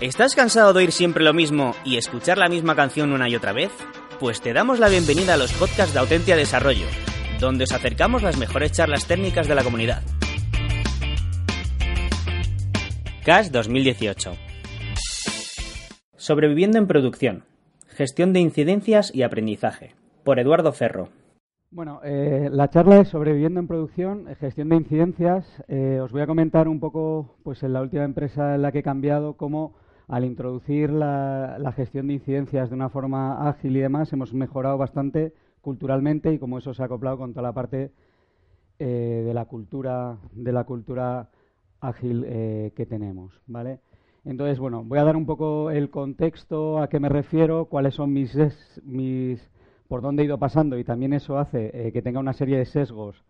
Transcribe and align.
¿Estás 0.00 0.36
cansado 0.36 0.72
de 0.72 0.78
oír 0.78 0.92
siempre 0.92 1.24
lo 1.24 1.34
mismo 1.34 1.74
y 1.84 1.96
escuchar 1.96 2.38
la 2.38 2.48
misma 2.48 2.76
canción 2.76 3.10
una 3.10 3.28
y 3.28 3.34
otra 3.34 3.52
vez? 3.52 3.72
Pues 4.20 4.40
te 4.40 4.52
damos 4.52 4.78
la 4.78 4.88
bienvenida 4.88 5.34
a 5.34 5.36
los 5.36 5.52
podcasts 5.54 5.92
de 5.92 5.98
Autentia 5.98 6.36
Desarrollo, 6.36 6.86
donde 7.40 7.64
os 7.64 7.72
acercamos 7.72 8.22
las 8.22 8.38
mejores 8.38 8.70
charlas 8.70 9.08
técnicas 9.08 9.48
de 9.48 9.56
la 9.56 9.64
comunidad. 9.64 10.02
CAS 13.24 13.50
2018 13.50 14.34
Sobreviviendo 16.16 16.78
en 16.78 16.86
producción. 16.86 17.42
Gestión 17.88 18.32
de 18.32 18.38
incidencias 18.38 19.12
y 19.12 19.24
aprendizaje. 19.24 19.96
Por 20.22 20.38
Eduardo 20.38 20.72
Ferro. 20.72 21.08
Bueno, 21.72 22.02
eh, 22.04 22.48
la 22.52 22.70
charla 22.70 23.00
es 23.00 23.08
sobreviviendo 23.08 23.58
en 23.58 23.66
producción, 23.66 24.26
gestión 24.38 24.68
de 24.68 24.76
incidencias. 24.76 25.44
Eh, 25.66 25.98
os 26.00 26.12
voy 26.12 26.22
a 26.22 26.28
comentar 26.28 26.68
un 26.68 26.78
poco, 26.78 27.34
pues 27.42 27.64
en 27.64 27.72
la 27.72 27.82
última 27.82 28.04
empresa 28.04 28.54
en 28.54 28.62
la 28.62 28.70
que 28.70 28.78
he 28.78 28.82
cambiado, 28.84 29.34
cómo 29.34 29.74
al 30.08 30.24
introducir 30.24 30.90
la, 30.90 31.72
gestión 31.76 32.08
de 32.08 32.14
incidencias 32.14 32.70
de 32.70 32.74
una 32.74 32.88
forma 32.88 33.48
ágil 33.48 33.76
y 33.76 33.80
demás, 33.80 34.12
hemos 34.12 34.32
mejorado 34.32 34.78
bastante 34.78 35.34
culturalmente 35.60 36.32
y 36.32 36.38
cómo 36.38 36.58
eso 36.58 36.72
se 36.72 36.82
ha 36.82 36.86
acoplado 36.86 37.18
con 37.18 37.32
toda 37.32 37.42
la 37.42 37.52
parte 37.52 37.92
eh, 38.78 39.22
de 39.26 39.34
la 39.34 39.44
cultura 39.44 40.16
de 40.32 40.52
la 40.52 40.64
cultura 40.64 41.28
ágil 41.80 42.24
eh, 42.26 42.72
que 42.74 42.86
tenemos, 42.86 43.38
¿vale? 43.46 43.80
Entonces, 44.24 44.58
bueno, 44.58 44.82
voy 44.82 44.98
a 44.98 45.04
dar 45.04 45.16
un 45.16 45.26
poco 45.26 45.70
el 45.70 45.90
contexto 45.90 46.78
a 46.80 46.88
qué 46.88 47.00
me 47.00 47.08
refiero, 47.08 47.66
cuáles 47.66 47.94
son 47.94 48.12
mis, 48.12 48.36
mis 48.84 49.40
por 49.88 50.00
dónde 50.00 50.22
he 50.22 50.26
ido 50.26 50.38
pasando 50.38 50.78
y 50.78 50.84
también 50.84 51.12
eso 51.12 51.38
hace 51.38 51.70
eh, 51.74 51.92
que 51.92 52.02
tenga 52.02 52.18
una 52.18 52.32
serie 52.32 52.58
de 52.58 52.64
sesgos 52.64 53.24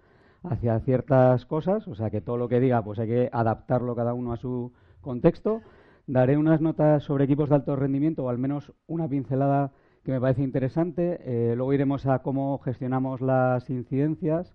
hacia 0.44 0.78
ciertas 0.80 1.44
cosas, 1.44 1.88
o 1.88 1.96
sea 1.96 2.10
que 2.10 2.20
todo 2.20 2.36
lo 2.36 2.48
que 2.48 2.60
diga 2.60 2.82
pues 2.82 3.00
hay 3.00 3.08
que 3.08 3.30
adaptarlo 3.32 3.96
cada 3.96 4.14
uno 4.14 4.32
a 4.32 4.36
su 4.36 4.72
contexto 5.00 5.60
Daré 6.08 6.38
unas 6.38 6.62
notas 6.62 7.02
sobre 7.02 7.24
equipos 7.24 7.50
de 7.50 7.56
alto 7.56 7.76
rendimiento, 7.76 8.24
o 8.24 8.30
al 8.30 8.38
menos 8.38 8.72
una 8.86 9.06
pincelada 9.06 9.72
que 10.04 10.10
me 10.10 10.18
parece 10.18 10.42
interesante. 10.42 11.20
Eh, 11.20 11.54
luego 11.54 11.74
iremos 11.74 12.06
a 12.06 12.20
cómo 12.20 12.56
gestionamos 12.60 13.20
las 13.20 13.68
incidencias. 13.68 14.54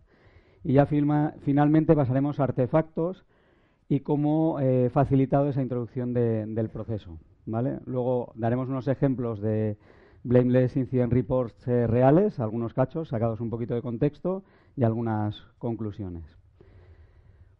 Y 0.63 0.73
ya 0.73 0.87
finalmente 0.87 1.95
pasaremos 1.95 2.39
a 2.39 2.45
artefactos 2.45 3.23
y 3.87 3.99
cómo 3.99 4.59
he 4.61 4.89
facilitado 4.89 5.47
esa 5.47 5.61
introducción 5.61 6.15
del 6.15 6.69
proceso. 6.69 7.19
¿vale? 7.45 7.81
Luego 7.85 8.33
daremos 8.33 8.67
unos 8.67 8.87
ejemplos 8.87 9.39
de 9.39 9.77
Blameless 10.23 10.75
Incident 10.75 11.13
Reports 11.13 11.67
eh, 11.67 11.85
reales, 11.85 12.39
algunos 12.39 12.73
cachos 12.73 13.09
sacados 13.09 13.41
un 13.41 13.51
poquito 13.51 13.75
de 13.75 13.83
contexto 13.83 14.43
y 14.75 14.85
algunas 14.85 15.39
conclusiones. 15.59 16.23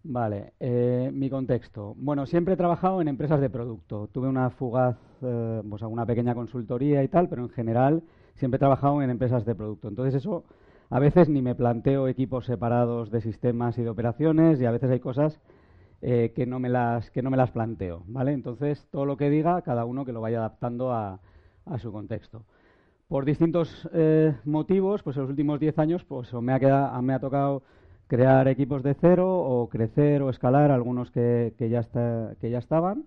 Vale, 0.06 0.54
eh, 0.60 1.10
mi 1.14 1.30
contexto. 1.30 1.96
Bueno, 1.98 2.26
siempre 2.26 2.56
he 2.56 2.58
trabajado 2.58 3.02
en 3.02 3.08
empresas 3.08 3.40
de 3.40 3.50
producto. 3.50 4.10
Tuve 4.12 4.28
una 4.28 4.50
fugaz, 4.50 4.98
eh, 5.22 5.62
pues 5.70 5.82
alguna 5.82 6.06
pequeña 6.06 6.36
consultoría 6.36 7.02
y 7.04 7.08
tal, 7.08 7.30
pero 7.30 7.44
en 7.44 7.50
general 7.50 8.04
siempre 8.36 8.58
he 8.58 8.60
trabajado 8.60 9.02
en 9.02 9.10
empresas 9.10 9.46
de 9.46 9.56
producto. 9.56 9.88
Entonces 9.88 10.16
eso, 10.16 10.44
a 10.90 11.00
veces 11.00 11.30
ni 11.30 11.42
me 11.42 11.56
planteo 11.56 12.10
equipos 12.10 12.46
separados 12.46 13.12
de 13.12 13.22
sistemas 13.22 13.78
y 13.78 13.84
de 13.84 13.90
operaciones 13.90 14.60
y 14.60 14.66
a 14.66 14.72
veces 14.72 14.92
hay 14.92 15.00
cosas 15.00 15.40
eh, 16.02 16.34
que, 16.36 16.46
no 16.46 16.60
me 16.60 16.68
las, 16.68 17.10
que 17.12 17.22
no 17.22 17.30
me 17.30 17.38
las 17.38 17.52
planteo, 17.52 18.04
¿vale? 18.08 18.34
Entonces 18.34 18.86
todo 18.92 19.06
lo 19.06 19.16
que 19.16 19.30
diga, 19.30 19.62
cada 19.62 19.86
uno 19.86 20.04
que 20.04 20.12
lo 20.12 20.20
vaya 20.20 20.40
adaptando 20.40 20.92
a, 20.92 21.22
a 21.66 21.78
su 21.78 21.94
contexto. 21.94 22.44
Por 23.08 23.24
distintos 23.24 23.88
eh, 23.94 24.36
motivos, 24.44 25.02
pues 25.04 25.16
en 25.16 25.22
los 25.24 25.30
últimos 25.30 25.60
10 25.62 25.80
años, 25.80 26.04
pues 26.04 26.34
me 26.34 26.52
ha, 26.54 27.02
me 27.02 27.14
ha 27.14 27.20
tocado 27.20 27.64
crear 28.08 28.48
equipos 28.48 28.84
de 28.84 28.94
cero 28.94 29.40
o 29.40 29.70
crecer 29.70 30.22
o 30.22 30.30
escalar 30.30 30.72
algunos 30.72 31.12
que, 31.12 31.54
ya, 31.60 31.80
está, 31.80 32.36
que 32.40 32.50
ya 32.50 32.60
estaban. 32.60 33.06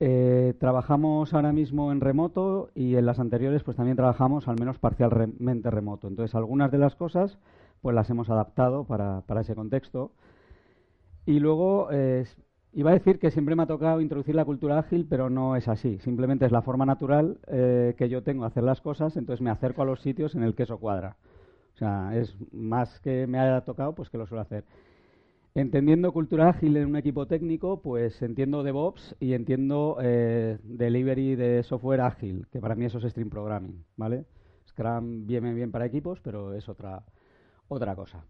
Eh, 0.00 0.54
trabajamos 0.58 1.32
ahora 1.32 1.52
mismo 1.52 1.92
en 1.92 2.00
remoto 2.00 2.70
y 2.74 2.96
en 2.96 3.06
las 3.06 3.20
anteriores 3.20 3.62
pues 3.62 3.76
también 3.76 3.96
trabajamos 3.96 4.48
al 4.48 4.58
menos 4.58 4.78
parcialmente 4.78 5.70
remoto. 5.70 6.08
Entonces 6.08 6.34
algunas 6.34 6.72
de 6.72 6.78
las 6.78 6.96
cosas 6.96 7.38
pues 7.80 7.94
las 7.94 8.10
hemos 8.10 8.30
adaptado 8.30 8.84
para, 8.84 9.22
ese 9.40 9.54
contexto. 9.54 10.12
Y 11.24 11.38
luego 11.38 11.88
iba 12.72 12.90
a 12.90 12.94
decir 12.94 13.18
que 13.18 13.30
siempre 13.30 13.54
me 13.54 13.62
ha 13.64 13.66
tocado 13.66 14.00
introducir 14.00 14.34
la 14.34 14.44
cultura 14.44 14.78
ágil, 14.78 15.06
pero 15.08 15.28
no 15.28 15.56
es 15.56 15.68
así. 15.68 15.98
Simplemente 15.98 16.46
es 16.46 16.52
la 16.52 16.62
forma 16.62 16.86
natural 16.86 17.38
eh, 17.48 17.94
que 17.96 18.08
yo 18.08 18.22
tengo 18.22 18.42
de 18.42 18.48
hacer 18.48 18.62
las 18.62 18.80
cosas, 18.80 19.16
entonces 19.16 19.42
me 19.42 19.50
acerco 19.50 19.82
a 19.82 19.84
los 19.84 20.00
sitios 20.00 20.34
en 20.34 20.42
el 20.42 20.54
que 20.54 20.62
eso 20.64 20.78
cuadra. 20.78 21.16
Es 22.14 22.36
más 22.52 23.00
que 23.00 23.26
me 23.26 23.38
haya 23.38 23.60
tocado, 23.62 23.94
pues 23.94 24.10
que 24.10 24.18
lo 24.18 24.26
suelo 24.26 24.42
hacer. 24.42 24.64
Entendiendo 25.54 26.12
cultura 26.12 26.48
ágil 26.48 26.76
en 26.78 26.86
un 26.86 26.96
equipo 26.96 27.26
técnico, 27.26 27.82
pues 27.82 28.22
entiendo 28.22 28.62
DevOps 28.62 29.16
y 29.20 29.34
entiendo 29.34 29.98
eh, 30.00 30.58
delivery 30.62 31.36
de 31.36 31.62
software 31.62 32.00
ágil, 32.00 32.46
que 32.50 32.58
para 32.58 32.74
mí 32.74 32.86
eso 32.86 32.98
es 32.98 33.04
stream 33.10 33.28
programming, 33.28 33.84
¿vale? 33.96 34.24
Scrum 34.66 35.26
viene 35.26 35.52
bien 35.52 35.70
para 35.70 35.84
equipos, 35.84 36.20
pero 36.20 36.54
es 36.54 36.68
otra, 36.70 37.04
otra 37.68 37.94
cosa. 37.94 38.24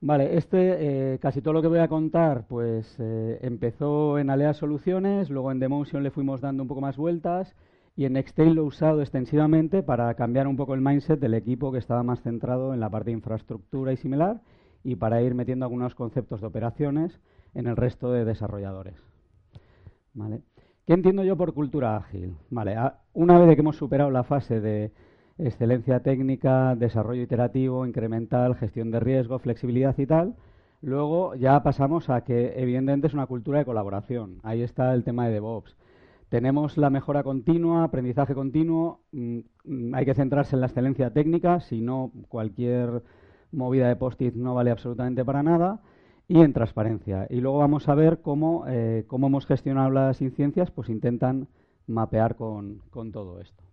Vale, 0.00 0.36
este, 0.36 1.14
eh, 1.14 1.18
casi 1.18 1.40
todo 1.40 1.54
lo 1.54 1.62
que 1.62 1.68
voy 1.68 1.80
a 1.80 1.88
contar, 1.88 2.46
pues 2.46 2.94
eh, 2.98 3.38
empezó 3.42 4.18
en 4.18 4.30
Alea 4.30 4.52
Soluciones, 4.52 5.30
luego 5.30 5.50
en 5.50 5.60
Demotion 5.60 6.02
le 6.02 6.10
fuimos 6.10 6.40
dando 6.40 6.62
un 6.62 6.68
poco 6.68 6.82
más 6.82 6.96
vueltas 6.96 7.56
y 7.98 8.04
en 8.04 8.12
Nextail 8.12 8.54
lo 8.54 8.62
he 8.62 8.64
usado 8.64 9.00
extensivamente 9.00 9.82
para 9.82 10.14
cambiar 10.14 10.46
un 10.46 10.56
poco 10.56 10.72
el 10.74 10.80
mindset 10.80 11.18
del 11.18 11.34
equipo 11.34 11.72
que 11.72 11.78
estaba 11.78 12.04
más 12.04 12.22
centrado 12.22 12.72
en 12.72 12.78
la 12.78 12.88
parte 12.88 13.06
de 13.06 13.16
infraestructura 13.16 13.92
y 13.92 13.96
similar 13.96 14.40
y 14.84 14.94
para 14.94 15.20
ir 15.20 15.34
metiendo 15.34 15.64
algunos 15.64 15.96
conceptos 15.96 16.40
de 16.40 16.46
operaciones 16.46 17.20
en 17.54 17.66
el 17.66 17.74
resto 17.74 18.12
de 18.12 18.24
desarrolladores. 18.24 18.94
¿Qué 20.86 20.92
entiendo 20.92 21.24
yo 21.24 21.36
por 21.36 21.54
cultura 21.54 21.96
ágil? 21.96 22.36
Una 23.14 23.36
vez 23.40 23.56
que 23.56 23.62
hemos 23.62 23.74
superado 23.74 24.12
la 24.12 24.22
fase 24.22 24.60
de 24.60 24.92
excelencia 25.36 25.98
técnica, 25.98 26.76
desarrollo 26.76 27.22
iterativo, 27.22 27.84
incremental, 27.84 28.54
gestión 28.54 28.92
de 28.92 29.00
riesgo, 29.00 29.40
flexibilidad 29.40 29.98
y 29.98 30.06
tal, 30.06 30.36
luego 30.82 31.34
ya 31.34 31.60
pasamos 31.64 32.10
a 32.10 32.20
que 32.20 32.62
evidentemente 32.62 33.08
es 33.08 33.14
una 33.14 33.26
cultura 33.26 33.58
de 33.58 33.64
colaboración. 33.64 34.38
Ahí 34.44 34.62
está 34.62 34.94
el 34.94 35.02
tema 35.02 35.26
de 35.26 35.32
DevOps 35.32 35.76
tenemos 36.28 36.76
la 36.76 36.90
mejora 36.90 37.22
continua, 37.22 37.84
aprendizaje 37.84 38.34
continuo, 38.34 39.00
mm, 39.12 39.94
hay 39.94 40.04
que 40.04 40.14
centrarse 40.14 40.56
en 40.56 40.60
la 40.60 40.66
excelencia 40.66 41.12
técnica, 41.12 41.60
si 41.60 41.80
no 41.80 42.12
cualquier 42.28 43.02
movida 43.50 43.88
de 43.88 43.96
post-it 43.96 44.34
no 44.34 44.54
vale 44.54 44.70
absolutamente 44.70 45.24
para 45.24 45.42
nada, 45.42 45.80
y 46.28 46.40
en 46.42 46.52
transparencia. 46.52 47.26
Y 47.30 47.40
luego 47.40 47.58
vamos 47.58 47.88
a 47.88 47.94
ver 47.94 48.20
cómo, 48.20 48.64
eh, 48.68 49.04
cómo 49.06 49.28
hemos 49.28 49.46
gestionado 49.46 49.90
las 49.90 50.20
incidencias, 50.20 50.70
pues 50.70 50.90
intentan 50.90 51.48
mapear 51.86 52.36
con, 52.36 52.82
todo 53.12 53.40
esto. 53.40 53.64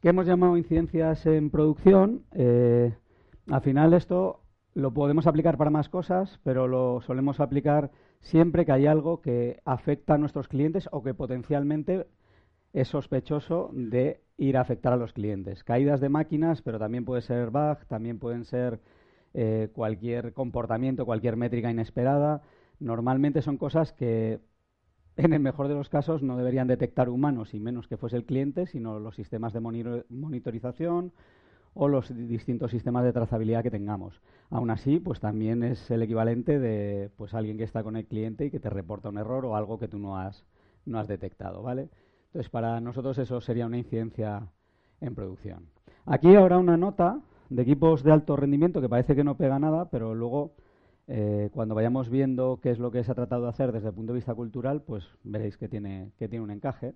¿Qué 0.00 0.08
hemos 0.08 0.26
llamado 0.26 0.56
incidencias 0.56 1.26
en 1.26 1.50
producción? 1.50 2.22
Eh, 2.32 2.94
al 3.50 3.60
final 3.60 3.92
esto 3.92 4.40
lo 4.74 4.92
podemos 4.92 5.26
aplicar 5.26 5.58
para 5.58 5.70
más 5.70 5.90
cosas, 5.90 6.40
pero 6.42 6.66
lo 6.66 7.02
solemos 7.02 7.40
aplicar 7.40 7.90
siempre 8.22 8.64
que 8.64 8.72
hay 8.72 8.86
algo 8.86 9.20
que 9.20 9.60
afecta 9.64 10.14
a 10.14 10.18
nuestros 10.18 10.48
clientes 10.48 10.88
o 10.92 11.02
que 11.02 11.12
potencialmente 11.12 12.06
es 12.72 12.88
sospechoso 12.88 13.70
de 13.74 14.22
ir 14.38 14.56
a 14.56 14.62
afectar 14.62 14.92
a 14.92 14.96
los 14.96 15.12
clientes. 15.12 15.62
Caídas 15.62 16.00
de 16.00 16.08
máquinas, 16.08 16.62
pero 16.62 16.78
también 16.78 17.04
puede 17.04 17.20
ser 17.20 17.50
bug, 17.50 17.84
también 17.86 18.18
pueden 18.18 18.44
ser 18.44 18.80
eh, 19.34 19.68
cualquier 19.74 20.32
comportamiento, 20.32 21.04
cualquier 21.04 21.36
métrica 21.36 21.70
inesperada. 21.70 22.42
Normalmente 22.78 23.42
son 23.42 23.58
cosas 23.58 23.92
que, 23.92 24.40
en 25.16 25.32
el 25.32 25.40
mejor 25.40 25.68
de 25.68 25.74
los 25.74 25.88
casos, 25.88 26.22
no 26.22 26.36
deberían 26.36 26.68
detectar 26.68 27.08
humanos 27.10 27.52
y 27.54 27.60
menos 27.60 27.86
que 27.88 27.98
fuese 27.98 28.16
el 28.16 28.24
cliente, 28.24 28.66
sino 28.66 28.98
los 28.98 29.16
sistemas 29.16 29.52
de 29.52 29.60
monitorización 29.60 31.12
o 31.74 31.88
los 31.88 32.14
distintos 32.28 32.70
sistemas 32.70 33.04
de 33.04 33.12
trazabilidad 33.12 33.62
que 33.62 33.70
tengamos. 33.70 34.20
Aún 34.50 34.70
así, 34.70 35.00
pues 35.00 35.20
también 35.20 35.62
es 35.62 35.90
el 35.90 36.02
equivalente 36.02 36.58
de 36.58 37.10
pues 37.16 37.34
alguien 37.34 37.56
que 37.56 37.64
está 37.64 37.82
con 37.82 37.96
el 37.96 38.06
cliente 38.06 38.46
y 38.46 38.50
que 38.50 38.60
te 38.60 38.70
reporta 38.70 39.08
un 39.08 39.18
error 39.18 39.46
o 39.46 39.56
algo 39.56 39.78
que 39.78 39.88
tú 39.88 39.98
no 39.98 40.18
has, 40.18 40.44
no 40.84 40.98
has 40.98 41.08
detectado, 41.08 41.62
¿vale? 41.62 41.88
Entonces, 42.26 42.50
para 42.50 42.80
nosotros 42.80 43.18
eso 43.18 43.40
sería 43.40 43.66
una 43.66 43.78
incidencia 43.78 44.48
en 45.00 45.14
producción. 45.14 45.68
Aquí 46.06 46.34
habrá 46.34 46.58
una 46.58 46.76
nota 46.76 47.20
de 47.48 47.62
equipos 47.62 48.02
de 48.02 48.12
alto 48.12 48.36
rendimiento 48.36 48.80
que 48.80 48.88
parece 48.88 49.14
que 49.14 49.24
no 49.24 49.36
pega 49.36 49.58
nada, 49.58 49.90
pero 49.90 50.14
luego 50.14 50.52
eh, 51.08 51.50
cuando 51.52 51.74
vayamos 51.74 52.08
viendo 52.08 52.60
qué 52.62 52.70
es 52.70 52.78
lo 52.78 52.90
que 52.90 53.04
se 53.04 53.12
ha 53.12 53.14
tratado 53.14 53.42
de 53.42 53.48
hacer 53.50 53.72
desde 53.72 53.88
el 53.88 53.94
punto 53.94 54.12
de 54.12 54.18
vista 54.18 54.34
cultural, 54.34 54.82
pues 54.82 55.04
veréis 55.24 55.56
que 55.56 55.68
tiene, 55.68 56.12
que 56.18 56.28
tiene 56.28 56.44
un 56.44 56.50
encaje. 56.50 56.94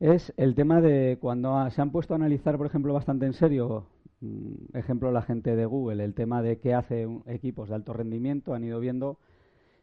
Es 0.00 0.32
el 0.36 0.54
tema 0.54 0.80
de 0.80 1.18
cuando 1.20 1.70
se 1.70 1.80
han 1.80 1.90
puesto 1.90 2.14
a 2.14 2.16
analizar, 2.16 2.56
por 2.56 2.66
ejemplo, 2.66 2.92
bastante 2.92 3.26
en 3.26 3.32
serio, 3.32 3.86
mm, 4.20 4.76
ejemplo 4.76 5.12
la 5.12 5.22
gente 5.22 5.54
de 5.54 5.66
Google, 5.66 6.04
el 6.04 6.14
tema 6.14 6.42
de 6.42 6.58
qué 6.58 6.74
hace 6.74 7.06
equipos 7.26 7.68
de 7.68 7.76
alto 7.76 7.92
rendimiento, 7.92 8.54
han 8.54 8.64
ido 8.64 8.80
viendo 8.80 9.18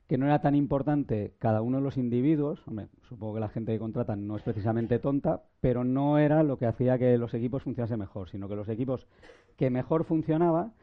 que 0.08 0.18
no 0.18 0.26
era 0.26 0.42
tan 0.42 0.56
importante 0.56 1.34
cada 1.40 1.62
uno 1.62 1.78
de 1.78 1.84
los 1.84 1.96
individuos, 1.96 2.62
hombre, 2.68 2.90
supongo 3.04 3.36
que 3.36 3.40
la 3.40 3.48
gente 3.48 3.72
que 3.72 3.80
contratan 3.80 4.28
no 4.28 4.36
es 4.36 4.44
precisamente 4.44 5.00
tonta, 5.00 5.44
pero 5.62 5.86
no 5.86 6.18
era 6.18 6.44
lo 6.44 6.58
que 6.58 6.66
hacía 6.66 7.00
que 7.00 7.18
los 7.18 7.34
equipos 7.34 7.64
funcionasen 7.64 8.00
mejor, 8.00 8.30
sino 8.30 8.50
que 8.50 8.58
los 8.58 8.68
equipos 8.68 9.08
que 9.56 9.70
mejor 9.70 10.04
funcionaban 10.04 10.74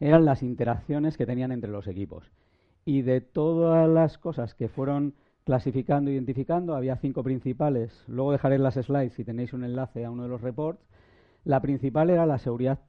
eran 0.00 0.24
las 0.24 0.42
interacciones 0.42 1.18
que 1.18 1.26
tenían 1.26 1.52
entre 1.52 1.70
los 1.70 1.86
equipos. 1.86 2.30
Y 2.86 3.02
de 3.02 3.20
todas 3.20 3.86
las 3.86 4.16
cosas 4.16 4.54
que 4.54 4.68
fueron 4.68 5.12
clasificando, 5.48 6.10
identificando, 6.10 6.76
había 6.76 6.96
cinco 6.96 7.22
principales. 7.22 8.04
Luego 8.06 8.32
dejaré 8.32 8.58
las 8.58 8.74
slides 8.74 9.14
si 9.14 9.24
tenéis 9.24 9.54
un 9.54 9.64
enlace 9.64 10.04
a 10.04 10.10
uno 10.10 10.24
de 10.24 10.28
los 10.28 10.42
reports. 10.42 10.78
La 11.42 11.62
principal 11.62 12.10
era 12.10 12.26
la 12.26 12.36
seguridad, 12.36 12.80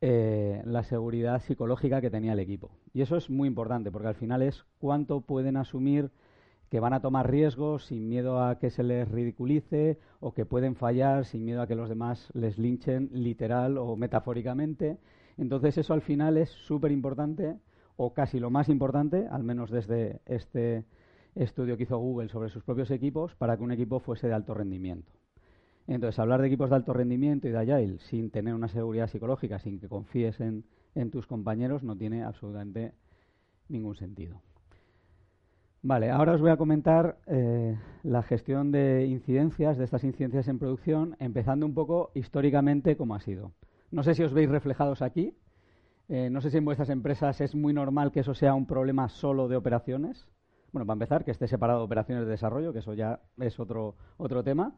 eh, 0.00 0.62
la 0.64 0.84
seguridad 0.84 1.42
psicológica 1.42 2.00
que 2.00 2.08
tenía 2.08 2.32
el 2.32 2.38
equipo. 2.38 2.70
Y 2.94 3.02
eso 3.02 3.18
es 3.18 3.28
muy 3.28 3.46
importante 3.46 3.92
porque 3.92 4.08
al 4.08 4.14
final 4.14 4.40
es 4.40 4.64
cuánto 4.78 5.20
pueden 5.20 5.58
asumir 5.58 6.10
que 6.70 6.80
van 6.80 6.94
a 6.94 7.02
tomar 7.02 7.30
riesgos 7.30 7.84
sin 7.84 8.08
miedo 8.08 8.42
a 8.42 8.58
que 8.58 8.70
se 8.70 8.84
les 8.84 9.06
ridiculice 9.06 9.98
o 10.20 10.32
que 10.32 10.46
pueden 10.46 10.76
fallar 10.76 11.26
sin 11.26 11.44
miedo 11.44 11.60
a 11.60 11.66
que 11.66 11.74
los 11.74 11.90
demás 11.90 12.30
les 12.32 12.56
linchen 12.56 13.10
literal 13.12 13.76
o 13.76 13.96
metafóricamente 13.96 14.96
entonces 15.36 15.76
eso 15.76 15.92
al 15.92 16.02
final 16.02 16.38
es 16.38 16.48
súper 16.48 16.90
importante 16.90 17.56
o 17.96 18.14
casi 18.14 18.38
lo 18.38 18.50
más 18.50 18.68
importante, 18.68 19.26
al 19.30 19.44
menos 19.44 19.70
desde 19.70 20.20
este 20.26 20.84
estudio 21.38 21.76
que 21.76 21.84
hizo 21.84 21.98
Google 21.98 22.28
sobre 22.28 22.50
sus 22.50 22.64
propios 22.64 22.90
equipos, 22.90 23.34
para 23.36 23.56
que 23.56 23.62
un 23.62 23.72
equipo 23.72 24.00
fuese 24.00 24.28
de 24.28 24.34
alto 24.34 24.54
rendimiento. 24.54 25.12
Entonces, 25.86 26.18
hablar 26.18 26.42
de 26.42 26.48
equipos 26.48 26.68
de 26.68 26.76
alto 26.76 26.92
rendimiento 26.92 27.48
y 27.48 27.50
de 27.50 27.58
Agile 27.58 27.98
sin 27.98 28.30
tener 28.30 28.54
una 28.54 28.68
seguridad 28.68 29.08
psicológica, 29.08 29.58
sin 29.58 29.80
que 29.80 29.88
confíes 29.88 30.38
en, 30.40 30.64
tus 31.10 31.26
compañeros, 31.26 31.82
no 31.82 31.96
tiene 31.96 32.24
absolutamente 32.24 32.92
ningún 33.68 33.94
sentido. 33.94 34.42
Vale, 35.80 36.10
ahora 36.10 36.34
os 36.34 36.40
voy 36.40 36.50
a 36.50 36.56
comentar 36.56 37.18
eh, 37.26 37.78
la 38.02 38.22
gestión 38.22 38.72
de 38.72 39.06
incidencias, 39.06 39.78
de 39.78 39.84
estas 39.84 40.02
incidencias 40.02 40.48
en 40.48 40.58
producción, 40.58 41.16
empezando 41.20 41.64
un 41.64 41.72
poco 41.72 42.10
históricamente 42.14 42.96
cómo 42.96 43.14
ha 43.14 43.20
sido. 43.20 43.52
No 43.90 44.02
sé 44.02 44.14
si 44.14 44.24
os 44.24 44.34
veis 44.34 44.50
reflejados 44.50 45.00
aquí. 45.00 45.34
Eh, 46.08 46.30
no 46.30 46.40
sé 46.40 46.50
si 46.50 46.56
en 46.58 46.64
vuestras 46.64 46.90
empresas 46.90 47.40
es 47.40 47.54
muy 47.54 47.72
normal 47.72 48.12
que 48.12 48.20
eso 48.20 48.34
sea 48.34 48.54
un 48.54 48.66
problema 48.66 49.08
solo 49.08 49.46
de 49.46 49.56
operaciones. 49.56 50.26
Bueno, 50.72 50.86
para 50.86 50.94
empezar, 50.94 51.24
que 51.24 51.30
esté 51.30 51.48
separado 51.48 51.80
de 51.80 51.86
operaciones 51.86 52.24
de 52.24 52.30
desarrollo, 52.30 52.72
que 52.72 52.80
eso 52.80 52.94
ya 52.94 53.20
es 53.40 53.58
otro, 53.58 53.94
otro 54.18 54.44
tema. 54.44 54.74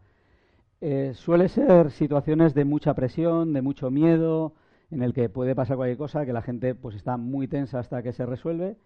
Eh, 0.81 1.13
suele 1.15 1.49
ser 1.49 1.91
situaciones 1.91 2.55
de 2.55 2.65
mucha 2.65 2.95
presión, 2.95 3.53
de 3.53 3.61
mucho 3.61 3.91
miedo, 3.91 4.55
en 4.91 5.03
el 5.03 5.13
que 5.13 5.29
puede 5.29 5.55
pasar 5.55 5.77
cualquier 5.77 5.99
cosa, 5.99 6.25
que 6.25 6.33
la 6.33 6.43
gente 6.43 6.75
pues 6.75 6.95
está 6.95 7.17
muy 7.17 7.49
tensa 7.49 7.81
hasta 7.81 8.03
que 8.03 8.13
se 8.13 8.25
resuelve. 8.25 8.77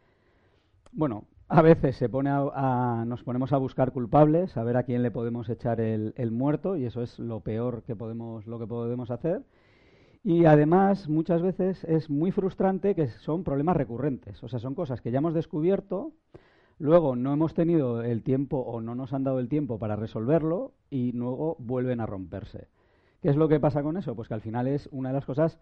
Bueno, 0.92 1.24
a 1.48 1.62
veces 1.62 1.96
se 1.96 2.08
pone 2.08 2.30
a, 2.30 3.04
nos 3.06 3.22
ponemos 3.22 3.52
a 3.52 3.58
buscar 3.58 3.92
culpables, 3.92 4.56
a 4.56 4.64
ver 4.64 4.76
a 4.76 4.84
quién 4.84 5.02
le 5.02 5.10
podemos 5.10 5.48
echar 5.48 5.80
el, 5.80 6.14
el 6.16 6.30
muerto, 6.30 6.76
y 6.76 6.86
eso 6.86 7.02
es 7.02 7.18
lo 7.18 7.40
peor 7.40 7.82
que 7.82 7.94
podemos, 7.96 8.46
lo 8.46 8.58
que 8.58 8.66
podemos 8.66 9.10
hacer. 9.10 9.42
Y 10.24 10.46
además, 10.46 11.08
muchas 11.08 11.42
veces 11.42 11.84
es 11.84 12.08
muy 12.08 12.30
frustrante 12.32 12.94
que 12.94 13.08
son 13.08 13.44
problemas 13.44 13.76
recurrentes. 13.76 14.42
O 14.42 14.48
sea, 14.48 14.58
son 14.58 14.74
cosas 14.74 15.02
que 15.02 15.10
ya 15.10 15.18
hemos 15.18 15.34
descubierto, 15.34 16.12
luego 16.78 17.16
no 17.16 17.32
hemos 17.32 17.54
tenido 17.54 18.02
el 18.02 18.22
tiempo 18.22 18.58
o 18.58 18.80
no 18.80 18.94
nos 18.94 19.12
han 19.12 19.24
dado 19.24 19.38
el 19.38 19.48
tiempo 19.48 19.78
para 19.78 19.96
resolverlo 19.96 20.72
y 20.90 21.12
luego 21.12 21.56
vuelven 21.58 22.00
a 22.00 22.06
romperse. 22.06 22.68
¿Qué 23.22 23.30
es 23.30 23.36
lo 23.36 23.48
que 23.48 23.60
pasa 23.60 23.82
con 23.82 23.96
eso? 23.96 24.14
Pues 24.14 24.28
que 24.28 24.34
al 24.34 24.42
final 24.42 24.66
es 24.66 24.88
una 24.92 25.08
de 25.08 25.14
las 25.14 25.24
cosas 25.24 25.58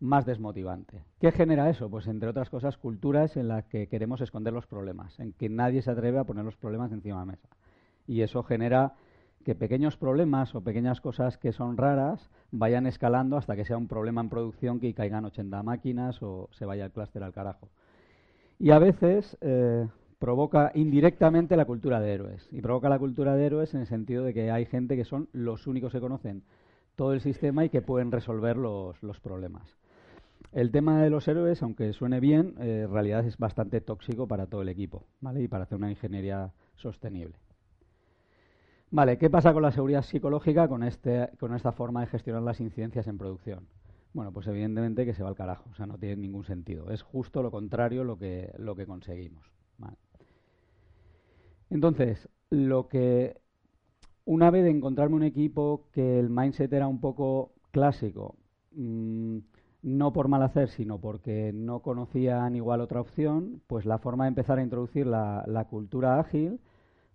más 0.00 0.26
desmotivantes. 0.26 1.02
¿Qué 1.20 1.32
genera 1.32 1.70
eso? 1.70 1.88
Pues 1.88 2.06
entre 2.06 2.28
otras 2.28 2.50
cosas, 2.50 2.76
culturas 2.76 3.36
en 3.36 3.48
las 3.48 3.64
que 3.66 3.88
queremos 3.88 4.20
esconder 4.20 4.52
los 4.52 4.66
problemas, 4.66 5.18
en 5.20 5.32
que 5.32 5.48
nadie 5.48 5.82
se 5.82 5.90
atreve 5.90 6.18
a 6.18 6.24
poner 6.24 6.44
los 6.44 6.56
problemas 6.56 6.92
encima 6.92 7.16
de 7.16 7.26
la 7.26 7.32
mesa. 7.32 7.48
Y 8.06 8.20
eso 8.20 8.42
genera 8.42 8.94
que 9.44 9.54
pequeños 9.54 9.96
problemas 9.96 10.54
o 10.54 10.60
pequeñas 10.60 11.00
cosas 11.00 11.38
que 11.38 11.52
son 11.52 11.76
raras 11.76 12.30
vayan 12.50 12.86
escalando 12.86 13.36
hasta 13.36 13.54
que 13.54 13.64
sea 13.64 13.76
un 13.76 13.86
problema 13.86 14.20
en 14.20 14.28
producción 14.28 14.80
que 14.80 14.92
caigan 14.92 15.24
80 15.24 15.62
máquinas 15.62 16.20
o 16.22 16.48
se 16.50 16.64
vaya 16.64 16.86
el 16.86 16.90
clúster 16.90 17.22
al 17.22 17.32
carajo. 17.32 17.68
Y 18.58 18.70
a 18.70 18.78
veces 18.78 19.38
eh, 19.40 19.86
provoca 20.18 20.72
indirectamente 20.74 21.56
la 21.56 21.64
cultura 21.64 22.00
de 22.00 22.12
héroes. 22.12 22.48
Y 22.50 22.60
provoca 22.60 22.88
la 22.88 22.98
cultura 22.98 23.36
de 23.36 23.46
héroes 23.46 23.74
en 23.74 23.80
el 23.80 23.86
sentido 23.86 24.24
de 24.24 24.34
que 24.34 24.50
hay 24.50 24.64
gente 24.66 24.96
que 24.96 25.04
son 25.04 25.28
los 25.32 25.66
únicos 25.66 25.92
que 25.92 26.00
conocen 26.00 26.42
todo 26.94 27.12
el 27.12 27.20
sistema 27.20 27.64
y 27.64 27.68
que 27.68 27.82
pueden 27.82 28.10
resolver 28.10 28.56
los, 28.56 28.96
problemas. 29.22 29.76
El 30.52 30.70
tema 30.70 31.02
de 31.02 31.10
los 31.10 31.28
héroes, 31.28 31.62
aunque 31.62 31.92
suene 31.92 32.20
bien, 32.20 32.54
eh, 32.58 32.84
en 32.86 32.92
realidad 32.92 33.26
es 33.26 33.36
bastante 33.36 33.80
tóxico 33.82 34.26
para 34.26 34.46
todo 34.46 34.62
el 34.62 34.70
equipo 34.70 35.04
¿vale? 35.20 35.42
y 35.42 35.48
para 35.48 35.64
hacer 35.64 35.76
una 35.76 35.90
ingeniería 35.90 36.52
sostenible. 36.76 37.36
Vale, 38.90 39.18
¿qué 39.18 39.28
pasa 39.28 39.52
con 39.52 39.62
la 39.62 39.72
seguridad 39.72 40.02
psicológica 40.02 40.68
con, 40.68 40.82
este, 40.82 41.28
con 41.38 41.54
esta 41.54 41.72
forma 41.72 42.00
de 42.00 42.06
gestionar 42.06 42.42
las 42.42 42.60
incidencias 42.60 43.06
en 43.08 43.18
producción? 43.18 43.66
Bueno, 44.14 44.32
pues 44.32 44.46
evidentemente 44.46 45.04
que 45.04 45.12
se 45.12 45.22
va 45.22 45.28
al 45.28 45.34
carajo, 45.34 45.68
o 45.70 45.74
sea, 45.74 45.84
no 45.84 45.98
tiene 45.98 46.16
ningún 46.16 46.44
sentido. 46.44 46.90
Es 46.90 47.02
justo 47.02 47.42
lo 47.42 47.50
contrario 47.50 48.04
lo 48.04 48.16
que, 48.16 48.54
lo 48.56 48.74
que 48.74 48.86
conseguimos. 48.86 49.55
Entonces, 51.70 52.28
lo 52.50 52.88
que 52.88 53.36
una 54.24 54.50
vez 54.50 54.64
de 54.64 54.70
encontrarme 54.70 55.16
un 55.16 55.22
equipo 55.22 55.88
que 55.92 56.18
el 56.18 56.30
mindset 56.30 56.72
era 56.72 56.88
un 56.88 57.00
poco 57.00 57.52
clásico, 57.70 58.36
mm, 58.72 59.38
no 59.82 60.12
por 60.12 60.28
mal 60.28 60.42
hacer, 60.42 60.68
sino 60.70 61.00
porque 61.00 61.52
no 61.54 61.80
conocían 61.80 62.56
igual 62.56 62.80
otra 62.80 63.00
opción, 63.00 63.62
pues 63.68 63.86
la 63.86 63.98
forma 63.98 64.24
de 64.24 64.28
empezar 64.28 64.58
a 64.58 64.62
introducir 64.62 65.06
la, 65.06 65.66
cultura 65.70 66.18
ágil, 66.18 66.60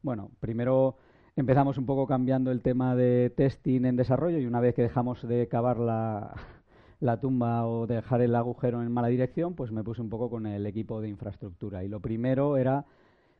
bueno, 0.03 0.31
primero 0.39 0.97
empezamos 1.35 1.77
un 1.77 1.85
poco 1.85 2.07
cambiando 2.07 2.51
el 2.51 2.61
tema 2.61 2.95
de 2.95 3.29
testing 3.35 3.85
en 3.85 3.97
desarrollo 3.97 4.39
y 4.39 4.45
una 4.45 4.61
vez 4.61 4.73
que 4.75 4.83
dejamos 4.83 5.27
de 5.27 5.47
cavar 5.49 5.79
la, 5.79 6.33
la 7.01 7.19
tumba 7.19 7.67
o 7.67 7.87
dejar 7.87 8.21
el 8.21 8.35
agujero 8.35 8.81
en 8.81 8.91
mala 8.91 9.09
dirección, 9.09 9.53
pues 9.55 9.71
me 9.71 9.83
puse 9.83 10.01
un 10.01 10.09
poco 10.09 10.29
con 10.29 10.45
el 10.45 10.65
equipo 10.65 11.01
de 11.01 11.09
infraestructura. 11.09 11.83
Y 11.83 11.89
lo 11.89 11.99
primero 11.99 12.57
era 12.57 12.85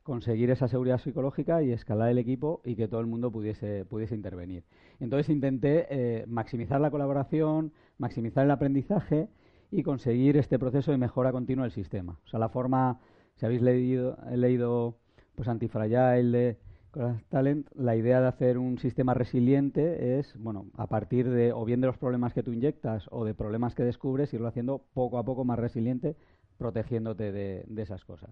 conseguir 0.04 0.50
esa 0.50 0.68
seguridad 0.68 1.00
psicológica 1.00 1.62
y 1.62 1.72
escalar 1.72 2.10
el 2.10 2.18
equipo 2.18 2.62
y 2.66 2.76
que 2.76 2.88
todo 2.88 3.02
el 3.02 3.08
mundo 3.08 3.32
pudiese, 3.32 3.86
pudiese 3.86 4.16
intervenir. 4.16 4.64
Entonces 5.00 5.30
intenté 5.30 5.88
eh, 5.90 6.26
maximizar 6.28 6.82
la 6.82 6.92
colaboración, 6.92 7.72
maximizar 7.98 8.46
el 8.46 8.52
aprendizaje 8.52 9.28
y 9.70 9.84
conseguir 9.84 10.38
este 10.38 10.60
proceso 10.60 10.92
de 10.92 10.98
mejora 10.98 11.32
continua 11.32 11.64
del 11.64 11.72
sistema. 11.72 12.20
O 12.26 12.28
sea, 12.28 12.40
la 12.40 12.50
forma, 12.50 13.00
si 13.36 13.46
habéis 13.46 13.62
leído, 13.62 14.18
he 14.30 14.38
leído 14.38 14.98
pues 15.36 15.48
Antifragile 15.48 16.58
con 16.92 17.24
Talent, 17.30 17.68
la 17.74 17.96
idea 17.96 18.20
de 18.20 18.28
hacer 18.28 18.58
un 18.58 18.78
sistema 18.78 19.14
resiliente 19.14 20.20
es, 20.20 20.36
bueno, 20.38 20.66
a 20.76 20.88
partir 20.88 21.30
de 21.30 21.54
o 21.54 21.64
bien 21.64 21.80
de 21.80 21.88
los 21.88 21.98
problemas 21.98 22.34
que 22.34 22.44
tú 22.44 22.52
inyectas 22.52 23.08
o 23.12 23.24
de 23.24 23.34
problemas 23.34 23.76
que 23.76 23.84
descubres, 23.84 24.34
irlo 24.34 24.48
haciendo 24.48 24.84
poco 24.94 25.18
a 25.18 25.24
poco 25.24 25.46
más 25.46 25.58
resiliente, 25.58 26.18
protegiéndote 26.58 27.32
de, 27.32 27.66
esas 27.78 28.04
cosas, 28.04 28.30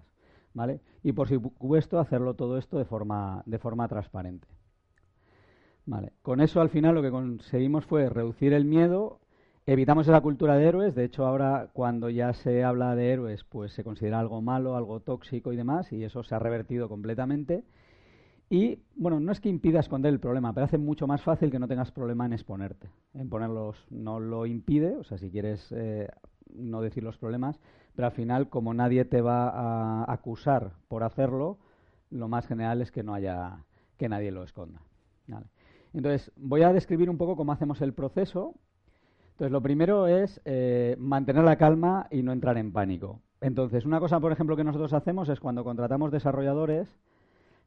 ¿vale? 0.53 0.81
Y 1.03 1.11
por 1.11 1.27
supuesto, 1.27 1.99
hacerlo 1.99 2.33
todo 2.35 2.57
esto 2.57 2.77
de 2.77 2.85
forma, 2.85 3.43
de 3.45 3.59
forma 3.59 3.87
transparente. 3.87 4.47
Vale. 5.85 6.13
Con 6.21 6.41
eso, 6.41 6.61
al 6.61 6.69
final, 6.69 6.95
lo 6.95 7.01
que 7.01 7.11
conseguimos 7.11 7.85
fue 7.85 8.09
reducir 8.09 8.53
el 8.53 8.65
miedo, 8.65 9.19
evitamos 9.65 10.07
esa 10.07 10.21
cultura 10.21 10.55
de 10.55 10.67
héroes. 10.67 10.95
De 10.95 11.03
hecho, 11.03 11.25
ahora, 11.25 11.69
cuando 11.73 12.09
ya 12.09 12.33
se 12.33 12.63
habla 12.63 12.95
de 12.95 13.11
héroes, 13.11 13.43
pues 13.43 13.73
se 13.73 13.83
considera 13.83 14.19
algo 14.19 14.41
malo, 14.41 14.75
algo 14.75 14.99
tóxico 14.99 15.51
y 15.51 15.55
demás, 15.55 15.91
y 15.91 16.03
eso 16.03 16.23
se 16.23 16.35
ha 16.35 16.39
revertido 16.39 16.89
completamente. 16.89 17.63
Y, 18.49 18.79
bueno, 18.95 19.19
no 19.19 19.31
es 19.31 19.39
que 19.39 19.49
impida 19.49 19.79
esconder 19.79 20.11
el 20.11 20.19
problema, 20.19 20.53
pero 20.53 20.65
hace 20.65 20.79
mucho 20.79 21.05
más 21.05 21.21
fácil 21.21 21.51
que 21.51 21.59
no 21.59 21.67
tengas 21.67 21.91
problema 21.91 22.25
en 22.25 22.33
exponerte. 22.33 22.89
En 23.13 23.29
ponerlos 23.29 23.85
no 23.91 24.19
lo 24.19 24.45
impide, 24.47 24.95
o 24.95 25.03
sea, 25.03 25.19
si 25.19 25.29
quieres 25.29 25.71
eh, 25.71 26.07
no 26.53 26.81
decir 26.81 27.03
los 27.03 27.17
problemas, 27.17 27.59
pero 27.99 28.07
al 28.07 28.13
final, 28.13 28.47
como 28.47 28.73
nadie 28.73 29.03
te 29.03 29.19
va 29.19 29.49
a 29.49 30.09
acusar 30.09 30.71
por 30.87 31.03
hacerlo, 31.03 31.57
lo 32.09 32.29
más 32.29 32.47
general 32.47 32.81
es 32.81 32.93
que 32.93 33.03
no 33.03 33.13
haya, 33.13 33.65
que 33.97 34.07
nadie 34.07 34.31
lo 34.31 34.41
esconda. 34.43 34.79
Entonces, 35.93 36.31
voy 36.37 36.61
a 36.61 36.71
describir 36.71 37.09
un 37.09 37.17
poco 37.17 37.35
cómo 37.35 37.51
hacemos 37.51 37.81
el 37.81 37.91
proceso. 37.91 38.55
Entonces, 39.31 39.51
lo 39.51 39.61
primero 39.61 40.07
es 40.07 40.39
eh, 40.45 40.95
mantener 40.97 41.43
la 41.43 41.57
calma 41.57 42.07
y 42.09 42.23
no 42.23 42.31
entrar 42.31 42.57
en 42.57 42.71
pánico. 42.71 43.19
Entonces, 43.41 43.85
una 43.85 43.99
cosa, 43.99 44.21
por 44.21 44.31
ejemplo, 44.31 44.55
que 44.55 44.63
nosotros 44.63 44.93
hacemos 44.93 45.27
es 45.27 45.41
cuando 45.41 45.65
contratamos 45.65 46.09
desarrolladores, 46.09 46.87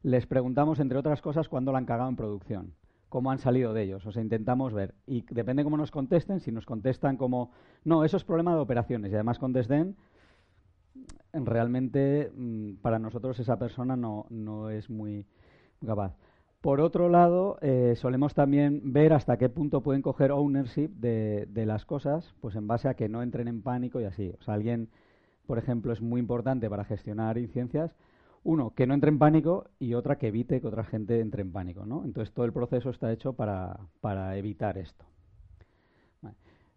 les 0.02 0.24
preguntamos, 0.24 0.80
entre 0.80 0.96
otras 0.96 1.20
cosas, 1.20 1.50
cuándo 1.50 1.72
la 1.72 1.78
han 1.78 1.84
cagado 1.84 2.08
en 2.08 2.16
producción, 2.16 2.72
cómo 3.10 3.30
han 3.30 3.38
salido 3.38 3.74
de 3.74 3.82
ellos. 3.82 4.06
O 4.06 4.12
sea, 4.12 4.22
intentamos 4.22 4.72
ver. 4.72 4.94
Y 5.06 5.26
depende 5.28 5.62
cómo 5.62 5.76
nos 5.76 5.90
contesten, 5.90 6.40
si 6.40 6.52
nos 6.52 6.64
contestan 6.64 7.18
como, 7.18 7.50
no, 7.84 8.02
eso 8.02 8.16
es 8.16 8.24
problema 8.24 8.54
de 8.54 8.62
operaciones, 8.62 9.12
y 9.12 9.14
además 9.14 9.38
contesten, 9.38 9.94
realmente 11.32 12.30
mm, 12.34 12.74
para 12.82 12.98
nosotros 12.98 13.38
esa 13.38 13.58
persona 13.58 13.96
no, 13.96 14.26
no 14.30 14.70
es 14.70 14.90
muy 14.90 15.26
capaz. 15.84 16.14
Por 16.60 16.80
otro 16.80 17.08
lado, 17.08 17.58
eh, 17.60 17.94
solemos 17.96 18.34
también 18.34 18.92
ver 18.92 19.12
hasta 19.12 19.36
qué 19.36 19.48
punto 19.48 19.82
pueden 19.82 20.00
coger 20.00 20.30
ownership 20.30 20.90
de, 20.90 21.46
de, 21.50 21.66
las 21.66 21.84
cosas, 21.84 22.34
pues 22.40 22.54
en 22.54 22.68
base 22.68 22.88
a 22.88 22.94
que 22.94 23.08
no 23.08 23.22
entren 23.22 23.48
en 23.48 23.62
pánico 23.62 24.00
y 24.00 24.04
así. 24.04 24.32
O 24.38 24.42
sea, 24.44 24.54
alguien, 24.54 24.88
por 25.46 25.58
ejemplo, 25.58 25.92
es 25.92 26.00
muy 26.00 26.20
importante 26.20 26.70
para 26.70 26.84
gestionar 26.84 27.36
incidencias, 27.36 27.96
uno, 28.44 28.74
que 28.74 28.86
no 28.86 28.94
entre 28.94 29.10
en 29.10 29.18
pánico 29.18 29.66
y 29.80 29.94
otra, 29.94 30.18
que 30.18 30.28
evite 30.28 30.60
que 30.60 30.66
otra 30.66 30.84
gente 30.84 31.20
entre 31.20 31.42
en 31.42 31.52
pánico, 31.52 31.84
¿no? 31.84 32.04
Entonces, 32.04 32.32
todo 32.32 32.46
el 32.46 32.52
proceso 32.52 32.90
está 32.90 33.12
hecho 33.12 33.32
para, 33.32 33.80
para 34.00 34.36
evitar 34.36 34.78
esto. 34.78 35.04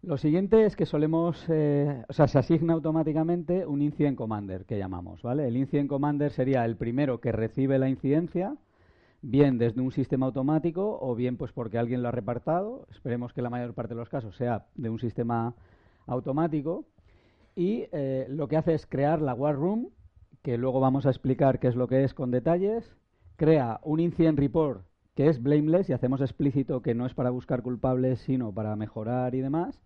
Lo 0.06 0.18
siguiente 0.18 0.66
es 0.66 0.76
que 0.76 0.86
solemos, 0.86 1.44
eh, 1.48 2.04
o 2.08 2.12
sea, 2.12 2.28
se 2.28 2.38
asigna 2.38 2.74
automáticamente 2.74 3.66
un 3.66 3.82
incident 3.82 4.16
commander, 4.16 4.64
que 4.64 4.78
llamamos, 4.78 5.20
¿vale? 5.20 5.48
El 5.48 5.56
incident 5.56 5.88
commander 5.88 6.30
sería 6.30 6.64
el 6.64 6.76
primero 6.76 7.20
que 7.20 7.32
recibe 7.32 7.76
la 7.80 7.88
incidencia, 7.88 8.54
bien 9.20 9.58
desde 9.58 9.80
un 9.80 9.90
sistema 9.90 10.26
automático 10.26 10.96
o 11.02 11.16
bien 11.16 11.36
pues 11.36 11.50
porque 11.50 11.76
alguien 11.76 12.02
lo 12.04 12.08
ha 12.08 12.12
repartado. 12.12 12.86
Esperemos 12.92 13.32
que 13.32 13.42
la 13.42 13.50
mayor 13.50 13.74
parte 13.74 13.94
de 13.94 13.98
los 13.98 14.08
casos 14.08 14.36
sea 14.36 14.66
de 14.76 14.90
un 14.90 15.00
sistema 15.00 15.56
automático. 16.06 16.84
Y 17.56 17.86
eh, 17.90 18.26
lo 18.28 18.46
que 18.46 18.58
hace 18.58 18.74
es 18.74 18.86
crear 18.86 19.20
la 19.20 19.34
war 19.34 19.56
room, 19.56 19.88
que 20.42 20.56
luego 20.56 20.78
vamos 20.78 21.06
a 21.06 21.10
explicar 21.10 21.58
qué 21.58 21.66
es 21.66 21.74
lo 21.74 21.88
que 21.88 22.04
es 22.04 22.14
con 22.14 22.30
detalles. 22.30 22.94
Crea 23.34 23.80
un 23.82 23.98
incident 23.98 24.38
report 24.38 24.86
que 25.16 25.28
es 25.28 25.42
blameless 25.42 25.88
y 25.90 25.94
hacemos 25.94 26.20
explícito 26.20 26.80
que 26.80 26.94
no 26.94 27.06
es 27.06 27.14
para 27.14 27.30
buscar 27.30 27.62
culpables, 27.62 28.20
sino 28.20 28.52
para 28.52 28.76
mejorar 28.76 29.34
y 29.34 29.40
demás. 29.40 29.82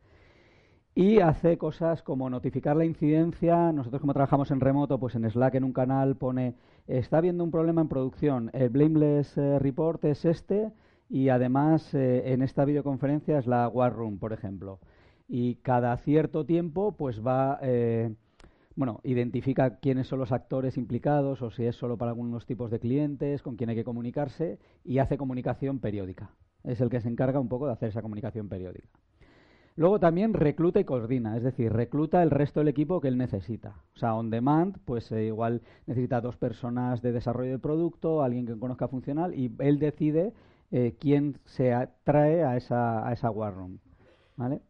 Y 0.94 1.20
hace 1.20 1.56
cosas 1.56 2.02
como 2.02 2.28
notificar 2.28 2.76
la 2.76 2.84
incidencia. 2.84 3.72
Nosotros 3.72 4.00
como 4.00 4.12
trabajamos 4.12 4.50
en 4.50 4.60
remoto, 4.60 4.98
pues 4.98 5.14
en 5.14 5.28
Slack 5.30 5.54
en 5.54 5.64
un 5.64 5.72
canal 5.72 6.16
pone, 6.16 6.54
está 6.88 7.18
habiendo 7.18 7.44
un 7.44 7.52
problema 7.52 7.80
en 7.80 7.88
producción, 7.88 8.50
el 8.52 8.70
blameless 8.70 9.38
eh, 9.38 9.58
report 9.60 10.04
es 10.04 10.24
este 10.24 10.72
y 11.08 11.28
además 11.28 11.94
eh, 11.94 12.32
en 12.32 12.42
esta 12.42 12.64
videoconferencia 12.64 13.38
es 13.38 13.46
la 13.46 13.68
War 13.68 13.94
Room, 13.94 14.18
por 14.18 14.32
ejemplo. 14.32 14.80
Y 15.28 15.56
cada 15.56 15.96
cierto 15.98 16.44
tiempo 16.44 16.92
pues 16.92 17.24
va... 17.24 17.58
Eh, 17.62 18.12
bueno, 18.76 19.00
identifica 19.04 19.76
quiénes 19.78 20.06
son 20.06 20.20
los 20.20 20.32
actores 20.32 20.78
implicados 20.78 21.42
o 21.42 21.50
si 21.50 21.66
es 21.66 21.76
solo 21.76 21.98
para 21.98 22.12
algunos 22.12 22.46
tipos 22.46 22.70
de 22.70 22.78
clientes, 22.78 23.42
con 23.42 23.56
quién 23.56 23.68
hay 23.68 23.76
que 23.76 23.84
comunicarse 23.84 24.58
y 24.84 24.98
hace 24.98 25.18
comunicación 25.18 25.80
periódica. 25.80 26.30
Es 26.64 26.80
el 26.80 26.88
que 26.88 27.00
se 27.00 27.08
encarga 27.08 27.40
un 27.40 27.48
poco 27.48 27.66
de 27.66 27.72
hacer 27.72 27.90
esa 27.90 28.00
comunicación 28.00 28.48
periódica. 28.48 28.88
Luego 29.80 29.98
también 29.98 30.34
recluta 30.34 30.78
y 30.78 30.84
coordina, 30.84 31.38
es 31.38 31.42
decir, 31.42 31.72
recluta 31.72 32.22
el 32.22 32.28
resto 32.28 32.60
del 32.60 32.68
equipo 32.68 33.00
que 33.00 33.08
él 33.08 33.16
necesita. 33.16 33.76
O 33.94 33.98
sea, 33.98 34.14
on 34.14 34.28
demand, 34.28 34.76
pues 34.84 35.10
eh, 35.10 35.24
igual 35.24 35.62
necesita 35.86 36.20
dos 36.20 36.36
personas 36.36 37.00
de 37.00 37.12
desarrollo 37.12 37.52
de 37.52 37.58
producto, 37.58 38.22
alguien 38.22 38.44
que 38.44 38.58
conozca 38.58 38.88
funcional 38.88 39.34
y 39.34 39.50
él 39.58 39.78
decide 39.78 40.34
eh, 40.70 40.96
quién 41.00 41.38
se 41.46 41.72
atrae 41.72 42.44
a 42.44 42.58
esa, 42.58 43.08
a 43.08 43.30
war 43.30 43.54
room. 43.54 43.78
¿Vale? 44.36 44.60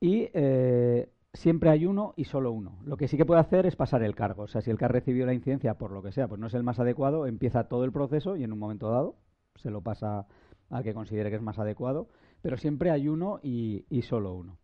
Y 0.00 0.30
eh, 0.32 1.10
siempre 1.34 1.68
hay 1.68 1.84
uno 1.84 2.14
y 2.16 2.24
solo 2.24 2.52
uno. 2.52 2.78
Lo 2.86 2.96
que 2.96 3.08
sí 3.08 3.18
que 3.18 3.26
puede 3.26 3.42
hacer 3.42 3.66
es 3.66 3.76
pasar 3.76 4.02
el 4.02 4.14
cargo. 4.14 4.44
O 4.44 4.48
sea, 4.48 4.62
si 4.62 4.70
el 4.70 4.78
que 4.78 4.86
ha 4.86 4.88
recibido 4.88 5.26
la 5.26 5.34
incidencia, 5.34 5.74
por 5.74 5.90
lo 5.90 6.02
que 6.02 6.10
sea, 6.10 6.26
pues 6.26 6.40
no 6.40 6.46
es 6.46 6.54
el 6.54 6.62
más 6.62 6.80
adecuado, 6.80 7.26
empieza 7.26 7.64
todo 7.64 7.84
el 7.84 7.92
proceso 7.92 8.38
y 8.38 8.44
en 8.44 8.52
un 8.54 8.58
momento 8.58 8.88
dado 8.88 9.14
se 9.56 9.68
lo 9.68 9.82
pasa 9.82 10.26
al 10.70 10.82
que 10.82 10.94
considere 10.94 11.28
que 11.28 11.36
es 11.36 11.42
más 11.42 11.58
adecuado. 11.58 12.08
Pero 12.42 12.56
siempre 12.56 12.90
hay 12.90 13.08
uno 13.08 13.40
y, 13.42 13.84
solo 14.02 14.34
uno. 14.34 14.58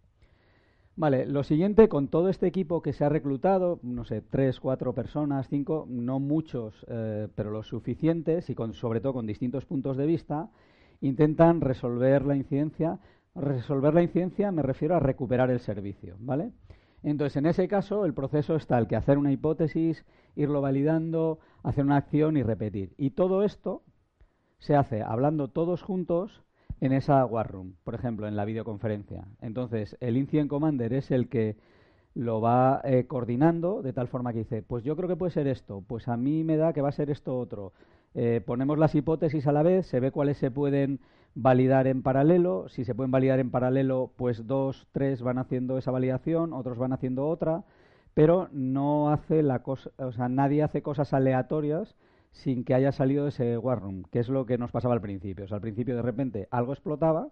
Vale, 0.97 1.26
lo 1.26 1.44
siguiente, 1.44 1.88
con 1.88 2.08
todo 2.08 2.28
este 2.28 2.49
equipo 2.49 2.82
que 2.82 2.92
se 2.92 3.04
ha 3.04 3.08
reclutado, 3.08 3.78
no 3.82 4.04
sé, 4.04 4.20
tres, 4.20 4.58
cuatro 4.58 4.92
personas, 4.94 5.49
cinco, 5.49 5.87
no 5.88 6.18
muchos, 6.18 6.85
eh, 6.88 7.28
pero 7.37 7.50
los 7.50 7.68
suficientes 7.68 8.50
y 8.50 8.56
con, 8.56 8.75
sobre 8.75 9.00
todo 9.00 9.12
con 9.12 9.26
distintos 9.26 9.64
puntos 9.64 9.97
de 9.97 10.06
vista, 10.06 10.50
intentan 11.00 11.61
resolver 11.61 12.26
la 12.26 12.35
incidencia 12.35 12.99
Resolver 13.38 13.94
la 13.94 14.02
incidencia 14.02 14.50
me 14.50 14.62
refiero 14.62 14.97
a 14.97 15.00
recuperar 15.00 15.50
el 15.50 15.61
servicio, 15.61 16.16
¿vale? 16.18 16.50
Entonces, 17.04 17.37
en 17.37 17.47
ese 17.47 17.68
caso, 17.68 18.04
el 18.04 18.12
proceso 18.12 18.56
es 18.56 18.66
tal 18.66 18.88
que 18.88 18.97
hacer 18.97 19.16
una 19.16 19.30
hipótesis, 19.30 20.04
irlo 20.35 20.61
validando, 20.61 21.38
hacer 21.62 21.85
una 21.85 21.97
acción 21.97 22.37
y 22.37 22.42
repetir. 22.42 22.94
Y 22.99 23.11
todo 23.11 23.44
esto 23.44 23.82
se 24.58 24.75
hace 24.75 25.02
hablando 25.02 25.49
todos 25.49 25.82
juntos 25.82 26.42
en 26.80 26.92
esa 26.92 27.25
war 27.25 27.50
room, 27.50 27.75
por 27.85 27.94
ejemplo, 27.94 28.26
en 28.28 28.37
la 28.37 28.44
videoconferencia. 28.44 29.25
Entonces, 29.40 29.97
el 30.00 30.16
incident 30.16 30.49
commander 30.49 30.92
es 30.92 31.11
el 31.11 31.28
que 31.28 31.56
lo 32.14 32.40
va 32.40 32.80
eh, 32.85 33.06
coordinando 33.06 33.82
de 33.82 33.92
tal 33.92 34.08
forma 34.08 34.32
que 34.32 34.40
dice, 34.40 34.62
pues 34.62 34.85
yo 34.85 34.97
creo 34.97 35.08
que 35.08 35.16
puede 35.16 35.32
ser 35.32 35.47
esto, 35.47 35.82
pues 35.87 36.08
a 36.08 36.16
mí 36.16 36.42
me 36.44 36.56
da 36.56 36.73
que 36.73 36.82
va 36.82 36.88
a 36.88 36.92
ser 36.92 37.11
esto 37.11 37.38
otro. 37.38 37.73
Eh, 38.14 38.40
ponemos 38.44 38.78
las 38.78 38.94
hipótesis 38.94 39.47
a 39.47 39.52
la 39.52 39.62
vez, 39.62 39.87
se 39.87 40.00
ve 40.00 40.11
cuáles 40.11 40.38
se 40.38 40.50
pueden 40.50 41.00
validar 41.35 41.87
en 41.87 42.02
paralelo. 42.02 42.68
Si 42.68 42.85
se 42.85 42.94
pueden 42.94 43.11
validar 43.11 43.38
en 43.38 43.50
paralelo, 43.50 44.11
pues 44.16 44.47
dos, 44.47 44.88
tres 44.92 45.23
van 45.23 45.38
haciendo 45.38 45.78
esa 45.78 45.90
validación, 45.90 46.52
otros 46.52 46.78
van 46.78 46.92
haciendo 46.92 47.28
otra, 47.28 47.64
pero 48.14 48.49
no 48.52 49.11
hace 49.11 49.42
la 49.42 49.62
cosa, 49.62 49.90
o 49.99 50.12
sea, 50.12 50.28
nadie 50.28 50.62
hace 50.62 50.82
cosas 50.82 51.12
aleatorias 51.12 51.94
sin 52.32 52.64
que 52.64 52.75
haya 52.75 52.92
salido 52.92 53.28
ese 53.28 53.58
war 53.58 53.80
room, 53.80 54.04
que 54.11 54.20
es 54.20 54.28
lo 54.28 54.47
que 54.47 54.58
nos 54.58 54.70
pasaba 54.70 54.94
al 54.94 55.00
principio. 55.00 55.47
Al 55.50 55.61
principio 55.61 55.97
de 55.97 56.02
repente 56.02 56.49
algo 56.50 56.73
explotaba 56.73 57.28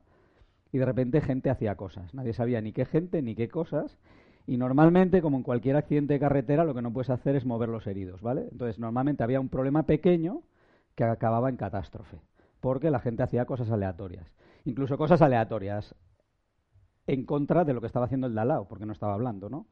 y 0.73 0.79
de 0.79 0.85
repente 0.85 1.21
gente 1.21 1.51
hacía 1.51 1.77
cosas. 1.77 2.13
Nadie 2.15 2.33
sabía 2.33 2.61
ni 2.61 2.73
qué 2.73 2.85
gente 2.85 3.23
ni 3.23 3.35
qué 3.35 3.49
cosas. 3.49 3.99
Y 4.47 4.59
normalmente, 4.59 5.23
como 5.23 5.37
en 5.37 5.43
cualquier 5.43 5.77
accidente 5.77 6.15
de 6.15 6.21
carretera, 6.21 6.65
lo 6.65 6.75
que 6.75 6.83
no 6.83 6.93
puedes 6.93 7.11
hacer 7.11 7.35
es 7.35 7.45
mover 7.45 7.69
los 7.69 7.87
heridos, 7.87 8.23
¿vale? 8.23 8.49
Entonces, 8.53 8.79
normalmente 8.79 9.25
había 9.25 9.41
un 9.41 9.49
problema 9.49 9.85
pequeño 9.85 10.43
que 10.95 11.05
acababa 11.05 11.49
en 11.49 11.57
catástrofe 11.57 12.19
porque 12.67 12.91
la 12.91 12.99
gente 12.99 13.23
hacía 13.23 13.45
cosas 13.45 13.71
aleatorias. 13.71 14.27
Incluso 14.65 14.99
cosas 14.99 15.23
aleatorias 15.23 15.95
en 17.07 17.25
contra 17.25 17.65
de 17.65 17.73
lo 17.73 17.81
que 17.81 17.87
estaba 17.87 18.07
haciendo 18.07 18.27
el 18.27 18.35
de 18.35 18.41
al 18.41 18.49
lado, 18.49 18.67
porque 18.67 18.87
no 18.87 18.93
estaba 18.93 19.15
hablando, 19.15 19.49
¿no? 19.49 19.67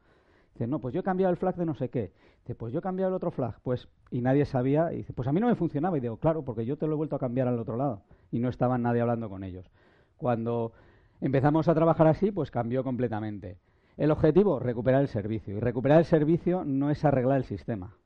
Dice, 0.55 0.67
no, 0.67 0.79
pues 0.79 0.93
yo 0.93 1.01
he 1.01 1.03
cambiado 1.03 1.31
el 1.31 1.37
flag 1.37 1.57
de 1.57 1.65
no 1.65 1.75
sé 1.75 1.89
qué. 1.89 2.13
Dice, 2.39 2.55
pues 2.55 2.71
yo 2.71 2.79
he 2.79 2.81
cambiado 2.81 3.09
el 3.09 3.15
otro 3.15 3.29
flag. 3.29 3.59
Pues, 3.61 3.89
y 4.09 4.21
nadie 4.21 4.45
sabía. 4.45 4.93
Y 4.93 4.97
dice, 4.97 5.11
pues 5.11 5.27
a 5.27 5.33
mí 5.33 5.41
no 5.41 5.47
me 5.47 5.55
funcionaba. 5.55 5.97
Y 5.97 6.01
digo, 6.01 6.15
claro, 6.15 6.45
porque 6.45 6.65
yo 6.65 6.77
te 6.77 6.87
lo 6.87 6.93
he 6.93 6.95
vuelto 6.95 7.17
a 7.17 7.19
cambiar 7.19 7.49
al 7.49 7.59
otro 7.59 7.75
lado. 7.75 8.03
Y 8.31 8.39
no 8.39 8.47
estaba 8.47 8.77
nadie 8.77 9.01
hablando 9.01 9.29
con 9.29 9.43
ellos. 9.43 9.69
Cuando 10.15 10.71
empezamos 11.19 11.67
a 11.67 11.75
trabajar 11.75 12.07
así, 12.07 12.31
pues 12.31 12.51
cambió 12.51 12.85
completamente. 12.85 13.57
El 13.97 14.11
objetivo, 14.11 14.59
recuperar 14.59 15.01
el 15.01 15.09
servicio. 15.09 15.57
Y 15.57 15.59
recuperar 15.59 15.99
el 15.99 16.05
servicio 16.05 16.63
no 16.63 16.89
es 16.89 17.03
arreglar 17.03 17.37
el 17.37 17.43
sistema, 17.43 17.97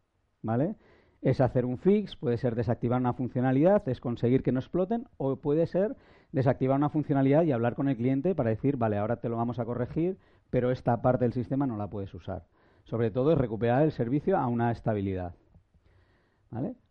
¿vale? 0.42 0.76
es 1.22 1.42
hacer 1.42 1.66
un 1.66 1.78
fix, 1.78 2.16
puede 2.16 2.38
ser 2.38 2.56
desactivar 2.56 3.00
una 3.00 3.14
funcionalidad, 3.14 3.88
es 3.90 4.00
conseguir 4.00 4.42
que 4.42 4.52
no 4.52 4.60
exploten, 4.60 5.08
o 5.18 5.36
puede 5.36 5.68
ser 5.68 5.96
desactivar 6.32 6.78
una 6.78 6.90
funcionalidad 6.90 7.44
y 7.44 7.52
hablar 7.52 7.76
con 7.76 7.90
el 7.90 7.98
cliente 7.98 8.36
para 8.36 8.52
decir, 8.52 8.78
vale, 8.78 8.98
ahora 8.98 9.18
te 9.18 9.30
lo 9.30 9.36
vamos 9.36 9.60
a 9.60 9.66
corregir, 9.66 10.18
pero 10.50 10.72
esta 10.72 11.02
parte 11.02 11.26
del 11.26 11.34
sistema 11.34 11.68
no 11.68 11.78
la 11.78 11.90
puedes 11.90 12.14
usar. 12.14 12.44
Sobre 12.86 13.12
todo 13.12 13.32
es 13.34 13.38
recuperar 13.38 13.84
el 13.84 13.92
servicio 13.92 14.38
a 14.38 14.48
una 14.48 14.72
estabilidad. 14.72 15.36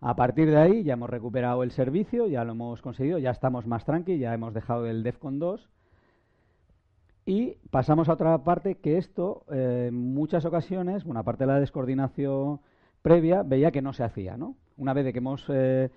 A 0.00 0.14
partir 0.14 0.50
de 0.50 0.56
ahí 0.56 0.84
ya 0.84 0.92
hemos 0.92 1.10
recuperado 1.10 1.64
el 1.64 1.72
servicio, 1.72 2.28
ya 2.28 2.44
lo 2.44 2.52
hemos 2.52 2.80
conseguido, 2.80 3.18
ya 3.18 3.30
estamos 3.30 3.66
más 3.66 3.84
tranquilos, 3.84 4.20
ya 4.20 4.32
hemos 4.32 4.54
dejado 4.54 4.86
el 4.86 5.02
DEFCON 5.02 5.40
2 5.40 5.68
y 7.26 7.56
pasamos 7.70 8.08
a 8.08 8.12
otra 8.12 8.38
parte 8.44 8.76
que 8.76 8.96
esto 8.96 9.44
eh, 9.50 9.86
en 9.88 10.14
muchas 10.14 10.44
ocasiones, 10.44 11.04
una 11.04 11.24
parte 11.24 11.44
de 11.44 11.52
la 11.52 11.60
descoordinación 11.60 12.60
previa 13.02 13.42
veía 13.42 13.72
que 13.72 13.82
no 13.82 13.92
se 13.92 14.04
hacía, 14.04 14.36
¿no? 14.36 14.54
Una 14.76 14.94
vez 14.94 15.04
de 15.04 15.12
que 15.12 15.18
hemos 15.18 15.44
eh, 15.48 15.90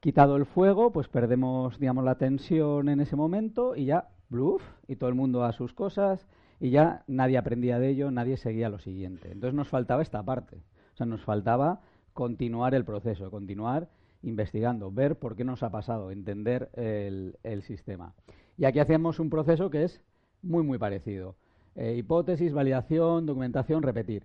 quitado 0.00 0.36
el 0.36 0.46
fuego, 0.46 0.90
pues 0.90 1.06
perdemos, 1.08 1.78
digamos, 1.78 2.04
la 2.04 2.16
tensión 2.16 2.88
en 2.88 3.00
ese 3.00 3.16
momento 3.16 3.76
y 3.76 3.84
ya, 3.84 4.08
bluff, 4.30 4.62
y 4.88 4.96
todo 4.96 5.10
el 5.10 5.14
mundo 5.14 5.44
a 5.44 5.52
sus 5.52 5.74
cosas 5.74 6.26
y 6.60 6.70
ya 6.70 7.04
nadie 7.06 7.38
aprendía 7.38 7.78
de 7.78 7.90
ello, 7.90 8.10
nadie 8.10 8.36
seguía 8.36 8.68
lo 8.68 8.78
siguiente. 8.78 9.30
Entonces 9.30 9.54
nos 9.54 9.68
faltaba 9.68 10.02
esta 10.02 10.22
parte, 10.22 10.56
o 10.94 10.96
sea, 10.96 11.06
nos 11.06 11.24
faltaba 11.24 11.80
continuar 12.12 12.74
el 12.74 12.84
proceso, 12.84 13.30
continuar 13.30 13.88
investigando, 14.22 14.90
ver 14.90 15.16
por 15.16 15.36
qué 15.36 15.44
nos 15.44 15.62
ha 15.62 15.70
pasado, 15.70 16.10
entender 16.10 16.70
el, 16.74 17.62
sistema. 17.62 18.14
Y 18.56 18.64
aquí 18.64 18.78
hacemos 18.78 19.18
un 19.18 19.30
proceso 19.30 19.70
que 19.70 19.84
es 19.84 20.00
muy, 20.42 20.62
muy 20.62 20.78
parecido. 20.78 21.36
Eh, 21.74 21.96
hipótesis, 21.96 22.52
validación, 22.52 23.26
documentación, 23.26 23.82
repetir. 23.82 24.24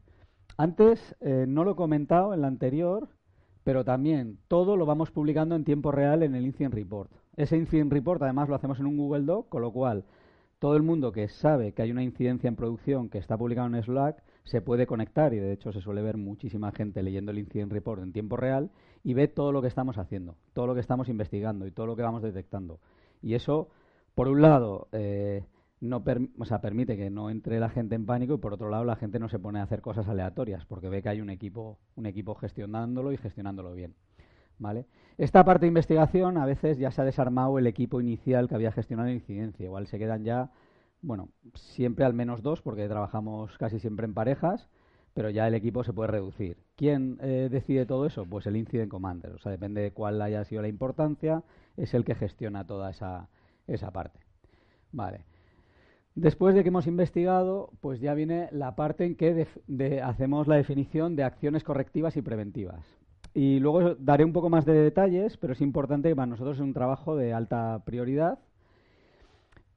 Antes 0.57 1.15
eh, 1.19 1.45
no 1.47 1.63
lo 1.63 1.71
he 1.71 1.75
comentado 1.75 2.33
en 2.33 2.41
la 2.41 2.47
anterior, 2.47 3.09
pero 3.63 3.83
también 3.83 4.37
todo 4.47 4.77
lo 4.77 4.85
vamos 4.85 5.11
publicando 5.11 5.55
en 5.55 5.63
tiempo 5.63 5.91
real 5.91 6.23
en 6.23 6.35
el 6.35 6.45
Incident 6.45 6.75
Report. 6.75 7.11
Ese 7.35 7.57
Incident 7.57 7.91
Report 7.91 8.21
además 8.21 8.49
lo 8.49 8.55
hacemos 8.55 8.79
en 8.79 8.85
un 8.85 8.97
Google 8.97 9.25
Doc, 9.25 9.49
con 9.49 9.61
lo 9.61 9.71
cual 9.71 10.05
todo 10.59 10.75
el 10.75 10.83
mundo 10.83 11.13
que 11.13 11.29
sabe 11.29 11.71
que 11.71 11.81
hay 11.81 11.91
una 11.91 12.03
incidencia 12.03 12.49
en 12.49 12.57
producción 12.57 13.09
que 13.09 13.17
está 13.17 13.37
publicado 13.37 13.67
en 13.67 13.81
Slack 13.81 14.21
se 14.43 14.61
puede 14.61 14.85
conectar 14.85 15.33
y 15.33 15.39
de 15.39 15.53
hecho 15.53 15.71
se 15.71 15.79
suele 15.79 16.01
ver 16.01 16.17
muchísima 16.17 16.71
gente 16.71 17.01
leyendo 17.01 17.31
el 17.31 17.39
Incident 17.39 17.71
Report 17.71 18.03
en 18.03 18.11
tiempo 18.11 18.35
real 18.35 18.69
y 19.03 19.13
ve 19.13 19.27
todo 19.29 19.53
lo 19.53 19.61
que 19.61 19.69
estamos 19.69 19.97
haciendo, 19.97 20.35
todo 20.53 20.67
lo 20.67 20.75
que 20.75 20.81
estamos 20.81 21.07
investigando 21.07 21.65
y 21.65 21.71
todo 21.71 21.85
lo 21.85 21.95
que 21.95 22.01
vamos 22.01 22.23
detectando. 22.23 22.79
Y 23.21 23.35
eso, 23.35 23.69
por 24.15 24.27
un 24.27 24.41
lado, 24.41 24.89
eh, 24.91 25.45
no 25.79 26.03
o 26.37 26.45
sea, 26.45 26.59
permite 26.59 26.97
que 26.97 27.09
no 27.09 27.29
entre 27.29 27.59
la 27.59 27.69
gente 27.69 27.95
en 27.95 28.05
pánico 28.05 28.33
y 28.33 28.37
por 28.37 28.53
otro 28.53 28.69
lado 28.69 28.83
la 28.83 28.97
gente 28.97 29.17
no 29.17 29.29
se 29.29 29.39
pone 29.39 29.59
a 29.59 29.63
hacer 29.63 29.81
cosas 29.81 30.09
aleatorias 30.09 30.65
porque 30.65 30.89
ve 30.89 31.01
que 31.01 31.09
hay 31.09 31.21
un 31.21 31.29
equipo, 31.29 31.79
un 31.95 32.05
equipo 32.05 32.35
gestionándolo 32.35 33.13
y 33.13 33.17
gestionándolo 33.17 33.73
bien. 33.73 33.95
¿Vale? 34.59 34.85
Esta 35.17 35.43
parte 35.43 35.61
de 35.61 35.69
investigación 35.69 36.37
a 36.37 36.45
veces 36.45 36.77
ya 36.77 36.91
se 36.91 37.01
ha 37.01 37.05
desarmado 37.05 37.57
el 37.57 37.67
equipo 37.67 37.99
inicial 37.99 38.47
que 38.47 38.55
había 38.55 38.71
gestionado 38.71 39.09
la 39.09 39.15
incidencia. 39.15 39.65
Igual 39.65 39.87
se 39.87 39.97
quedan 39.97 40.23
ya, 40.23 40.51
bueno, 41.01 41.29
siempre 41.55 42.05
al 42.05 42.13
menos 42.13 42.43
dos 42.43 42.61
porque 42.61 42.87
trabajamos 42.87 43.57
casi 43.57 43.79
siempre 43.79 44.05
en 44.05 44.13
parejas, 44.13 44.69
pero 45.13 45.29
ya 45.29 45.47
el 45.47 45.55
equipo 45.55 45.83
se 45.83 45.93
puede 45.93 46.11
reducir. 46.11 46.57
¿Quién 46.75 47.17
eh, 47.21 47.49
decide 47.51 47.85
todo 47.85 48.05
eso? 48.05 48.25
Pues 48.25 48.47
el 48.47 48.55
Incident 48.55 48.91
Commander. 48.91 49.31
O 49.31 49.39
sea, 49.39 49.51
depende 49.51 49.81
de 49.81 49.91
cuál 49.91 50.21
haya 50.21 50.43
sido 50.45 50.61
la 50.61 50.67
importancia, 50.67 51.43
es 51.75 51.93
el 51.93 52.05
que 52.05 52.15
gestiona 52.15 52.67
toda 52.67 52.91
esa, 52.91 53.29
esa 53.67 53.91
parte. 53.91 54.19
Vale. 54.91 55.25
Después 56.15 56.55
de 56.55 56.63
que 56.63 56.69
hemos 56.69 56.87
investigado, 56.87 57.71
pues 57.81 58.01
ya 58.01 58.13
viene 58.13 58.49
la 58.51 58.75
parte 58.75 59.05
en 59.05 59.15
que 59.15 59.47
hacemos 60.03 60.47
la 60.47 60.55
definición 60.55 61.15
de 61.15 61.23
acciones 61.23 61.63
correctivas 61.63 62.17
y 62.17 62.21
preventivas. 62.21 62.98
Y 63.39 63.61
luego 63.61 63.95
daré 63.95 64.25
un 64.25 64.33
poco 64.33 64.49
más 64.49 64.65
de 64.65 64.73
detalles, 64.73 65.37
pero 65.37 65.53
es 65.53 65.61
importante 65.61 66.09
que 66.09 66.15
para 66.17 66.25
nosotros 66.25 66.57
es 66.57 66.61
un 66.61 66.73
trabajo 66.73 67.15
de 67.15 67.31
alta 67.31 67.81
prioridad. 67.85 68.39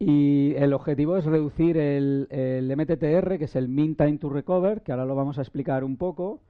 Y 0.01 0.53
el 0.57 0.73
objetivo 0.73 1.17
es 1.17 1.25
reducir 1.25 1.77
el, 1.77 2.27
el 2.31 2.77
MTTR, 2.77 3.39
que 3.39 3.45
es 3.45 3.55
el 3.55 3.69
Mean 3.69 3.95
Time 3.95 4.19
to 4.19 4.31
Recover, 4.31 4.83
que 4.83 4.91
ahora 4.91 5.05
lo 5.05 5.15
vamos 5.15 5.39
a 5.39 5.43
explicar 5.43 5.85
un 5.85 5.97
poco, 5.97 6.41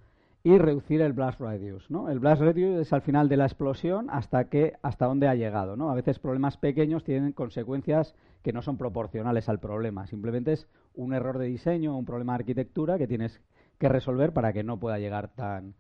y 0.43 0.57
reducir 0.57 1.03
el 1.03 1.13
blast 1.13 1.39
radius. 1.39 1.91
¿no? 1.91 2.09
El 2.09 2.19
blast 2.19 2.41
radius 2.41 2.81
es 2.81 2.95
al 2.95 3.03
final 3.03 3.29
de 3.29 3.37
la 3.37 3.45
explosión 3.45 4.09
hasta 4.09 4.45
que 4.45 4.73
hasta 4.81 5.05
dónde 5.05 5.29
ha 5.29 5.35
llegado. 5.35 5.77
¿no? 5.77 5.91
A 5.91 5.95
veces 5.95 6.19
problemas 6.19 6.57
pequeños 6.57 7.05
tienen 7.05 7.33
consecuencias 7.33 8.15
que 8.43 8.55
no 8.55 8.63
son 8.63 8.79
proporcionales 8.79 9.51
al 9.51 9.61
problema. 9.61 10.07
Simplemente 10.07 10.55
es 10.55 10.67
un 10.95 11.13
error 11.13 11.37
de 11.37 11.45
diseño 11.45 11.95
un 11.95 12.07
problema 12.07 12.33
de 12.33 12.37
arquitectura 12.37 12.97
que 12.97 13.07
tienes 13.07 13.39
que 13.77 13.91
resolver 13.91 14.33
para 14.33 14.55
que 14.55 14.63
no 14.63 14.81
pueda 14.81 14.99
llegar 14.99 15.29
tan, 15.29 15.75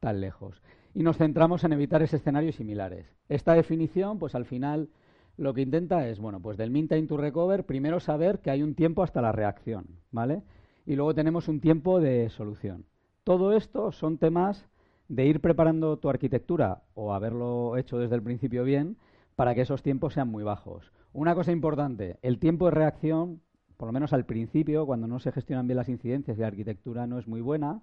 tan 0.00 0.20
lejos. 0.20 0.62
Y 0.94 1.02
nos 1.02 1.18
centramos 1.18 1.64
en 1.64 1.72
evitar 1.72 2.02
ese 2.02 2.16
escenarios 2.16 2.56
similares. 2.56 3.06
Esta 3.28 3.54
definición, 3.54 4.18
pues 4.18 4.34
al 4.34 4.44
final 4.44 4.88
lo 5.36 5.54
que 5.54 5.62
intenta 5.62 6.08
es, 6.08 6.18
bueno, 6.18 6.40
pues 6.40 6.56
del 6.56 6.70
mean 6.70 6.88
time 6.88 7.06
to 7.06 7.16
recover, 7.16 7.64
primero 7.64 8.00
saber 8.00 8.40
que 8.40 8.50
hay 8.50 8.62
un 8.62 8.74
tiempo 8.74 9.02
hasta 9.02 9.22
la 9.22 9.32
reacción, 9.32 9.86
¿vale? 10.10 10.42
Y 10.84 10.96
luego 10.96 11.14
tenemos 11.14 11.48
un 11.48 11.60
tiempo 11.60 12.00
de 12.00 12.28
solución. 12.30 12.86
Todo 13.22 13.52
esto 13.52 13.92
son 13.92 14.18
temas 14.18 14.66
de 15.08 15.26
ir 15.26 15.40
preparando 15.40 15.96
tu 15.98 16.08
arquitectura 16.08 16.82
o 16.94 17.14
haberlo 17.14 17.76
hecho 17.76 17.98
desde 17.98 18.16
el 18.16 18.22
principio 18.22 18.64
bien 18.64 18.96
para 19.36 19.54
que 19.54 19.60
esos 19.60 19.82
tiempos 19.82 20.14
sean 20.14 20.28
muy 20.28 20.42
bajos. 20.42 20.92
Una 21.12 21.34
cosa 21.34 21.52
importante, 21.52 22.18
el 22.22 22.38
tiempo 22.38 22.66
de 22.66 22.72
reacción, 22.72 23.40
por 23.76 23.86
lo 23.86 23.92
menos 23.92 24.12
al 24.12 24.26
principio, 24.26 24.86
cuando 24.86 25.06
no 25.06 25.20
se 25.20 25.32
gestionan 25.32 25.66
bien 25.66 25.76
las 25.76 25.88
incidencias 25.88 26.36
y 26.36 26.40
la 26.40 26.48
arquitectura 26.48 27.06
no 27.06 27.18
es 27.18 27.28
muy 27.28 27.40
buena, 27.40 27.82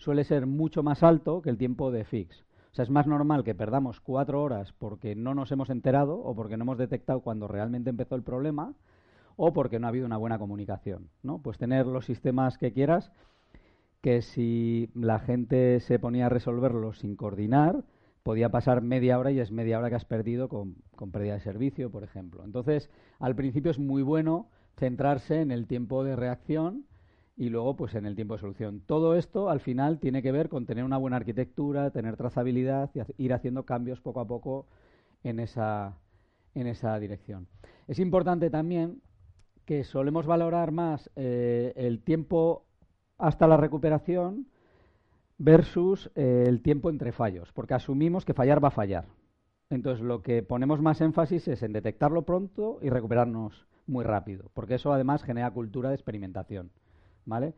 suele 0.00 0.24
ser 0.24 0.46
mucho 0.46 0.82
más 0.82 1.02
alto 1.02 1.42
que 1.42 1.50
el 1.50 1.58
tiempo 1.58 1.90
de 1.90 2.04
fix. 2.04 2.44
O 2.72 2.74
sea, 2.74 2.84
es 2.84 2.90
más 2.90 3.06
normal 3.06 3.44
que 3.44 3.54
perdamos 3.54 4.00
cuatro 4.00 4.42
horas 4.42 4.72
porque 4.72 5.14
no 5.14 5.34
nos 5.34 5.52
hemos 5.52 5.70
enterado 5.70 6.18
o 6.18 6.34
porque 6.34 6.56
no 6.56 6.64
hemos 6.64 6.78
detectado 6.78 7.20
cuando 7.20 7.46
realmente 7.48 7.90
empezó 7.90 8.14
el 8.14 8.22
problema 8.22 8.74
o 9.36 9.52
porque 9.52 9.78
no 9.78 9.86
ha 9.86 9.90
habido 9.90 10.06
una 10.06 10.16
buena 10.16 10.38
comunicación. 10.38 11.10
¿no? 11.22 11.38
Pues 11.42 11.58
tener 11.58 11.86
los 11.86 12.06
sistemas 12.06 12.56
que 12.56 12.72
quieras 12.72 13.12
que 14.00 14.22
si 14.22 14.90
la 14.94 15.18
gente 15.18 15.80
se 15.80 15.98
ponía 15.98 16.26
a 16.26 16.30
resolverlo 16.30 16.94
sin 16.94 17.16
coordinar, 17.16 17.84
podía 18.22 18.48
pasar 18.48 18.80
media 18.80 19.18
hora 19.18 19.30
y 19.32 19.40
es 19.40 19.52
media 19.52 19.78
hora 19.78 19.90
que 19.90 19.96
has 19.96 20.06
perdido 20.06 20.48
con, 20.48 20.76
pérdida 21.12 21.34
de 21.34 21.40
servicio, 21.40 21.90
por 21.90 22.04
ejemplo. 22.04 22.42
Entonces, 22.44 22.88
al 23.18 23.36
principio 23.36 23.70
es 23.70 23.78
muy 23.78 24.02
bueno 24.02 24.48
centrarse 24.78 25.42
en 25.42 25.50
el 25.50 25.66
tiempo 25.66 26.04
de 26.04 26.16
reacción 26.16 26.86
y 27.40 27.48
luego 27.48 27.74
pues 27.74 27.94
en 27.94 28.04
el 28.04 28.16
tiempo 28.16 28.34
de 28.34 28.40
solución. 28.40 28.82
Todo 28.84 29.16
esto 29.16 29.48
al 29.48 29.60
final 29.60 29.98
tiene 29.98 30.20
que 30.20 30.30
ver 30.30 30.50
con 30.50 30.66
tener 30.66 30.84
una 30.84 30.98
buena 30.98 31.16
arquitectura, 31.16 31.90
tener 31.90 32.18
trazabilidad 32.18 32.90
y 32.94 33.24
ir 33.24 33.32
haciendo 33.32 33.64
cambios 33.64 33.98
poco 33.98 34.20
a 34.20 34.26
poco 34.26 34.66
en 35.24 35.40
esa, 35.40 35.96
en 36.54 36.66
esa 36.66 36.98
dirección. 36.98 37.46
Es 37.88 37.98
importante 37.98 38.50
también 38.50 39.00
que 39.64 39.84
solemos 39.84 40.26
valorar 40.26 40.70
más 40.70 41.10
eh, 41.16 41.72
el 41.76 42.02
tiempo 42.02 42.66
hasta 43.16 43.46
la 43.46 43.56
recuperación 43.56 44.46
versus 45.38 46.10
eh, 46.16 46.44
el 46.46 46.60
tiempo 46.60 46.90
entre 46.90 47.10
fallos, 47.10 47.50
porque 47.52 47.72
asumimos 47.72 48.26
que 48.26 48.34
fallar 48.34 48.62
va 48.62 48.68
a 48.68 48.72
fallar. 48.72 49.06
Entonces, 49.70 50.04
lo 50.04 50.20
que 50.20 50.42
ponemos 50.42 50.82
más 50.82 51.00
énfasis 51.00 51.48
es 51.48 51.62
en 51.62 51.72
detectarlo 51.72 52.20
pronto 52.20 52.80
y 52.82 52.90
recuperarnos 52.90 53.66
muy 53.86 54.04
rápido, 54.04 54.50
porque 54.52 54.74
eso 54.74 54.92
además 54.92 55.22
genera 55.22 55.50
cultura 55.52 55.88
de 55.88 55.94
experimentación. 55.94 56.70
¿Vale? 57.24 57.54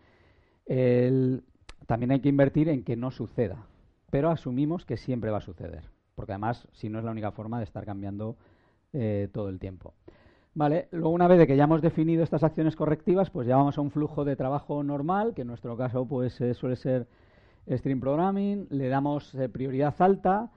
también 1.86 2.12
hay 2.12 2.20
que 2.20 2.28
invertir 2.28 2.68
en 2.68 2.84
que 2.84 2.96
no 2.96 3.10
suceda, 3.10 3.66
pero 4.10 4.30
asumimos 4.30 4.86
que 4.86 4.96
siempre 4.96 5.30
va 5.30 5.38
a 5.38 5.42
suceder, 5.42 5.82
porque 6.14 6.32
además, 6.32 6.68
si 6.72 6.88
no 6.88 6.98
es 6.98 7.04
la 7.04 7.10
única 7.10 7.32
forma 7.32 7.58
de 7.58 7.64
estar 7.64 7.84
cambiando 7.84 8.36
eh, 8.92 9.28
todo 9.32 9.48
el 9.48 9.58
tiempo. 9.58 9.94
Vale, 10.54 10.88
luego 10.90 11.10
una 11.10 11.28
vez 11.28 11.46
que 11.46 11.56
ya 11.56 11.64
hemos 11.64 11.80
definido 11.80 12.22
estas 12.22 12.44
acciones 12.44 12.76
correctivas, 12.76 13.30
pues 13.30 13.46
ya 13.46 13.56
vamos 13.56 13.78
a 13.78 13.80
un 13.80 13.90
flujo 13.90 14.24
de 14.24 14.36
trabajo 14.36 14.82
normal, 14.82 15.32
que 15.34 15.42
en 15.42 15.48
nuestro 15.48 15.76
caso 15.78 16.06
pues 16.06 16.38
eh, 16.42 16.52
suele 16.52 16.76
ser 16.76 17.08
stream 17.70 18.00
programming, 18.00 18.66
le 18.68 18.88
damos 18.88 19.34
eh, 19.34 19.48
prioridad 19.48 19.94
alta, 19.98 20.50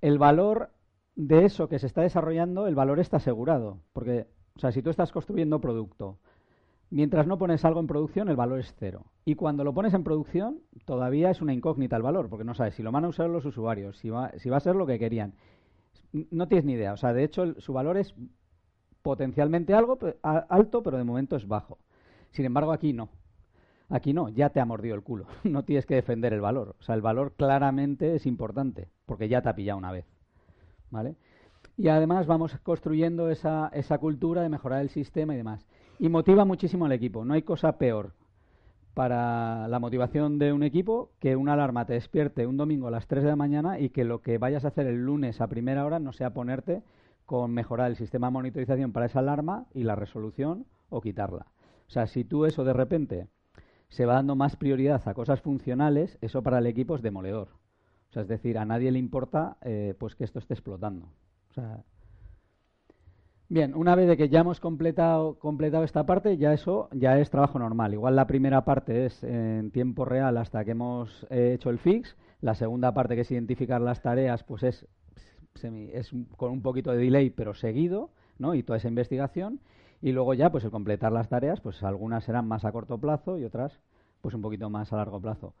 el 0.00 0.18
valor 0.18 0.70
de 1.16 1.46
eso 1.46 1.68
que 1.68 1.80
se 1.80 1.88
está 1.88 2.02
desarrollando, 2.02 2.68
el 2.68 2.76
valor 2.76 3.00
está 3.00 3.16
asegurado, 3.16 3.80
porque 3.92 4.28
o 4.54 4.60
sea, 4.60 4.70
si 4.70 4.82
tú 4.82 4.90
estás 4.90 5.10
construyendo 5.10 5.60
producto, 5.60 6.20
mientras 6.94 7.26
no 7.26 7.38
pones 7.38 7.64
algo 7.64 7.80
en 7.80 7.88
producción, 7.88 8.28
el 8.28 8.36
valor 8.36 8.60
es 8.60 8.72
cero. 8.78 9.06
Y 9.24 9.34
cuando 9.34 9.64
lo 9.64 9.74
pones 9.74 9.94
en 9.94 10.04
producción, 10.04 10.60
todavía 10.84 11.28
es 11.30 11.42
una 11.42 11.52
incógnita 11.52 11.96
el 11.96 12.02
valor, 12.02 12.28
porque 12.28 12.44
no 12.44 12.54
sabes 12.54 12.76
si 12.76 12.84
lo 12.84 12.92
van 12.92 13.04
a 13.04 13.08
usar 13.08 13.28
los 13.28 13.44
usuarios, 13.44 13.98
si 13.98 14.10
va, 14.10 14.30
si 14.38 14.48
va 14.48 14.58
a 14.58 14.60
ser 14.60 14.76
lo 14.76 14.86
que 14.86 14.98
querían. 14.98 15.34
No 16.12 16.46
tienes 16.46 16.64
ni 16.64 16.74
idea. 16.74 16.92
O 16.92 16.96
sea, 16.96 17.12
de 17.12 17.24
hecho, 17.24 17.60
su 17.60 17.72
valor 17.72 17.96
es 17.96 18.14
potencialmente 19.02 19.74
algo 19.74 19.98
alto, 20.22 20.84
pero 20.84 20.96
de 20.96 21.02
momento 21.02 21.34
es 21.34 21.48
bajo. 21.48 21.78
Sin 22.30 22.44
embargo, 22.44 22.70
aquí 22.70 22.92
no. 22.92 23.08
Aquí 23.88 24.12
no, 24.12 24.28
ya 24.28 24.50
te 24.50 24.60
ha 24.60 24.64
mordido 24.64 24.94
el 24.94 25.02
culo. 25.02 25.26
No 25.42 25.64
tienes 25.64 25.86
que 25.86 25.96
defender 25.96 26.32
el 26.32 26.40
valor. 26.40 26.76
O 26.78 26.82
sea, 26.84 26.94
el 26.94 27.02
valor 27.02 27.32
claramente 27.36 28.14
es 28.14 28.24
importante, 28.24 28.88
porque 29.04 29.28
ya 29.28 29.42
te 29.42 29.48
ha 29.48 29.56
pillado 29.56 29.78
una 29.78 29.90
vez. 29.90 30.06
¿Vale? 30.90 31.16
Y 31.76 31.88
además 31.88 32.28
vamos 32.28 32.56
construyendo 32.62 33.30
esa, 33.30 33.68
esa 33.72 33.98
cultura 33.98 34.42
de 34.42 34.48
mejorar 34.48 34.80
el 34.80 34.90
sistema 34.90 35.34
y 35.34 35.38
demás. 35.38 35.66
Y 35.98 36.08
motiva 36.08 36.44
muchísimo 36.44 36.86
al 36.86 36.92
equipo. 36.92 37.24
No 37.24 37.34
hay 37.34 37.42
cosa 37.42 37.78
peor 37.78 38.12
para 38.94 39.66
la 39.68 39.80
motivación 39.80 40.38
de 40.38 40.52
un 40.52 40.62
equipo 40.62 41.10
que 41.18 41.36
una 41.36 41.54
alarma 41.54 41.84
te 41.84 41.94
despierte 41.94 42.46
un 42.46 42.56
domingo 42.56 42.88
a 42.88 42.92
las 42.92 43.08
3 43.08 43.24
de 43.24 43.30
la 43.30 43.36
mañana 43.36 43.80
y 43.80 43.90
que 43.90 44.04
lo 44.04 44.22
que 44.22 44.38
vayas 44.38 44.64
a 44.64 44.68
hacer 44.68 44.86
el 44.86 45.04
lunes 45.04 45.40
a 45.40 45.48
primera 45.48 45.84
hora 45.84 45.98
no 45.98 46.12
sea 46.12 46.30
ponerte 46.30 46.82
con 47.26 47.52
mejorar 47.52 47.90
el 47.90 47.96
sistema 47.96 48.28
de 48.28 48.32
monitorización 48.32 48.92
para 48.92 49.06
esa 49.06 49.18
alarma 49.18 49.66
y 49.74 49.82
la 49.82 49.96
resolución 49.96 50.66
o 50.90 51.00
quitarla. 51.00 51.46
O 51.88 51.90
sea, 51.90 52.06
si 52.06 52.24
tú 52.24 52.44
eso 52.44 52.64
de 52.64 52.72
repente 52.72 53.28
se 53.88 54.06
va 54.06 54.14
dando 54.14 54.36
más 54.36 54.56
prioridad 54.56 55.02
a 55.06 55.14
cosas 55.14 55.40
funcionales, 55.40 56.18
eso 56.20 56.42
para 56.42 56.58
el 56.58 56.66
equipo 56.66 56.94
es 56.94 57.02
demoledor. 57.02 57.48
O 58.10 58.12
sea, 58.12 58.22
es 58.22 58.28
decir, 58.28 58.58
a 58.58 58.64
nadie 58.64 58.92
le 58.92 58.98
importa 58.98 59.56
eh, 59.62 59.94
pues 59.98 60.14
que 60.14 60.24
esto 60.24 60.38
esté 60.38 60.54
explotando. 60.54 61.06
O 61.50 61.54
sea, 61.54 61.82
bien, 63.54 63.74
una 63.74 63.94
vez 63.94 64.08
de 64.08 64.16
que 64.16 64.28
ya 64.28 64.40
hemos 64.40 64.58
completado, 64.58 65.38
completado 65.38 65.84
esta 65.84 66.04
parte, 66.04 66.36
ya 66.36 66.52
eso 66.52 66.88
ya 66.92 67.18
es 67.18 67.30
trabajo 67.30 67.58
normal. 67.58 67.94
Igual 67.94 68.16
la 68.16 68.26
primera 68.26 68.64
parte 68.64 69.06
es 69.06 69.22
en 69.22 69.70
tiempo 69.70 70.04
real 70.04 70.36
hasta 70.36 70.64
que 70.64 70.72
hemos 70.72 71.26
eh, 71.30 71.52
hecho 71.54 71.70
el 71.70 71.78
fix. 71.78 72.16
La 72.40 72.54
segunda 72.54 72.92
parte, 72.92 73.14
que 73.14 73.22
es 73.22 73.30
identificar 73.30 73.80
las 73.80 74.02
tareas, 74.02 74.42
pues 74.42 74.64
es 74.64 74.86
es 75.92 76.10
con 76.36 76.50
un 76.50 76.62
poquito 76.62 76.90
de 76.90 76.98
delay, 76.98 77.30
pero 77.30 77.54
seguido, 77.54 78.10
¿no? 78.38 78.56
Y 78.56 78.64
toda 78.64 78.76
esa 78.78 78.88
investigación. 78.88 79.60
Y 80.02 80.10
luego 80.10 80.34
ya, 80.34 80.50
pues 80.50 80.64
el 80.64 80.72
completar 80.72 81.12
las 81.12 81.28
tareas, 81.28 81.60
pues 81.60 81.82
algunas 81.84 82.24
serán 82.24 82.48
más 82.48 82.64
a 82.64 82.72
corto 82.72 82.98
plazo 82.98 83.38
y 83.38 83.44
otras, 83.44 83.78
pues 84.20 84.34
un 84.34 84.42
poquito 84.42 84.68
más 84.68 84.92
a 84.92 84.96
largo 84.96 85.20
plazo. 85.20 85.54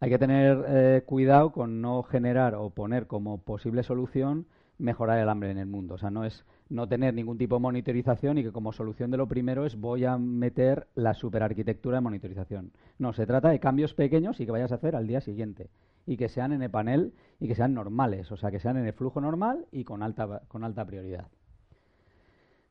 Hay 0.00 0.10
que 0.10 0.18
tener 0.18 0.64
eh, 0.68 1.02
cuidado 1.06 1.50
con 1.50 1.80
no 1.80 2.02
generar 2.02 2.54
o 2.54 2.68
poner 2.70 3.06
como 3.06 3.38
posible 3.38 3.82
solución 3.82 4.46
mejorar 4.76 5.18
el 5.18 5.28
hambre 5.30 5.50
en 5.50 5.58
el 5.58 5.66
mundo. 5.66 5.94
O 5.94 5.98
sea, 5.98 6.10
no 6.10 6.24
es 6.24 6.44
no 6.72 6.88
tener 6.88 7.12
ningún 7.12 7.36
tipo 7.36 7.56
de 7.56 7.60
monitorización 7.60 8.38
y 8.38 8.42
que 8.42 8.50
como 8.50 8.72
solución 8.72 9.10
de 9.10 9.18
lo 9.18 9.28
primero 9.28 9.66
es 9.66 9.78
voy 9.78 10.06
a 10.06 10.16
meter 10.16 10.88
la 10.94 11.12
superarquitectura 11.12 11.98
de 11.98 12.00
monitorización. 12.00 12.72
No, 12.98 13.12
se 13.12 13.26
trata 13.26 13.50
de 13.50 13.60
cambios 13.60 13.94
pequeños 13.94 14.40
y 14.40 14.46
que 14.46 14.52
vayas 14.52 14.72
a 14.72 14.76
hacer 14.76 14.96
al 14.96 15.06
día 15.06 15.20
siguiente 15.20 15.68
y 16.06 16.16
que 16.16 16.28
sean 16.28 16.52
en 16.52 16.62
el 16.62 16.70
panel 16.70 17.12
y 17.38 17.46
que 17.46 17.54
sean 17.54 17.74
normales, 17.74 18.32
o 18.32 18.36
sea, 18.36 18.50
que 18.50 18.58
sean 18.58 18.78
en 18.78 18.86
el 18.86 18.94
flujo 18.94 19.20
normal 19.20 19.66
y 19.70 19.84
con 19.84 20.02
alta, 20.02 20.42
con 20.48 20.64
alta 20.64 20.84
prioridad. 20.86 21.28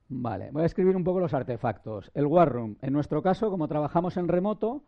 Vale, 0.09 0.49
voy 0.51 0.63
a 0.63 0.65
escribir 0.65 0.95
un 0.95 1.03
poco 1.03 1.19
los 1.19 1.33
artefactos. 1.33 2.11
El 2.13 2.25
War 2.25 2.51
Room, 2.51 2.77
en 2.81 2.91
nuestro 2.91 3.21
caso, 3.21 3.49
como 3.49 3.67
trabajamos 3.67 4.17
en 4.17 4.27
remoto, 4.27 4.81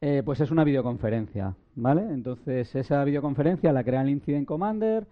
eh, 0.00 0.22
pues 0.24 0.40
es 0.40 0.50
una 0.50 0.64
videoconferencia, 0.64 1.54
¿vale? 1.74 2.02
Entonces, 2.02 2.74
esa 2.74 3.04
videoconferencia 3.04 3.72
la 3.72 3.84
crea 3.84 4.00
el 4.00 4.08
Incident 4.08 4.46
Commander, 4.46 5.06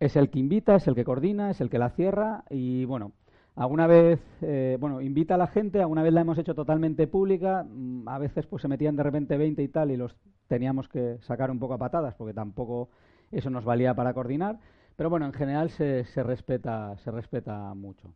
es 0.00 0.16
el 0.16 0.30
que 0.30 0.38
invita, 0.38 0.76
es 0.76 0.86
el 0.86 0.94
que 0.94 1.04
coordina, 1.04 1.50
es 1.50 1.60
el 1.60 1.70
que 1.70 1.78
la 1.78 1.90
cierra 1.90 2.44
y, 2.50 2.84
bueno, 2.84 3.12
Alguna 3.56 3.86
vez, 3.86 4.20
eh, 4.42 4.76
bueno, 4.80 5.00
invita 5.00 5.36
a 5.36 5.38
la 5.38 5.46
gente, 5.46 5.80
alguna 5.80 6.02
vez 6.02 6.12
la 6.12 6.22
hemos 6.22 6.38
hecho 6.38 6.56
totalmente 6.56 7.06
pública, 7.06 7.64
mm, 7.64 8.08
a 8.08 8.18
veces 8.18 8.46
pues 8.46 8.62
se 8.62 8.68
metían 8.68 8.96
de 8.96 9.04
repente 9.04 9.36
20 9.36 9.62
y 9.62 9.68
tal 9.68 9.92
y 9.92 9.96
los 9.96 10.16
teníamos 10.48 10.88
que 10.88 11.18
sacar 11.20 11.52
un 11.52 11.60
poco 11.60 11.74
a 11.74 11.78
patadas 11.78 12.16
porque 12.16 12.34
tampoco 12.34 12.88
eso 13.30 13.50
nos 13.50 13.64
valía 13.64 13.94
para 13.94 14.12
coordinar, 14.12 14.58
pero 14.96 15.08
bueno, 15.08 15.26
en 15.26 15.32
general 15.32 15.70
se, 15.70 16.04
se 16.04 16.24
respeta, 16.24 16.96
se 16.98 17.12
respeta 17.12 17.72
mucho. 17.74 18.12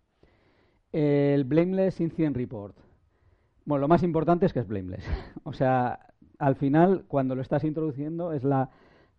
El 0.90 1.44
Blameless 1.44 2.00
Incident 2.00 2.36
Report. 2.36 2.76
Bueno, 3.64 3.82
lo 3.82 3.88
más 3.88 4.02
importante 4.02 4.46
es 4.46 4.52
que 4.52 4.60
es 4.60 4.66
blameless. 4.66 5.04
o 5.44 5.52
sea, 5.52 6.00
al 6.38 6.56
final, 6.56 7.04
cuando 7.06 7.36
lo 7.36 7.42
estás 7.42 7.62
introduciendo, 7.62 8.32
es 8.32 8.42
la, 8.42 8.70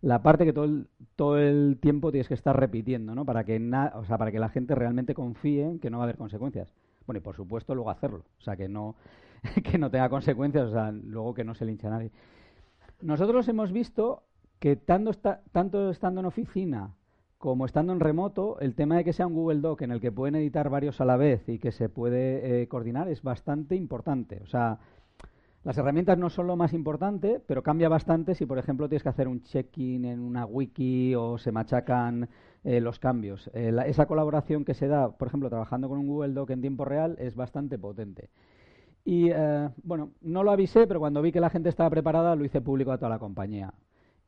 la 0.02 0.22
parte 0.22 0.44
que 0.44 0.52
todo 0.52 0.64
el, 0.64 0.88
todo 1.16 1.38
el 1.38 1.78
tiempo 1.80 2.10
tienes 2.10 2.28
que 2.28 2.34
estar 2.34 2.58
repitiendo, 2.58 3.14
¿no? 3.14 3.24
Para 3.24 3.44
que, 3.44 3.56
o 3.94 4.04
sea, 4.04 4.18
para 4.18 4.32
que 4.32 4.38
la 4.38 4.48
gente 4.48 4.74
realmente 4.74 5.14
confíe 5.14 5.64
en 5.64 5.78
que 5.78 5.90
no 5.90 5.98
va 5.98 6.04
a 6.04 6.06
haber 6.06 6.16
consecuencias. 6.16 6.72
Bueno, 7.06 7.18
y 7.18 7.22
por 7.22 7.36
supuesto 7.36 7.74
luego 7.74 7.90
hacerlo, 7.90 8.24
o 8.38 8.42
sea, 8.42 8.56
que 8.56 8.68
no, 8.68 8.94
que 9.64 9.78
no 9.78 9.90
tenga 9.90 10.08
consecuencias, 10.08 10.68
o 10.68 10.72
sea, 10.72 10.90
luego 10.92 11.34
que 11.34 11.44
no 11.44 11.54
se 11.54 11.64
linche 11.64 11.86
a 11.86 11.90
nadie. 11.90 12.10
Nosotros 13.00 13.48
hemos 13.48 13.72
visto 13.72 14.22
que 14.58 14.76
tanto, 14.76 15.12
tanto 15.52 15.90
estando 15.90 16.20
en 16.20 16.26
oficina 16.26 16.94
como 17.38 17.64
estando 17.64 17.94
en 17.94 18.00
remoto, 18.00 18.58
el 18.60 18.74
tema 18.74 18.98
de 18.98 19.04
que 19.04 19.14
sea 19.14 19.26
un 19.26 19.32
Google 19.32 19.60
Doc 19.60 19.80
en 19.80 19.92
el 19.92 20.00
que 20.02 20.12
pueden 20.12 20.34
editar 20.34 20.68
varios 20.68 21.00
a 21.00 21.06
la 21.06 21.16
vez 21.16 21.48
y 21.48 21.58
que 21.58 21.72
se 21.72 21.88
puede 21.88 22.62
eh, 22.62 22.68
coordinar 22.68 23.08
es 23.08 23.22
bastante 23.22 23.76
importante. 23.76 24.42
O 24.42 24.46
sea, 24.46 24.78
las 25.62 25.76
herramientas 25.76 26.16
no 26.16 26.30
son 26.30 26.46
lo 26.46 26.56
más 26.56 26.72
importante, 26.72 27.40
pero 27.46 27.62
cambia 27.62 27.88
bastante 27.88 28.34
si, 28.34 28.46
por 28.46 28.58
ejemplo, 28.58 28.88
tienes 28.88 29.02
que 29.02 29.10
hacer 29.10 29.28
un 29.28 29.42
check-in 29.42 30.06
en 30.06 30.20
una 30.20 30.46
wiki 30.46 31.14
o 31.14 31.36
se 31.36 31.52
machacan 31.52 32.28
eh, 32.64 32.80
los 32.80 32.98
cambios. 32.98 33.50
Eh, 33.52 33.74
esa 33.86 34.06
colaboración 34.06 34.64
que 34.64 34.72
se 34.72 34.88
da, 34.88 35.10
por 35.10 35.28
ejemplo, 35.28 35.50
trabajando 35.50 35.88
con 35.88 35.98
un 35.98 36.06
Google 36.06 36.32
Doc 36.32 36.50
en 36.50 36.62
tiempo 36.62 36.86
real 36.86 37.16
es 37.18 37.36
bastante 37.36 37.78
potente. 37.78 38.30
Y 39.04 39.30
eh, 39.30 39.68
bueno, 39.82 40.12
no 40.22 40.44
lo 40.44 40.50
avisé, 40.50 40.86
pero 40.86 41.00
cuando 41.00 41.20
vi 41.20 41.30
que 41.30 41.40
la 41.40 41.50
gente 41.50 41.68
estaba 41.68 41.90
preparada 41.90 42.36
lo 42.36 42.44
hice 42.44 42.62
público 42.62 42.92
a 42.92 42.98
toda 42.98 43.10
la 43.10 43.18
compañía. 43.18 43.74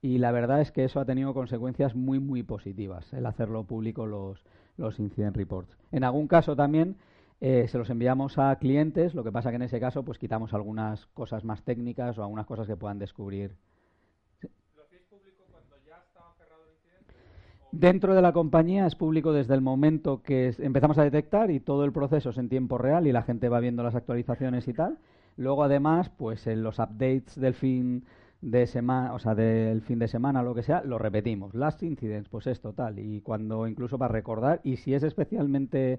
Y 0.03 0.19
la 0.19 0.33
verdad 0.33 0.61
es 0.61 0.71
que 0.71 0.85
eso 0.85 1.01
ha 1.01 1.05
tenido 1.07 1.33
consecuencias 1.33 1.95
muy, 1.95 2.19
muy 2.19 2.43
positivas, 2.43 3.11
el 3.15 3.25
hacerlo 3.25 3.65
público 3.65 4.05
los, 4.05 4.45
los 4.77 4.99
incident 4.99 5.37
reports. 5.37 5.79
En 5.93 6.05
algún 6.05 6.27
caso 6.27 6.57
también 6.57 6.97
eh, 7.45 7.67
se 7.67 7.77
los 7.77 7.91
enviamos 7.91 8.39
a 8.39 8.55
clientes, 8.55 9.17
lo 9.17 9.25
que 9.25 9.33
pasa 9.33 9.51
que 9.51 9.57
en 9.57 9.63
ese 9.63 9.81
caso 9.81 10.05
pues 10.05 10.17
quitamos 10.17 10.55
algunas 10.55 11.07
cosas 11.07 11.43
más 11.43 11.65
técnicas 11.65 12.17
o 12.17 12.23
algunas 12.23 12.47
cosas 12.47 12.69
que 12.69 12.77
puedan 12.77 13.01
descubrir. 13.01 13.57
Dentro 17.73 18.15
de 18.15 18.23
la 18.23 18.33
compañía 18.33 18.87
es 18.87 18.95
público 18.95 19.33
desde 19.33 19.55
el 19.55 19.61
momento 19.61 20.23
que 20.23 20.55
empezamos 20.59 20.99
a 20.99 21.03
detectar 21.03 21.51
y 21.51 21.59
todo 21.59 21.85
el 21.85 21.91
proceso 21.91 22.31
es 22.31 22.39
en 22.39 22.49
tiempo 22.49 22.79
real 22.79 23.09
y 23.09 23.13
la 23.13 23.23
gente 23.23 23.49
va 23.49 23.59
viendo 23.59 23.83
las 23.83 23.97
actualizaciones 23.97 24.69
y 24.69 24.75
tal. 24.75 24.99
Luego 25.37 25.65
además, 25.65 26.11
pues 26.11 26.47
en 26.47 26.63
los 26.63 26.79
updates 26.79 27.41
del 27.41 27.55
fin 27.55 28.05
de 28.41 28.69
semana, 28.69 29.15
o 29.15 29.19
sea, 29.19 29.35
del 29.35 29.83
fin 29.83 29.99
de 29.99 30.07
semana, 30.07 30.45
lo 30.45 30.55
que 30.55 30.63
sea, 30.63 30.85
lo 30.85 30.97
repetimos. 30.97 31.57
Last 31.57 31.83
incidents, 31.83 32.29
pues 32.29 32.47
esto, 32.47 32.73
tal. 32.73 33.01
Y 33.01 33.21
cuando 33.21 33.67
incluso 33.67 33.99
para 33.99 34.13
recordar, 34.13 34.61
y 34.63 34.77
si 34.77 34.95
es 34.95 35.03
especialmente 35.03 35.99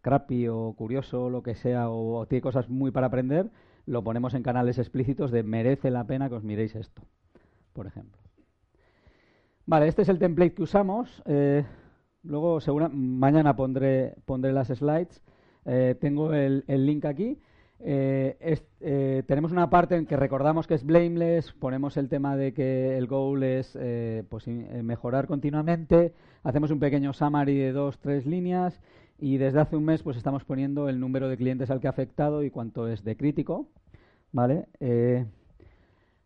crappy 0.00 0.48
o 0.48 0.74
curioso, 0.76 1.30
lo 1.30 1.42
que 1.42 1.54
sea, 1.54 1.90
o, 1.90 2.26
tiene 2.26 2.42
cosas 2.42 2.68
muy 2.68 2.90
para 2.90 3.08
aprender, 3.08 3.50
lo 3.86 4.02
ponemos 4.02 4.34
en 4.34 4.42
canales 4.42 4.78
explícitos 4.78 5.30
de 5.30 5.42
merece 5.42 5.90
la 5.90 6.04
pena 6.04 6.28
que 6.28 6.36
os 6.36 6.44
miréis 6.44 6.74
esto, 6.74 7.02
por 7.72 7.86
ejemplo. 7.86 8.20
Vale, 9.66 9.88
este 9.88 10.02
es 10.02 10.08
el 10.08 10.18
template 10.18 10.54
que 10.54 10.62
usamos. 10.62 11.22
Eh, 11.26 11.64
luego, 12.22 12.58
mañana 12.92 13.54
pondré, 13.54 14.14
pondré 14.24 14.52
las 14.52 14.68
slides. 14.68 15.22
Eh, 15.64 15.94
tengo 16.00 16.32
el, 16.32 16.64
link 16.66 17.04
aquí. 17.04 17.38
Eh, 17.78 19.24
tenemos 19.26 19.52
una 19.52 19.70
parte 19.70 19.96
en 19.96 20.06
que 20.06 20.16
recordamos 20.16 20.66
que 20.66 20.74
es 20.74 20.84
blameless, 20.84 21.52
ponemos 21.52 21.96
el 21.96 22.08
tema 22.08 22.36
de 22.36 22.52
que 22.52 22.98
el 22.98 23.06
goal 23.06 23.42
es 23.42 23.78
pues, 24.28 24.48
mejorar 24.48 25.26
continuamente, 25.26 26.12
hacemos 26.42 26.70
un 26.70 26.80
pequeño 26.80 27.12
summary 27.12 27.56
de 27.56 27.72
dos, 27.72 27.98
tres 28.00 28.26
líneas 28.26 28.80
y 29.20 29.36
desde 29.36 29.60
hace 29.60 29.76
un 29.76 29.84
mes 29.84 30.02
pues 30.02 30.16
estamos 30.16 30.44
poniendo 30.44 30.88
el 30.88 30.98
número 30.98 31.28
de 31.28 31.36
clientes 31.36 31.70
al 31.70 31.80
que 31.80 31.86
ha 31.86 31.90
afectado 31.90 32.42
y 32.42 32.50
cuánto 32.50 32.88
es 32.88 33.04
de 33.04 33.16
crítico, 33.16 33.68
¿vale? 34.32 34.66
Eh, 34.80 35.26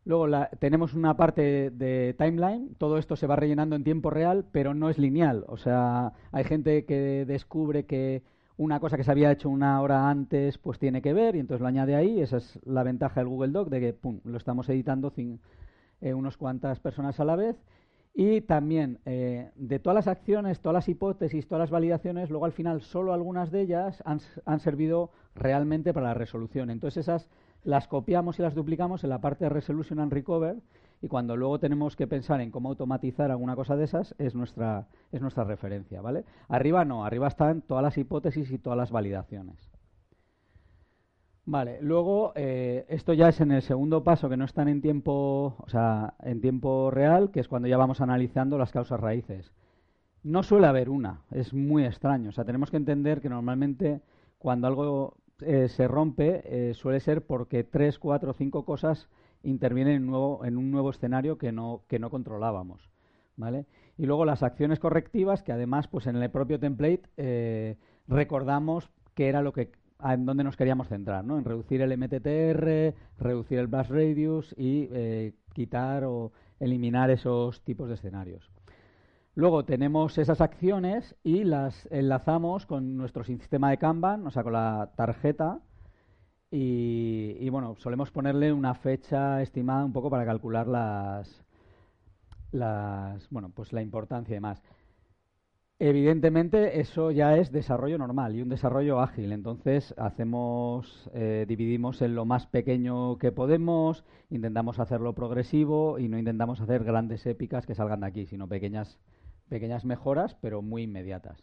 luego 0.04 0.26
tenemos 0.60 0.94
una 0.94 1.16
parte 1.16 1.70
de 1.70 2.14
timeline, 2.16 2.74
todo 2.78 2.98
esto 2.98 3.16
se 3.16 3.26
va 3.26 3.36
rellenando 3.36 3.74
en 3.76 3.84
tiempo 3.84 4.10
real, 4.10 4.44
pero 4.52 4.74
no 4.74 4.88
es 4.90 4.98
lineal, 4.98 5.44
o 5.48 5.56
sea, 5.56 6.12
hay 6.30 6.44
gente 6.44 6.84
que 6.84 7.24
descubre 7.26 7.84
que 7.84 8.22
una 8.56 8.78
cosa 8.78 8.96
que 8.96 9.02
se 9.02 9.10
había 9.10 9.32
hecho 9.32 9.50
una 9.50 9.80
hora 9.80 10.08
antes 10.08 10.58
pues 10.58 10.78
tiene 10.78 11.02
que 11.02 11.12
ver 11.12 11.34
y 11.34 11.40
entonces 11.40 11.60
lo 11.60 11.66
añade 11.66 11.96
ahí, 11.96 12.20
esa 12.20 12.36
es 12.36 12.60
la 12.64 12.84
ventaja 12.84 13.20
del 13.20 13.28
Google 13.28 13.52
Doc 13.52 13.68
de 13.68 13.80
que 13.80 13.92
pum, 13.92 14.20
lo 14.24 14.36
estamos 14.36 14.68
editando 14.68 15.12
eh, 16.00 16.14
unas 16.14 16.36
cuantas 16.36 16.78
personas 16.78 17.18
a 17.18 17.24
la 17.24 17.34
vez 17.34 17.56
y 18.14 18.42
también 18.42 19.00
eh, 19.06 19.50
de 19.56 19.80
todas 19.80 19.96
las 19.96 20.06
acciones, 20.06 20.60
todas 20.60 20.74
las 20.74 20.88
hipótesis, 20.88 21.48
todas 21.48 21.60
las 21.60 21.70
validaciones, 21.70 22.30
luego 22.30 22.44
al 22.44 22.52
final 22.52 22.80
solo 22.80 23.12
algunas 23.12 23.50
de 23.50 23.62
ellas 23.62 24.00
han, 24.06 24.20
han, 24.44 24.60
servido 24.60 25.10
realmente 25.34 25.92
para 25.92 26.08
la 26.08 26.14
resolución. 26.14 26.70
Entonces 26.70 27.08
esas 27.08 27.28
las 27.64 27.88
copiamos 27.88 28.38
y 28.38 28.42
las 28.42 28.54
duplicamos 28.54 29.02
en 29.02 29.10
la 29.10 29.20
parte 29.20 29.44
de 29.44 29.48
Resolution 29.48 29.98
and 29.98 30.12
Recover 30.12 30.56
y 31.02 31.08
cuando 31.08 31.36
luego 31.36 31.58
tenemos 31.58 31.96
que 31.96 32.06
pensar 32.06 32.40
en 32.40 32.52
cómo 32.52 32.68
automatizar 32.68 33.32
alguna 33.32 33.56
cosa 33.56 33.74
de 33.74 33.84
esas 33.84 34.14
es 34.18 34.36
nuestra, 34.36 34.86
es 35.10 35.20
nuestra 35.20 35.42
referencia. 35.42 36.00
¿vale? 36.00 36.24
Arriba 36.48 36.84
no, 36.84 37.04
arriba 37.04 37.26
están 37.26 37.62
todas 37.62 37.82
las 37.82 37.98
hipótesis 37.98 38.50
y 38.52 38.58
todas 38.58 38.76
las 38.76 38.92
validaciones. 38.92 39.73
Vale, 41.46 41.78
luego 41.82 42.32
eh, 42.36 42.86
esto 42.88 43.12
ya 43.12 43.28
es 43.28 43.40
en 43.40 43.52
el 43.52 43.60
segundo 43.60 44.02
paso 44.02 44.30
que 44.30 44.36
no 44.36 44.46
están 44.46 44.68
en 44.68 44.80
tiempo, 44.80 45.56
o 45.58 45.68
sea, 45.68 46.14
en 46.22 46.40
tiempo 46.40 46.90
real, 46.90 47.30
que 47.30 47.40
es 47.40 47.48
cuando 47.48 47.68
ya 47.68 47.76
vamos 47.76 48.00
analizando 48.00 48.56
las 48.56 48.72
causas 48.72 48.98
raíces. 48.98 49.52
No 50.22 50.42
suele 50.42 50.66
haber 50.68 50.88
una, 50.88 51.20
es 51.30 51.52
muy 51.52 51.84
extraño. 51.84 52.30
O 52.30 52.32
sea, 52.32 52.46
tenemos 52.46 52.70
que 52.70 52.78
entender 52.78 53.20
que 53.20 53.28
normalmente 53.28 54.00
cuando 54.38 54.66
algo 54.66 55.18
eh, 55.40 55.68
se 55.68 55.86
rompe 55.86 56.70
eh, 56.70 56.74
suele 56.74 57.00
ser 57.00 57.26
porque 57.26 57.62
tres, 57.62 57.98
cuatro, 57.98 58.32
cinco 58.32 58.64
cosas 58.64 59.08
intervienen 59.42 59.96
en, 59.96 60.06
nuevo, 60.06 60.46
en 60.46 60.56
un 60.56 60.70
nuevo 60.70 60.90
escenario 60.90 61.36
que 61.36 61.52
no, 61.52 61.82
que 61.88 61.98
no 61.98 62.08
controlábamos. 62.08 62.88
¿Vale? 63.36 63.66
Y 63.98 64.06
luego 64.06 64.24
las 64.24 64.42
acciones 64.42 64.78
correctivas, 64.78 65.42
que 65.42 65.52
además, 65.52 65.88
pues 65.88 66.06
en 66.06 66.16
el 66.16 66.30
propio 66.30 66.58
template 66.60 67.76
recordamos 68.06 68.90
qué 69.14 69.28
era 69.28 69.42
lo 69.42 69.52
que 69.52 69.72
en 70.02 70.26
dónde 70.26 70.44
nos 70.44 70.56
queríamos 70.56 70.88
centrar, 70.88 71.24
¿no? 71.24 71.38
En 71.38 71.44
reducir 71.44 71.80
el 71.80 71.96
MTTR, 71.96 72.94
reducir 73.18 73.58
el 73.58 73.66
blast 73.66 73.90
radius 73.90 74.54
y 74.58 74.88
eh, 74.92 75.34
quitar 75.52 76.04
o 76.04 76.32
eliminar 76.60 77.10
esos 77.10 77.62
tipos 77.62 77.88
de 77.88 77.94
escenarios. 77.94 78.50
Luego 79.36 79.64
tenemos 79.64 80.16
esas 80.18 80.40
acciones 80.40 81.16
y 81.24 81.44
las 81.44 81.88
enlazamos 81.90 82.66
con 82.66 82.96
nuestro 82.96 83.24
sistema 83.24 83.70
de 83.70 83.78
Kanban, 83.78 84.26
o 84.26 84.30
sea, 84.30 84.44
con 84.44 84.52
la 84.52 84.92
tarjeta. 84.96 85.60
Y, 86.50 87.36
y, 87.40 87.48
bueno, 87.48 87.74
solemos 87.78 88.12
ponerle 88.12 88.52
una 88.52 88.74
fecha 88.74 89.42
estimada 89.42 89.84
un 89.84 89.92
poco 89.92 90.08
para 90.08 90.24
calcular 90.24 90.68
las, 90.68 91.44
las 92.52 93.28
bueno, 93.30 93.50
pues 93.50 93.72
la 93.72 93.82
importancia 93.82 94.32
y 94.32 94.36
demás. 94.36 94.62
Evidentemente 95.80 96.78
eso 96.78 97.10
ya 97.10 97.36
es 97.36 97.50
desarrollo 97.50 97.98
normal 97.98 98.36
y 98.36 98.42
un 98.42 98.48
desarrollo 98.48 99.00
ágil. 99.00 99.32
Entonces 99.32 99.92
hacemos, 99.98 101.10
eh, 101.14 101.46
dividimos 101.48 102.00
en 102.00 102.14
lo 102.14 102.24
más 102.24 102.46
pequeño 102.46 103.18
que 103.18 103.32
podemos, 103.32 104.04
intentamos 104.30 104.78
hacerlo 104.78 105.14
progresivo 105.14 105.98
y 105.98 106.08
no 106.08 106.16
intentamos 106.16 106.60
hacer 106.60 106.84
grandes 106.84 107.26
épicas 107.26 107.66
que 107.66 107.74
salgan 107.74 108.00
de 108.00 108.06
aquí, 108.06 108.26
sino 108.26 108.46
pequeñas, 108.48 109.00
pequeñas 109.48 109.84
mejoras, 109.84 110.36
pero 110.36 110.62
muy 110.62 110.84
inmediatas. 110.84 111.42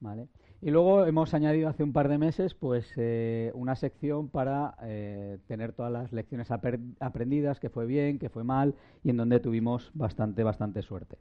¿Vale? 0.00 0.28
Y 0.60 0.70
luego 0.70 1.06
hemos 1.06 1.32
añadido 1.32 1.68
hace 1.68 1.84
un 1.84 1.92
par 1.92 2.08
de 2.08 2.18
meses 2.18 2.54
pues 2.54 2.92
eh, 2.96 3.52
una 3.54 3.76
sección 3.76 4.28
para 4.28 4.76
eh, 4.82 5.38
tener 5.46 5.72
todas 5.72 5.92
las 5.92 6.12
lecciones 6.12 6.50
aprendidas, 6.50 7.60
que 7.60 7.70
fue 7.70 7.86
bien, 7.86 8.18
que 8.18 8.28
fue 8.28 8.42
mal 8.42 8.74
y 9.04 9.10
en 9.10 9.16
donde 9.16 9.38
tuvimos 9.38 9.92
bastante, 9.94 10.42
bastante 10.42 10.82
suerte. 10.82 11.16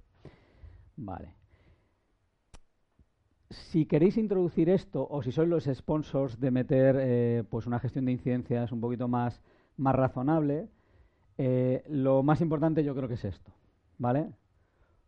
Vale 0.97 1.44
si 3.49 3.85
queréis 3.85 4.17
introducir 4.17 4.69
esto 4.69 5.07
o 5.09 5.21
si 5.21 5.31
sois 5.31 5.49
los 5.49 5.65
sponsors 5.65 6.39
de 6.39 6.51
meter 6.51 6.97
eh, 6.99 7.43
pues 7.49 7.67
una 7.67 7.79
gestión 7.79 8.05
de 8.05 8.11
incidencias 8.11 8.71
un 8.71 8.81
poquito 8.81 9.07
más, 9.07 9.41
más 9.77 9.95
razonable, 9.95 10.67
eh, 11.37 11.83
lo 11.89 12.23
más 12.23 12.41
importante 12.41 12.83
yo 12.83 12.95
creo 12.95 13.07
que 13.07 13.15
es 13.15 13.25
esto, 13.25 13.51
¿vale? 13.97 14.31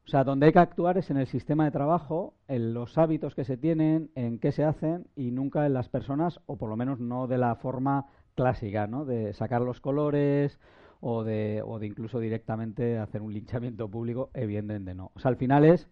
O 0.05 0.09
sea, 0.09 0.23
donde 0.23 0.45
hay 0.45 0.53
que 0.53 0.59
actuar 0.59 0.97
es 0.97 1.09
en 1.09 1.17
el 1.17 1.27
sistema 1.27 1.65
de 1.65 1.71
trabajo, 1.71 2.33
en 2.47 2.73
los 2.73 2.97
hábitos 2.97 3.35
que 3.35 3.43
se 3.43 3.57
tienen, 3.57 4.09
en 4.15 4.39
qué 4.39 4.53
se 4.53 4.63
hacen 4.63 5.07
y 5.17 5.31
nunca 5.31 5.65
en 5.65 5.73
las 5.73 5.89
personas, 5.89 6.39
o 6.45 6.55
por 6.55 6.69
lo 6.69 6.77
menos 6.77 7.01
no 7.01 7.27
de 7.27 7.37
la 7.37 7.55
forma 7.55 8.05
clásica, 8.33 8.87
¿no? 8.87 9.03
De 9.03 9.33
sacar 9.33 9.61
los 9.61 9.81
colores 9.81 10.59
o 11.01 11.25
de, 11.25 11.61
o 11.65 11.79
de 11.79 11.87
incluso 11.87 12.19
directamente 12.19 12.97
hacer 12.97 13.21
un 13.21 13.33
linchamiento 13.33 13.89
público, 13.89 14.29
evidentemente 14.33 14.93
no. 14.93 15.11
O 15.13 15.19
sea, 15.19 15.29
al 15.29 15.35
final 15.35 15.65
es 15.65 15.89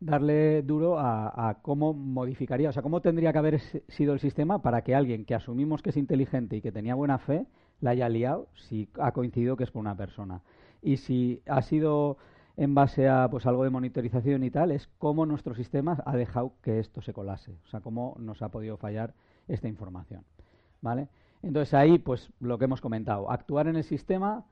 darle 0.00 0.62
duro 0.62 0.98
a, 0.98 1.58
cómo 1.62 1.92
modificaría, 1.92 2.70
o 2.70 2.72
sea, 2.72 2.82
cómo 2.82 3.02
tendría 3.02 3.32
que 3.32 3.38
haber 3.38 3.60
sido 3.88 4.14
el 4.14 4.20
sistema 4.20 4.62
para 4.62 4.82
que 4.82 4.94
alguien 4.94 5.26
que 5.26 5.34
asumimos 5.34 5.82
que 5.82 5.90
es 5.90 5.96
inteligente 5.96 6.56
y 6.56 6.62
que 6.62 6.72
tenía 6.72 6.94
buena 6.94 7.18
fe 7.18 7.46
la 7.80 7.90
haya 7.90 8.08
liado 8.08 8.48
si 8.54 8.88
ha 8.98 9.12
coincidido 9.12 9.56
que 9.56 9.64
es 9.64 9.70
por 9.70 9.80
una 9.80 9.96
persona. 9.96 10.42
Y 10.82 10.96
si 10.96 11.42
ha 11.46 11.62
sido 11.62 12.16
en 12.56 12.74
base 12.74 13.08
a 13.08 13.28
pues 13.30 13.46
algo 13.46 13.64
de 13.64 13.70
monitorización 13.70 14.42
y 14.42 14.50
tal, 14.50 14.70
es 14.70 14.88
cómo 14.98 15.26
nuestro 15.26 15.54
sistema 15.54 16.02
ha 16.04 16.16
dejado 16.16 16.54
que 16.62 16.78
esto 16.78 17.02
se 17.02 17.12
colase, 17.12 17.52
o 17.64 17.68
sea, 17.68 17.80
cómo 17.80 18.16
nos 18.18 18.42
ha 18.42 18.48
podido 18.48 18.76
fallar 18.76 19.14
esta 19.48 19.68
información. 19.68 20.24
¿Vale? 20.80 21.08
Entonces 21.42 21.74
ahí, 21.74 21.98
pues 21.98 22.32
lo 22.40 22.58
que 22.58 22.64
hemos 22.64 22.80
comentado, 22.80 23.30
actuar 23.30 23.66
en 23.66 23.76
el 23.76 23.84
sistema 23.84 24.44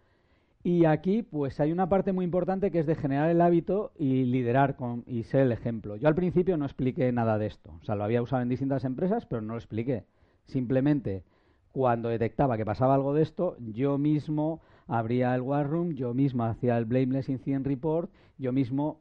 y 0.65 0.85
aquí, 0.87 1.23
pues 1.23 1.61
hay 1.61 1.71
una 1.73 1.89
parte 1.89 2.13
muy 2.13 2.25
importante 2.25 2.71
que 2.71 2.81
es 2.81 2.87
de 2.87 2.97
generar 2.97 3.31
el 3.31 3.41
hábito 3.41 3.93
y 3.97 4.25
liderar 4.25 4.77
con, 4.77 5.05
y 5.07 5.23
ser 5.23 5.43
el 5.43 5.53
ejemplo. 5.53 5.97
Yo 5.97 6.09
al 6.09 6.15
principio 6.15 6.57
no 6.57 6.65
expliqué 6.65 7.11
nada 7.13 7.39
de 7.39 7.47
esto. 7.47 7.79
O 7.81 7.85
sea, 7.85 7.95
lo 7.95 8.05
había 8.05 8.23
usado 8.23 8.43
en 8.43 8.49
distintas 8.49 8.85
empresas, 8.85 9.25
pero 9.27 9.41
no 9.41 9.55
lo 9.55 9.59
expliqué. 9.59 10.05
Simplemente, 10.47 11.25
cuando 11.73 12.09
detectaba 12.09 12.57
que 12.57 12.65
pasaba 12.65 12.95
algo 12.95 13.15
de 13.15 13.23
esto, 13.23 13.57
yo 13.59 13.99
mismo 13.99 14.61
abría 14.89 15.35
el 15.35 15.43
War 15.43 15.69
Room, 15.69 15.93
yo 15.95 16.13
mismo 16.13 16.45
hacía 16.45 16.77
el 16.77 16.87
Blameless 16.87 17.29
Incident 17.29 17.67
Report, 17.67 18.11
yo 18.37 18.53
mismo 18.53 19.01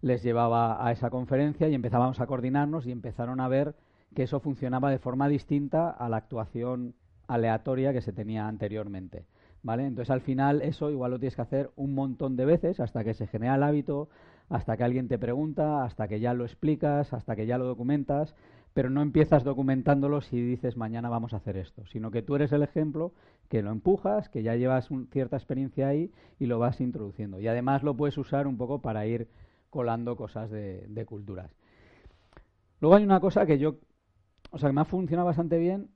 les 0.00 0.22
llevaba 0.22 0.84
a 0.84 0.92
esa 0.92 1.10
conferencia 1.10 1.68
y 1.68 1.74
empezábamos 1.74 2.20
a 2.20 2.26
coordinarnos 2.26 2.86
y 2.86 2.92
empezaron 2.92 3.40
a 3.40 3.48
ver 3.48 3.74
que 4.14 4.22
eso 4.22 4.40
funcionaba 4.40 4.90
de 4.90 4.98
forma 4.98 5.28
distinta 5.28 5.90
a 5.90 6.08
la 6.08 6.16
actuación 6.16 6.94
aleatoria 7.28 7.92
que 7.92 8.00
se 8.00 8.12
tenía 8.12 8.48
anteriormente. 8.48 9.26
¿Vale? 9.62 9.86
Entonces 9.86 10.10
al 10.10 10.20
final 10.20 10.62
eso 10.62 10.90
igual 10.90 11.12
lo 11.12 11.18
tienes 11.18 11.36
que 11.36 11.42
hacer 11.42 11.70
un 11.76 11.94
montón 11.94 12.36
de 12.36 12.44
veces 12.44 12.80
hasta 12.80 13.04
que 13.04 13.14
se 13.14 13.26
genera 13.26 13.56
el 13.56 13.62
hábito, 13.62 14.08
hasta 14.48 14.76
que 14.76 14.84
alguien 14.84 15.08
te 15.08 15.18
pregunta, 15.18 15.84
hasta 15.84 16.08
que 16.08 16.20
ya 16.20 16.34
lo 16.34 16.44
explicas, 16.44 17.12
hasta 17.12 17.36
que 17.36 17.46
ya 17.46 17.58
lo 17.58 17.66
documentas, 17.66 18.34
pero 18.72 18.90
no 18.90 19.02
empiezas 19.02 19.44
documentándolo 19.44 20.20
si 20.20 20.40
dices 20.40 20.76
mañana 20.76 21.08
vamos 21.08 21.32
a 21.34 21.38
hacer 21.38 21.56
esto, 21.56 21.84
sino 21.86 22.10
que 22.10 22.22
tú 22.22 22.36
eres 22.36 22.52
el 22.52 22.62
ejemplo, 22.62 23.12
que 23.48 23.62
lo 23.62 23.70
empujas, 23.70 24.28
que 24.28 24.42
ya 24.42 24.54
llevas 24.56 24.88
cierta 25.12 25.36
experiencia 25.36 25.88
ahí 25.88 26.12
y 26.38 26.46
lo 26.46 26.58
vas 26.58 26.80
introduciendo. 26.80 27.40
Y 27.40 27.48
además 27.48 27.82
lo 27.82 27.96
puedes 27.96 28.16
usar 28.18 28.46
un 28.46 28.56
poco 28.56 28.80
para 28.80 29.06
ir 29.06 29.28
colando 29.70 30.16
cosas 30.16 30.50
de, 30.50 30.86
de 30.88 31.04
culturas. 31.04 31.50
Luego 32.80 32.96
hay 32.96 33.04
una 33.04 33.20
cosa 33.20 33.46
que 33.46 33.58
yo, 33.58 33.76
o 34.50 34.58
sea, 34.58 34.68
que 34.68 34.74
me 34.74 34.80
ha 34.80 34.84
funcionado 34.84 35.26
bastante 35.26 35.58
bien 35.58 35.90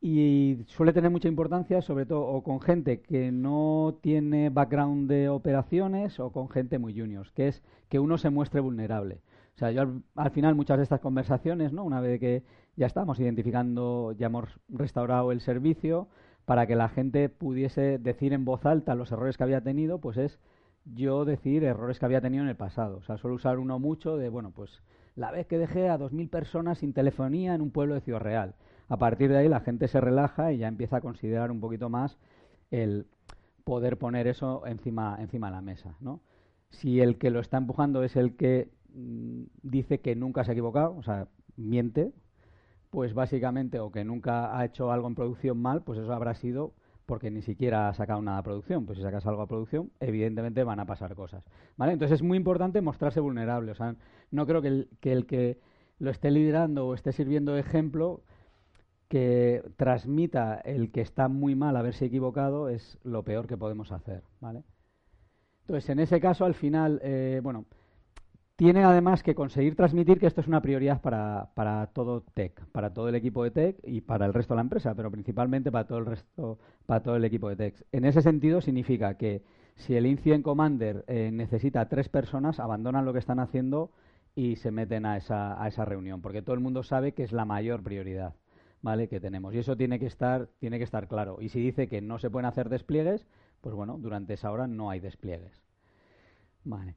y 0.00 0.58
suele 0.66 0.92
tener 0.92 1.10
mucha 1.10 1.28
importancia, 1.28 1.82
sobre 1.82 2.06
todo 2.06 2.20
o 2.20 2.42
con 2.42 2.60
gente 2.60 3.00
que 3.00 3.32
no 3.32 3.98
tiene 4.00 4.48
background 4.48 5.08
de 5.10 5.28
operaciones 5.28 6.20
o 6.20 6.30
con 6.30 6.48
gente 6.48 6.78
muy 6.78 6.98
juniors, 6.98 7.32
que 7.32 7.48
es 7.48 7.62
que 7.88 7.98
uno 7.98 8.16
se 8.16 8.30
muestre 8.30 8.60
vulnerable. 8.60 9.20
O 9.56 9.58
sea, 9.58 9.72
yo 9.72 9.82
al, 10.14 10.30
final 10.30 10.54
muchas 10.54 10.76
de 10.76 10.84
estas 10.84 11.00
conversaciones, 11.00 11.72
¿no? 11.72 11.82
Una 11.82 12.00
vez 12.00 12.20
que 12.20 12.44
ya 12.76 12.86
estamos 12.86 13.18
identificando, 13.18 14.12
ya 14.12 14.26
hemos 14.26 14.60
restaurado 14.68 15.32
el 15.32 15.40
servicio, 15.40 16.06
para 16.44 16.66
que 16.68 16.76
la 16.76 16.88
gente 16.88 17.28
pudiese 17.28 17.98
decir 17.98 18.32
en 18.32 18.44
voz 18.44 18.64
alta 18.66 18.94
los 18.94 19.10
errores 19.10 19.36
que 19.36 19.42
había 19.42 19.62
tenido, 19.62 20.00
pues 20.00 20.16
es 20.16 20.38
yo 20.84 21.24
decir 21.24 21.64
errores 21.64 21.98
que 21.98 22.06
había 22.06 22.20
tenido 22.20 22.44
en 22.44 22.48
el 22.48 22.56
pasado. 22.56 22.98
O 22.98 23.02
sea, 23.02 23.18
suelo 23.18 23.34
usar 23.34 23.58
uno 23.58 23.80
mucho 23.80 24.16
de, 24.16 24.28
bueno, 24.28 24.52
pues 24.54 24.80
la 25.16 25.32
vez 25.32 25.46
que 25.48 25.58
dejé 25.58 25.88
a 25.88 25.98
2.000 25.98 26.30
personas 26.30 26.78
sin 26.78 26.92
telefonía 26.92 27.54
en 27.54 27.60
un 27.60 27.72
pueblo 27.72 27.94
de 27.94 28.00
Ciudad 28.00 28.20
Real 28.20 28.54
a 28.88 28.96
partir 28.96 29.30
de 29.30 29.38
ahí 29.38 29.48
la 29.48 29.60
gente 29.60 29.88
se 29.88 30.00
relaja 30.00 30.52
y 30.52 30.58
ya 30.58 30.68
empieza 30.68 30.98
a 30.98 31.00
considerar 31.00 31.50
un 31.50 31.60
poquito 31.60 31.88
más 31.88 32.18
el 32.70 33.06
poder 33.64 33.98
poner 33.98 34.26
eso 34.26 34.66
encima, 34.66 35.16
encima 35.20 35.48
de 35.48 35.52
la 35.52 35.60
mesa, 35.60 35.96
¿no? 36.00 36.20
Si 36.70 37.00
el 37.00 37.18
que 37.18 37.30
lo 37.30 37.40
está 37.40 37.58
empujando 37.58 38.02
es 38.02 38.16
el 38.16 38.36
que 38.36 38.70
mm, 38.94 39.42
dice 39.62 40.00
que 40.00 40.16
nunca 40.16 40.44
se 40.44 40.50
ha 40.50 40.54
equivocado, 40.54 40.96
o 40.96 41.02
sea, 41.02 41.28
miente, 41.56 42.12
pues 42.90 43.14
básicamente, 43.14 43.78
o 43.80 43.90
que 43.90 44.04
nunca 44.04 44.58
ha 44.58 44.64
hecho 44.64 44.90
algo 44.90 45.08
en 45.08 45.14
producción 45.14 45.58
mal, 45.60 45.82
pues 45.82 45.98
eso 45.98 46.12
habrá 46.12 46.34
sido 46.34 46.72
porque 47.08 47.30
ni 47.30 47.40
siquiera 47.40 47.88
ha 47.88 47.94
sacado 47.94 48.20
nada 48.20 48.38
a 48.38 48.42
producción. 48.42 48.84
Pues 48.84 48.98
si 48.98 49.02
sacas 49.02 49.26
algo 49.26 49.40
a 49.40 49.46
producción, 49.46 49.90
evidentemente 49.98 50.62
van 50.62 50.78
a 50.78 50.84
pasar 50.84 51.14
cosas. 51.14 51.42
¿Vale? 51.78 51.92
Entonces 51.92 52.16
es 52.16 52.22
muy 52.22 52.36
importante 52.36 52.82
mostrarse 52.82 53.18
vulnerable. 53.18 53.72
O 53.72 53.74
sea, 53.74 53.96
no 54.30 54.46
creo 54.46 54.60
que 54.60 54.68
el 54.68 54.88
que, 55.00 55.12
el 55.12 55.26
que 55.26 55.58
lo 55.98 56.10
esté 56.10 56.30
liderando 56.30 56.86
o 56.86 56.94
esté 56.94 57.12
sirviendo 57.12 57.54
de 57.54 57.60
ejemplo 57.60 58.22
que 59.08 59.62
transmita 59.76 60.56
el 60.56 60.90
que 60.90 61.00
está 61.00 61.28
muy 61.28 61.54
mal 61.54 61.76
haberse 61.76 62.06
equivocado 62.06 62.68
es 62.68 62.98
lo 63.02 63.24
peor 63.24 63.46
que 63.46 63.56
podemos 63.56 63.90
hacer, 63.90 64.22
¿vale? 64.40 64.62
Entonces, 65.62 65.90
en 65.90 65.98
ese 65.98 66.20
caso, 66.20 66.44
al 66.44 66.54
final, 66.54 67.00
eh, 67.02 67.40
bueno, 67.42 67.66
tiene 68.56 68.84
además 68.84 69.22
que 69.22 69.34
conseguir 69.34 69.76
transmitir 69.76 70.18
que 70.18 70.26
esto 70.26 70.40
es 70.40 70.48
una 70.48 70.60
prioridad 70.60 71.00
para, 71.00 71.50
para, 71.54 71.86
todo 71.88 72.22
tech, 72.22 72.66
para 72.72 72.92
todo 72.92 73.08
el 73.08 73.14
equipo 73.14 73.44
de 73.44 73.50
tech 73.50 73.76
y 73.84 74.00
para 74.00 74.26
el 74.26 74.34
resto 74.34 74.54
de 74.54 74.56
la 74.56 74.62
empresa, 74.62 74.94
pero 74.94 75.10
principalmente 75.10 75.70
para 75.70 75.86
todo 75.86 75.98
el 75.98 76.06
resto, 76.06 76.58
para 76.84 77.02
todo 77.02 77.16
el 77.16 77.24
equipo 77.24 77.48
de 77.48 77.56
tech. 77.56 77.86
En 77.92 78.04
ese 78.04 78.20
sentido, 78.20 78.60
significa 78.60 79.16
que 79.16 79.42
si 79.76 79.94
el 79.94 80.06
Incident 80.06 80.42
Commander 80.42 81.04
eh, 81.06 81.30
necesita 81.32 81.88
tres 81.88 82.08
personas, 82.08 82.58
abandonan 82.58 83.04
lo 83.04 83.12
que 83.12 83.20
están 83.20 83.38
haciendo 83.38 83.92
y 84.34 84.56
se 84.56 84.70
meten 84.70 85.06
a 85.06 85.16
esa, 85.16 85.62
a 85.62 85.68
esa 85.68 85.84
reunión, 85.84 86.20
porque 86.20 86.42
todo 86.42 86.54
el 86.54 86.60
mundo 86.60 86.82
sabe 86.82 87.12
que 87.12 87.22
es 87.22 87.32
la 87.32 87.44
mayor 87.44 87.82
prioridad. 87.82 88.34
¿Vale? 88.82 89.08
que 89.08 89.20
tenemos. 89.20 89.54
Y 89.54 89.58
eso 89.58 89.76
tiene 89.76 89.98
que 89.98 90.06
estar, 90.06 90.48
tiene 90.58 90.78
que 90.78 90.84
estar 90.84 91.08
claro. 91.08 91.38
Y 91.40 91.48
si 91.48 91.60
dice 91.60 91.88
que 91.88 92.00
no 92.00 92.18
se 92.18 92.30
pueden 92.30 92.46
hacer 92.46 92.68
despliegues, 92.68 93.26
pues 93.60 93.74
bueno, 93.74 93.98
durante 93.98 94.34
esa 94.34 94.50
hora 94.52 94.66
no 94.66 94.90
hay 94.90 95.00
despliegues. 95.00 95.62
Vale. 96.64 96.96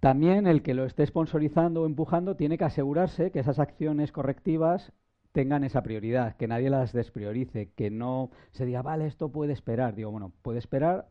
También 0.00 0.46
el 0.46 0.62
que 0.62 0.74
lo 0.74 0.84
esté 0.84 1.06
sponsorizando 1.06 1.82
o 1.82 1.86
empujando 1.86 2.36
tiene 2.36 2.58
que 2.58 2.64
asegurarse 2.64 3.30
que 3.30 3.40
esas 3.40 3.58
acciones 3.58 4.12
correctivas 4.12 4.92
tengan 5.32 5.64
esa 5.64 5.82
prioridad, 5.82 6.36
que 6.36 6.46
nadie 6.46 6.70
las 6.70 6.92
despriorice, 6.92 7.72
que 7.74 7.90
no 7.90 8.30
se 8.52 8.66
diga, 8.66 8.82
vale, 8.82 9.06
esto 9.06 9.30
puede 9.30 9.52
esperar. 9.52 9.94
Digo, 9.94 10.10
bueno, 10.10 10.30
puede 10.42 10.58
esperar 10.58 11.08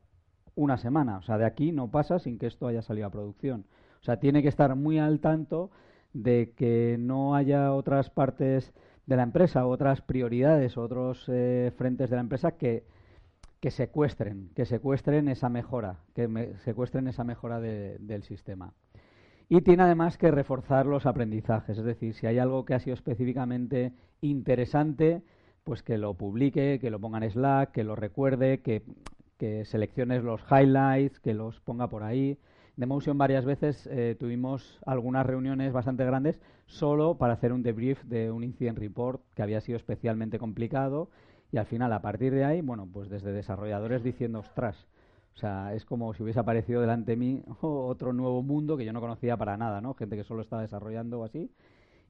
una 0.56 0.78
semana. 0.78 1.18
O 1.18 1.22
sea, 1.24 1.38
de 1.38 1.46
aquí 1.46 1.72
no 1.72 1.92
pasa 1.92 2.20
sin 2.20 2.38
que 2.38 2.48
esto 2.48 2.68
haya 2.68 2.82
salido 2.82 3.08
a 3.08 3.12
producción. 3.12 3.66
O 4.00 4.04
sea, 4.04 4.20
tiene 4.20 4.42
que 4.42 4.48
estar 4.48 4.76
muy 4.76 5.00
al 5.00 5.20
tanto 5.20 5.72
de 6.14 6.54
que 6.56 6.98
no 7.00 7.36
haya 7.36 7.74
otras 7.74 8.10
partes 8.10 8.74
de 9.06 9.16
la 9.16 9.24
empresa, 9.24 9.66
otras 9.66 10.02
prioridades, 10.02 10.78
otros 10.78 11.26
eh, 11.28 11.72
frentes 11.78 12.10
de 12.10 12.16
la 12.16 12.22
empresa 12.22 12.54
que, 12.54 12.84
que 13.60 13.72
secuestren, 13.72 14.50
que 14.56 14.66
secuestren 14.66 15.28
esa 15.28 15.50
mejora, 15.50 16.00
que 16.14 16.56
secuestren 16.64 17.08
esa 17.08 17.24
mejora 17.24 17.60
del 17.60 18.24
sistema. 18.24 18.74
Y 19.50 19.62
tiene 19.62 19.84
además 19.84 20.18
que 20.18 20.32
reforzar 20.32 20.86
los 20.86 21.06
aprendizajes, 21.06 21.78
es 21.78 21.84
decir, 21.84 22.14
si 22.14 22.28
hay 22.28 22.40
algo 22.40 22.66
que 22.66 22.74
ha 22.74 22.80
sido 22.80 22.94
específicamente 22.94 23.94
interesante, 24.22 25.22
pues 25.64 25.84
que 25.84 25.98
lo 25.98 26.14
publique, 26.16 26.80
que 26.80 26.90
lo 26.90 27.00
ponga 27.00 27.20
en 27.20 27.30
Slack, 27.30 27.72
que 27.72 27.84
lo 27.84 27.96
recuerde, 27.96 28.62
que, 28.62 28.84
que 29.38 29.66
selecciones 29.66 30.24
los 30.24 30.42
highlights, 30.50 31.20
que 31.20 31.34
los 31.34 31.60
ponga 31.62 31.88
por 31.88 32.04
ahí, 32.04 32.38
de 32.76 32.86
Motion 32.86 33.18
varias 33.18 33.46
veces 33.46 33.88
eh, 33.88 34.16
tuvimos 34.20 34.80
algunas 34.86 35.26
reuniones 35.26 35.74
bastante 35.74 36.06
grandes 36.06 36.40
solo 36.66 37.18
para 37.18 37.34
hacer 37.34 37.54
un 37.54 37.62
debrief 37.62 38.04
de 38.06 38.32
un 38.32 38.44
incident 38.44 38.80
report 38.80 39.22
que 39.36 39.44
había 39.44 39.62
sido 39.62 39.78
especialmente 39.78 40.40
complicado 40.40 41.10
y 41.52 41.58
al 41.58 41.68
final 41.68 41.94
a 41.94 42.02
partir 42.02 42.34
de 42.34 42.46
ahí, 42.46 42.62
bueno, 42.62 42.88
pues 42.92 43.10
desde 43.10 43.32
desarrolladores 43.32 44.04
diciendo, 44.04 44.40
ostras, 44.40 44.88
o 45.36 45.38
sea, 45.38 45.74
es 45.76 45.86
como 45.86 46.14
si 46.14 46.24
hubiese 46.24 46.40
aparecido 46.40 46.82
delante 46.82 47.12
de 47.12 47.18
mí 47.18 47.44
otro 47.62 48.12
nuevo 48.12 48.42
mundo 48.42 48.76
que 48.76 48.86
yo 48.86 48.94
no 48.94 49.02
conocía 49.02 49.38
para 49.38 49.56
nada, 49.56 49.80
¿no? 49.80 49.94
Gente 49.94 50.16
que 50.16 50.24
solo 50.24 50.42
estaba 50.42 50.64
desarrollando 50.64 51.20
o 51.20 51.24
así. 51.24 51.52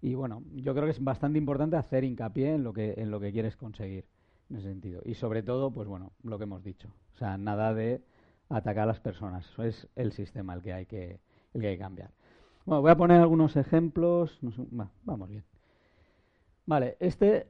Y 0.02 0.16
bueno, 0.16 0.44
yo 0.56 0.74
creo 0.74 0.86
que 0.86 0.92
es 0.92 1.04
bastante 1.04 1.38
importante 1.38 1.76
hacer 1.76 2.04
hincapié 2.04 2.56
en 2.56 2.64
lo 2.64 2.74
que 2.74 2.94
en 2.98 3.10
lo 3.10 3.20
que 3.20 3.32
quieres 3.32 3.56
conseguir 3.56 4.06
en 4.50 4.58
ese 4.58 4.68
sentido. 4.70 5.02
Y 5.06 5.16
sobre 5.16 5.44
todo, 5.44 5.72
pues 5.72 5.88
bueno, 5.88 6.12
lo 6.24 6.38
que 6.38 6.44
hemos 6.44 6.64
dicho. 6.64 6.90
O 7.16 7.18
sea, 7.18 7.38
nada 7.38 7.74
de 7.74 8.02
atacar 8.50 8.84
a 8.84 8.88
las 8.88 9.00
personas. 9.00 9.46
Eso 9.50 9.64
es 9.64 9.88
el 9.96 10.12
sistema 10.12 10.54
el 10.54 10.62
que 10.62 10.74
hay 10.74 10.86
que, 10.86 11.20
el 11.54 11.62
que, 11.62 11.68
hay 11.68 11.76
que 11.76 11.84
cambiar. 11.84 12.12
Bueno, 12.66 12.82
voy 12.82 12.92
a 12.92 12.98
poner 12.98 13.20
algunos 13.20 13.56
ejemplos. 13.56 14.40
vamos 15.04 15.30
bien. 15.30 15.44
Vale, 16.66 16.98
este 17.00 17.48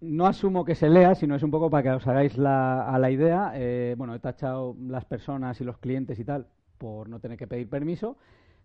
no 0.00 0.26
asumo 0.26 0.64
que 0.64 0.74
se 0.74 0.88
lea, 0.88 1.14
sino 1.14 1.36
es 1.36 1.42
un 1.42 1.50
poco 1.50 1.70
para 1.70 1.82
que 1.82 1.90
os 1.90 2.06
hagáis 2.06 2.36
la, 2.36 2.88
a 2.88 2.98
la 2.98 3.10
idea. 3.10 3.52
Eh, 3.54 3.94
bueno, 3.96 4.14
he 4.14 4.18
tachado 4.18 4.76
las 4.80 5.04
personas 5.04 5.60
y 5.60 5.64
los 5.64 5.78
clientes 5.78 6.18
y 6.18 6.24
tal 6.24 6.46
por 6.78 7.08
no 7.08 7.20
tener 7.20 7.38
que 7.38 7.46
pedir 7.46 7.68
permiso. 7.68 8.16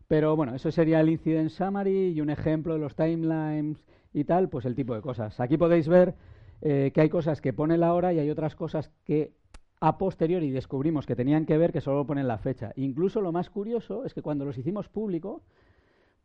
Pero 0.07 0.35
bueno, 0.35 0.55
eso 0.55 0.71
sería 0.71 0.99
el 0.99 1.09
incident 1.09 1.51
summary 1.51 2.13
y 2.13 2.21
un 2.21 2.31
ejemplo 2.31 2.73
de 2.73 2.79
los 2.79 2.95
timelines 2.95 3.77
y 4.13 4.23
tal, 4.23 4.49
pues 4.49 4.65
el 4.65 4.75
tipo 4.75 4.95
de 4.95 5.01
cosas. 5.01 5.39
Aquí 5.39 5.57
podéis 5.57 5.87
ver 5.87 6.15
eh, 6.61 6.91
que 6.93 7.01
hay 7.01 7.09
cosas 7.09 7.41
que 7.41 7.53
pone 7.53 7.77
la 7.77 7.93
hora 7.93 8.11
y 8.11 8.19
hay 8.19 8.29
otras 8.29 8.55
cosas 8.55 8.91
que 9.05 9.33
a 9.81 9.97
posteriori 9.97 10.51
descubrimos 10.51 11.05
que 11.05 11.15
tenían 11.15 11.45
que 11.45 11.57
ver 11.57 11.71
que 11.71 11.81
solo 11.81 12.05
ponen 12.05 12.27
la 12.27 12.37
fecha. 12.37 12.73
Incluso 12.75 13.21
lo 13.21 13.31
más 13.31 13.49
curioso 13.49 14.05
es 14.05 14.13
que 14.13 14.21
cuando 14.21 14.45
los 14.45 14.57
hicimos 14.57 14.89
público, 14.89 15.41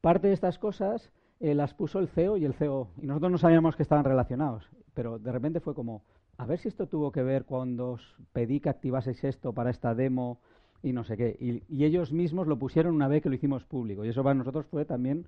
parte 0.01 0.29
de 0.29 0.35
estas 0.35 0.59
cosas 0.59 1.13
eh, 1.41 1.55
las 1.55 1.75
puso 1.75 1.99
el 2.01 2.09
CEO 2.09 2.37
y 2.37 2.45
el 2.45 2.55
CEO. 2.55 2.89
Y 3.01 3.07
nosotros 3.07 3.31
no 3.31 3.39
sabíamos 3.39 3.77
que 3.77 3.83
estaban 3.83 4.05
relacionados. 4.05 4.69
Pero 4.93 5.19
de 5.19 5.33
repente 5.33 5.61
fue 5.61 5.75
como, 5.75 6.03
a 6.37 6.47
ver 6.47 6.59
si 6.59 6.69
esto 6.69 6.89
tuvo 6.89 7.13
que 7.13 7.23
ver 7.23 7.45
cuando 7.45 7.93
os 7.93 8.17
pedí 8.33 8.61
que 8.61 8.69
activaseis 8.69 9.23
esto 9.25 9.53
para 9.53 9.71
esta 9.71 9.95
demo 9.95 10.41
y 10.83 10.93
no 10.93 11.05
sé 11.05 11.17
qué. 11.17 11.37
Y, 11.41 11.63
y, 11.69 11.85
ellos 11.85 12.13
mismos 12.13 12.47
lo 12.47 12.59
pusieron 12.59 12.95
una 12.95 13.09
vez 13.09 13.23
que 13.23 13.29
lo 13.29 13.35
hicimos 13.35 13.65
público. 13.65 14.05
Y 14.05 14.09
eso 14.09 14.23
para 14.23 14.35
nosotros 14.35 14.67
fue 14.67 14.85
también 14.85 15.27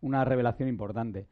una 0.00 0.24
revelación 0.24 0.68
importante. 0.68 1.26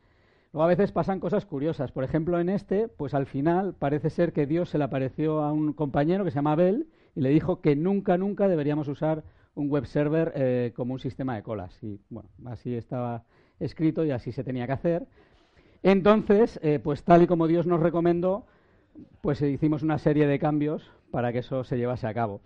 Luego 0.53 0.65
a 0.65 0.69
veces 0.69 0.93
pasan 0.93 1.19
cosas 1.19 1.47
curiosas. 1.47 1.93
Por 1.93 2.05
ejemplo, 2.05 2.39
en 2.39 2.51
este, 2.51 2.89
pues 2.89 3.15
al 3.15 3.27
final 3.27 3.75
parece 3.79 4.11
ser 4.11 4.33
que 4.33 4.47
Dios 4.47 4.69
se 4.69 4.79
le 4.79 4.85
apareció 4.85 5.43
a 5.43 5.53
un 5.53 5.73
compañero 5.73 6.25
que 6.25 6.31
se 6.31 6.37
llama 6.37 6.53
Abel 6.53 6.89
y 7.15 7.21
le 7.23 7.31
dijo 7.31 7.61
que 7.61 7.75
nunca, 7.75 8.19
nunca 8.19 8.49
deberíamos 8.49 8.89
usar 8.89 9.25
un 9.55 9.71
web 9.71 9.87
server 9.87 10.33
eh, 10.35 10.73
como 10.77 10.95
un 10.95 11.01
sistema 11.01 11.37
de 11.37 11.43
colas. 11.43 11.79
Y 11.83 12.01
bueno, 12.11 12.29
así 12.47 12.75
estaba 12.75 13.25
escrito 13.61 14.05
y 14.05 14.11
así 14.11 14.33
se 14.33 14.45
tenía 14.45 14.67
que 14.67 14.73
hacer. 14.73 15.07
Entonces, 15.83 16.61
eh, 16.63 16.79
pues 16.83 17.03
tal 17.03 17.23
y 17.23 17.27
como 17.27 17.47
Dios 17.47 17.67
nos 17.67 17.81
recomendó, 17.81 18.45
pues 19.23 19.41
hicimos 19.41 19.83
una 19.83 19.99
serie 19.99 20.27
de 20.27 20.39
cambios 20.39 20.91
para 21.11 21.33
que 21.33 21.39
eso 21.39 21.65
se 21.65 21.79
llevase 21.79 22.07
a 22.07 22.15
cabo. 22.15 22.41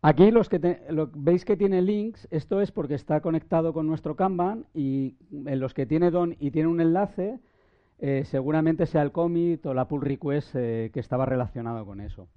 Aquí 0.00 0.30
los 0.30 0.48
que 0.48 0.80
veis 1.14 1.44
que 1.44 1.56
tiene 1.56 1.82
links, 1.82 2.28
esto 2.30 2.60
es 2.60 2.70
porque 2.70 2.94
está 2.94 3.20
conectado 3.20 3.72
con 3.72 3.88
nuestro 3.88 4.14
Kanban 4.14 4.66
y 4.72 5.16
en 5.32 5.58
los 5.58 5.74
que 5.74 5.86
tiene 5.86 6.12
don 6.12 6.36
y 6.38 6.52
tiene 6.52 6.68
un 6.68 6.80
enlace, 6.80 7.40
eh, 7.98 8.22
seguramente 8.24 8.86
sea 8.86 9.02
el 9.02 9.10
commit 9.10 9.66
o 9.66 9.74
la 9.74 9.88
pull 9.88 10.02
request 10.02 10.54
eh, 10.54 10.90
que 10.94 11.00
estaba 11.00 11.26
relacionado 11.26 11.84
con 11.84 12.00
eso. 12.00 12.28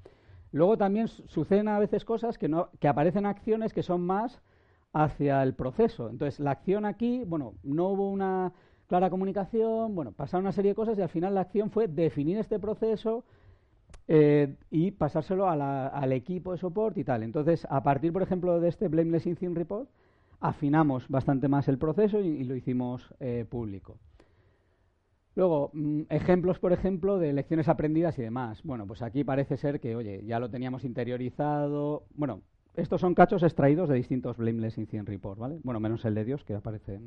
Luego 0.52 0.76
también 0.76 1.08
suceden 1.08 1.67
a 1.67 1.78
veces 1.78 2.04
cosas 2.04 2.39
que, 2.39 2.50
no, 2.50 2.69
que 2.80 2.88
aparecen 2.88 3.28
acciones 3.28 3.74
que 3.74 3.84
son 3.84 4.02
más 4.02 4.41
hacia 4.91 5.43
el 5.43 5.54
proceso. 5.54 6.10
Entonces, 6.10 6.39
la 6.39 6.52
acción 6.52 6.84
aquí, 6.84 7.24
bueno, 7.26 7.54
no 7.62 7.89
hubo 7.89 8.10
una 8.10 8.54
clara 8.88 9.12
comunicación, 9.12 9.93
bueno, 9.93 10.12
pasaron 10.12 10.45
una 10.45 10.52
serie 10.52 10.71
de 10.71 10.76
cosas 10.76 10.97
y 10.97 11.02
al 11.04 11.10
final 11.10 11.36
la 11.36 11.41
acción 11.41 11.69
fue 11.69 11.88
definir 11.88 12.39
este 12.39 12.60
proceso, 12.60 13.24
eh, 14.08 14.56
y 14.69 14.91
pasárselo 14.91 15.49
al 15.49 16.12
equipo 16.12 16.51
de 16.51 16.58
soporte 16.58 17.01
y 17.01 17.04
tal. 17.04 17.23
Entonces, 17.23 17.65
a 17.69 17.82
partir, 17.84 18.12
por 18.12 18.21
ejemplo, 18.21 18.60
de 18.60 18.69
este 18.69 18.88
Blameless 18.88 19.25
Incident 19.25 19.58
Report, 19.58 19.89
afinamos 20.39 21.08
bastante 21.08 21.47
más 21.47 21.67
el 21.67 21.77
proceso 21.77 22.19
y, 22.19 22.43
lo 22.43 22.56
hicimos 22.56 23.13
eh, 23.19 23.45
público. 23.49 23.97
Luego, 25.36 25.69
mm, 25.73 26.01
ejemplos, 26.10 26.60
por 26.60 26.73
ejemplo, 26.73 27.17
de 27.17 27.32
lecciones 27.32 27.69
aprendidas 27.69 28.17
y 28.19 28.23
demás. 28.23 28.62
Bueno, 28.63 28.86
pues 28.86 29.01
aquí 29.01 29.23
parece 29.23 29.56
ser 29.56 29.80
que, 29.80 29.95
oye, 29.95 30.23
ya 30.25 30.39
lo 30.39 30.49
teníamos 30.49 30.84
interiorizado. 30.84 32.04
Bueno, 32.15 32.41
estos 32.75 32.99
son 32.99 33.15
cachos 33.15 33.43
extraídos 33.43 33.88
de 33.88 33.95
distintos 33.95 34.38
Blameless 34.38 34.77
Incident 34.77 35.08
Report, 35.08 35.39
¿vale? 35.39 35.60
Bueno, 35.63 35.80
menos 35.80 36.04
el 36.06 36.15
de 36.15 36.25
Dios, 36.25 36.43
que 36.43 36.56
aparece 36.56 36.99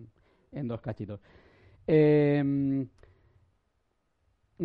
en, 0.53 0.69
dos 0.69 0.81
cachitos. 0.81 1.21
Eh, 1.87 2.43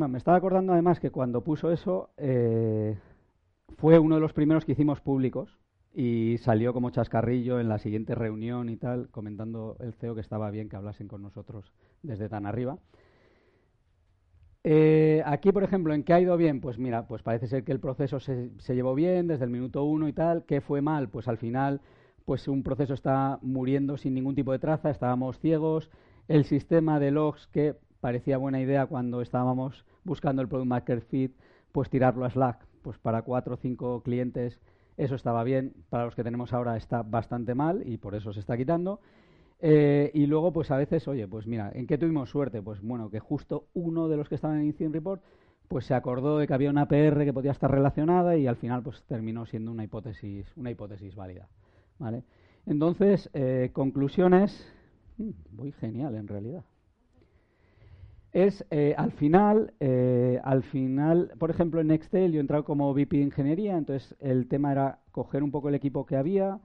me 0.07 0.17
estaba 0.17 0.37
acordando 0.37 0.73
además 0.73 0.99
que 0.99 1.11
cuando 1.11 1.43
puso 1.43 1.71
eso 1.71 2.09
eh, 2.17 2.97
fue 3.77 3.99
uno 3.99 4.15
de 4.15 4.21
los 4.21 4.33
primeros 4.33 4.65
que 4.65 4.73
hicimos 4.73 5.01
públicos 5.01 5.57
y 5.93 6.37
salió 6.39 6.73
como 6.73 6.91
chascarrillo 6.91 7.59
en 7.59 7.69
la 7.69 7.79
siguiente 7.79 8.15
reunión 8.15 8.69
y 8.69 8.77
tal, 8.77 9.09
comentando 9.09 9.75
el 9.79 9.93
CEO 9.93 10.15
que 10.15 10.21
estaba 10.21 10.51
bien 10.51 10.69
que 10.69 10.75
hablasen 10.75 11.07
con 11.07 11.21
nosotros 11.21 11.73
desde 12.03 12.29
tan 12.29 12.45
arriba. 12.45 12.77
Eh, 14.63 15.23
aquí, 15.25 15.51
por 15.51 15.63
ejemplo, 15.63 15.93
¿en 15.93 16.03
qué 16.03 16.13
ha 16.13 16.19
ido 16.19 16.35
bien? 16.37 16.61
Pues 16.61 16.77
mira, 16.77 17.07
pues 17.07 17.23
parece 17.23 17.47
ser 17.47 17.63
que 17.63 17.71
el 17.71 17.79
proceso 17.79 18.19
se, 18.19 18.51
se 18.59 18.75
llevó 18.75 18.93
bien 18.93 19.27
desde 19.27 19.45
el 19.45 19.49
minuto 19.49 19.83
uno 19.83 20.07
y 20.07 20.13
tal. 20.13 20.43
¿Qué 20.45 20.61
fue 20.61 20.81
mal? 20.81 21.09
Pues 21.09 21.27
al 21.27 21.37
final, 21.37 21.81
pues 22.25 22.47
un 22.47 22.61
proceso 22.61 22.93
está 22.93 23.39
muriendo 23.41 23.97
sin 23.97 24.13
ningún 24.13 24.35
tipo 24.35 24.51
de 24.51 24.59
traza, 24.59 24.89
estábamos 24.89 25.39
ciegos. 25.39 25.89
El 26.27 26.45
sistema 26.45 26.99
de 26.99 27.11
logs 27.11 27.47
que 27.47 27.75
parecía 27.99 28.37
buena 28.37 28.61
idea 28.61 28.85
cuando 28.85 29.21
estábamos 29.21 29.85
buscando 30.03 30.41
el 30.41 30.47
Product 30.47 30.67
Market 30.67 31.03
Fit, 31.07 31.33
pues 31.71 31.89
tirarlo 31.89 32.25
a 32.25 32.29
Slack. 32.29 32.65
Pues 32.81 32.97
para 32.97 33.21
cuatro 33.23 33.55
o 33.55 33.57
cinco 33.57 34.01
clientes 34.03 34.59
eso 34.97 35.15
estaba 35.15 35.43
bien, 35.43 35.73
para 35.89 36.05
los 36.05 36.15
que 36.15 36.23
tenemos 36.23 36.53
ahora 36.53 36.75
está 36.75 37.03
bastante 37.03 37.55
mal 37.55 37.83
y 37.85 37.97
por 37.97 38.15
eso 38.15 38.33
se 38.33 38.39
está 38.39 38.57
quitando. 38.57 38.99
Eh, 39.61 40.11
y 40.13 40.25
luego, 40.25 40.53
pues 40.53 40.71
a 40.71 40.77
veces, 40.77 41.07
oye, 41.07 41.27
pues 41.27 41.47
mira, 41.47 41.71
¿en 41.73 41.87
qué 41.87 41.97
tuvimos 41.97 42.29
suerte? 42.29 42.61
Pues 42.61 42.81
bueno, 42.81 43.09
que 43.09 43.19
justo 43.19 43.67
uno 43.73 44.07
de 44.07 44.17
los 44.17 44.29
que 44.29 44.35
estaban 44.35 44.59
en 44.59 44.65
Incident 44.65 44.95
Report 44.95 45.21
pues 45.67 45.85
se 45.85 45.93
acordó 45.93 46.39
de 46.39 46.47
que 46.47 46.53
había 46.55 46.71
una 46.71 46.87
PR 46.87 47.23
que 47.25 47.31
podía 47.31 47.51
estar 47.51 47.69
relacionada 47.69 48.35
y 48.35 48.47
al 48.47 48.55
final 48.55 48.81
pues 48.81 49.03
terminó 49.03 49.45
siendo 49.45 49.71
una 49.71 49.83
hipótesis, 49.83 50.47
una 50.57 50.71
hipótesis 50.71 51.15
válida. 51.15 51.47
¿vale? 51.99 52.23
Entonces, 52.65 53.29
eh, 53.33 53.69
conclusiones, 53.71 54.73
mm, 55.17 55.29
muy 55.51 55.71
genial 55.73 56.15
en 56.15 56.27
realidad 56.27 56.63
es 58.31 58.65
eh, 58.69 58.93
al 58.97 59.11
final, 59.11 59.73
eh, 59.79 60.39
al 60.43 60.63
final, 60.63 61.31
por 61.39 61.49
ejemplo, 61.49 61.81
en 61.81 61.87
Nextel 61.87 62.31
yo 62.31 62.37
he 62.37 62.41
entrado 62.41 62.63
como 62.63 62.91
VP 62.93 63.17
de 63.17 63.23
ingeniería, 63.23 63.77
entonces 63.77 64.15
el 64.19 64.47
tema 64.47 64.71
era 64.71 64.99
coger 65.11 65.41
un 65.41 65.51
poco 65.51 65.69
el 65.69 65.75
equipo 65.75 66.05
que 66.05 66.15
había, 66.15 66.59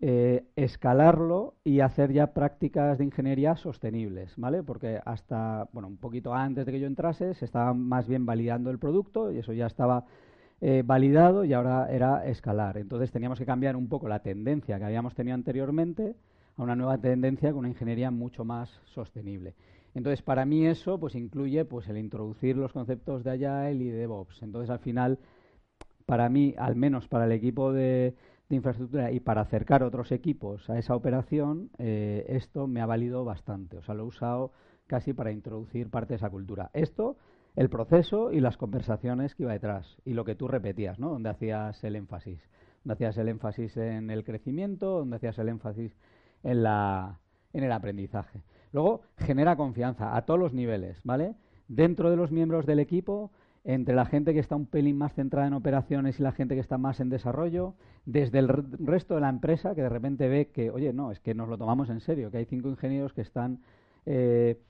eh, 0.00 0.44
escalarlo 0.56 1.54
y 1.64 1.80
hacer 1.80 2.12
ya 2.12 2.32
prácticas 2.32 2.98
de 2.98 3.04
ingeniería 3.04 3.56
sostenibles, 3.56 4.32
¿vale? 4.36 4.62
Porque 4.62 5.00
hasta, 5.04 5.68
bueno, 5.72 5.88
un 5.88 5.98
poquito 5.98 6.34
antes 6.34 6.66
de 6.66 6.72
que 6.72 6.80
yo 6.80 6.86
entrase 6.86 7.34
se 7.34 7.44
estaba 7.44 7.74
más 7.74 8.08
bien 8.08 8.26
validando 8.26 8.70
el 8.70 8.78
producto 8.78 9.30
y 9.30 9.38
eso 9.38 9.52
ya 9.52 9.66
estaba 9.66 10.04
validado 10.84 11.44
y 11.44 11.52
ahora 11.52 11.88
era 11.90 12.24
escalar. 12.24 12.78
Entonces 12.78 13.10
teníamos 13.10 13.36
que 13.36 13.44
cambiar 13.44 13.74
un 13.74 13.88
poco 13.88 14.06
la 14.06 14.20
tendencia 14.20 14.78
que 14.78 14.84
habíamos 14.84 15.12
tenido 15.12 15.34
anteriormente 15.34 16.14
a 16.56 16.62
una 16.62 16.76
nueva 16.76 16.98
tendencia 16.98 17.50
con 17.50 17.60
una 17.60 17.68
ingeniería 17.68 18.12
mucho 18.12 18.44
más 18.44 18.70
sostenible. 18.84 19.54
Entonces, 19.94 20.22
para 20.22 20.44
mí 20.44 20.66
eso 20.66 20.98
pues 20.98 21.14
incluye 21.14 21.64
pues 21.64 21.88
el 21.88 21.98
introducir 21.98 22.56
los 22.56 22.72
conceptos 22.72 23.24
de 23.24 23.30
Agile 23.32 23.84
y 23.84 23.88
de 23.88 23.98
DevOps. 23.98 24.42
Entonces, 24.42 24.70
al 24.70 24.78
final, 24.78 25.18
para 26.06 26.28
mí, 26.28 26.54
al 26.58 26.76
menos 26.76 27.08
para 27.08 27.26
el 27.26 27.32
equipo 27.32 27.72
de, 27.72 28.14
infraestructura 28.48 29.10
y 29.10 29.20
para 29.20 29.40
acercar 29.40 29.82
otros 29.82 30.12
equipos 30.12 30.68
a 30.68 30.78
esa 30.78 30.94
operación, 30.94 31.70
eh, 31.78 32.26
esto 32.28 32.66
me 32.66 32.82
ha 32.82 32.86
valido 32.86 33.24
bastante. 33.24 33.78
O 33.78 33.82
sea, 33.82 33.94
lo 33.94 34.04
he 34.04 34.06
usado 34.06 34.52
casi 34.86 35.14
para 35.14 35.32
introducir 35.32 35.88
parte 35.88 36.12
de 36.12 36.16
esa 36.16 36.28
cultura. 36.28 36.70
Esto, 36.74 37.16
el 37.56 37.70
proceso 37.70 38.30
y 38.30 38.40
las 38.40 38.58
conversaciones 38.58 39.34
que 39.34 39.44
iba 39.44 39.52
detrás. 39.52 39.96
Y 40.04 40.12
lo 40.12 40.24
que 40.24 40.34
tú 40.34 40.48
repetías, 40.48 40.98
¿no? 40.98 41.08
Donde 41.08 41.30
hacías 41.30 41.82
el 41.82 41.96
énfasis. 41.96 42.46
Donde 42.84 42.94
hacías 42.94 43.16
el 43.16 43.28
énfasis 43.28 43.76
en 43.78 44.10
el 44.10 44.22
crecimiento, 44.22 44.98
donde 44.98 45.16
hacías 45.16 45.38
el 45.38 45.48
énfasis 45.48 45.96
en, 46.42 46.62
la, 46.62 47.20
en 47.54 47.64
el 47.64 47.72
aprendizaje. 47.72 48.42
Luego, 48.72 49.02
genera 49.16 49.56
confianza 49.56 50.16
a 50.16 50.22
todos 50.22 50.40
los 50.40 50.52
niveles, 50.52 51.00
¿vale? 51.04 51.34
Dentro 51.68 52.10
de 52.10 52.16
los 52.16 52.32
miembros 52.32 52.66
del 52.66 52.80
equipo, 52.80 53.30
entre 53.64 53.94
la 53.94 54.06
gente 54.06 54.32
que 54.32 54.40
está 54.40 54.56
un 54.56 54.66
pelín 54.66 54.98
más 54.98 55.14
centrada 55.14 55.46
en 55.46 55.54
operaciones 55.54 56.18
y 56.18 56.22
la 56.22 56.32
gente 56.32 56.54
que 56.54 56.60
está 56.60 56.78
más 56.78 57.00
en 57.00 57.10
desarrollo, 57.10 57.74
desde 58.06 58.40
el 58.40 58.48
resto 58.48 59.14
de 59.14 59.20
la 59.20 59.28
empresa 59.28 59.74
que 59.74 59.82
de 59.82 59.88
repente 59.88 60.28
ve 60.28 60.48
que, 60.48 60.70
oye, 60.70 60.92
no, 60.92 61.12
es 61.12 61.20
que 61.20 61.34
nos 61.34 61.48
lo 61.48 61.58
tomamos 61.58 61.88
en 61.90 62.00
serio, 62.00 62.30
que 62.30 62.38
hay 62.38 62.44
cinco 62.44 62.68
ingenieros 62.68 63.12
que 63.12 63.20
están 63.20 63.60
eh, 64.06 64.60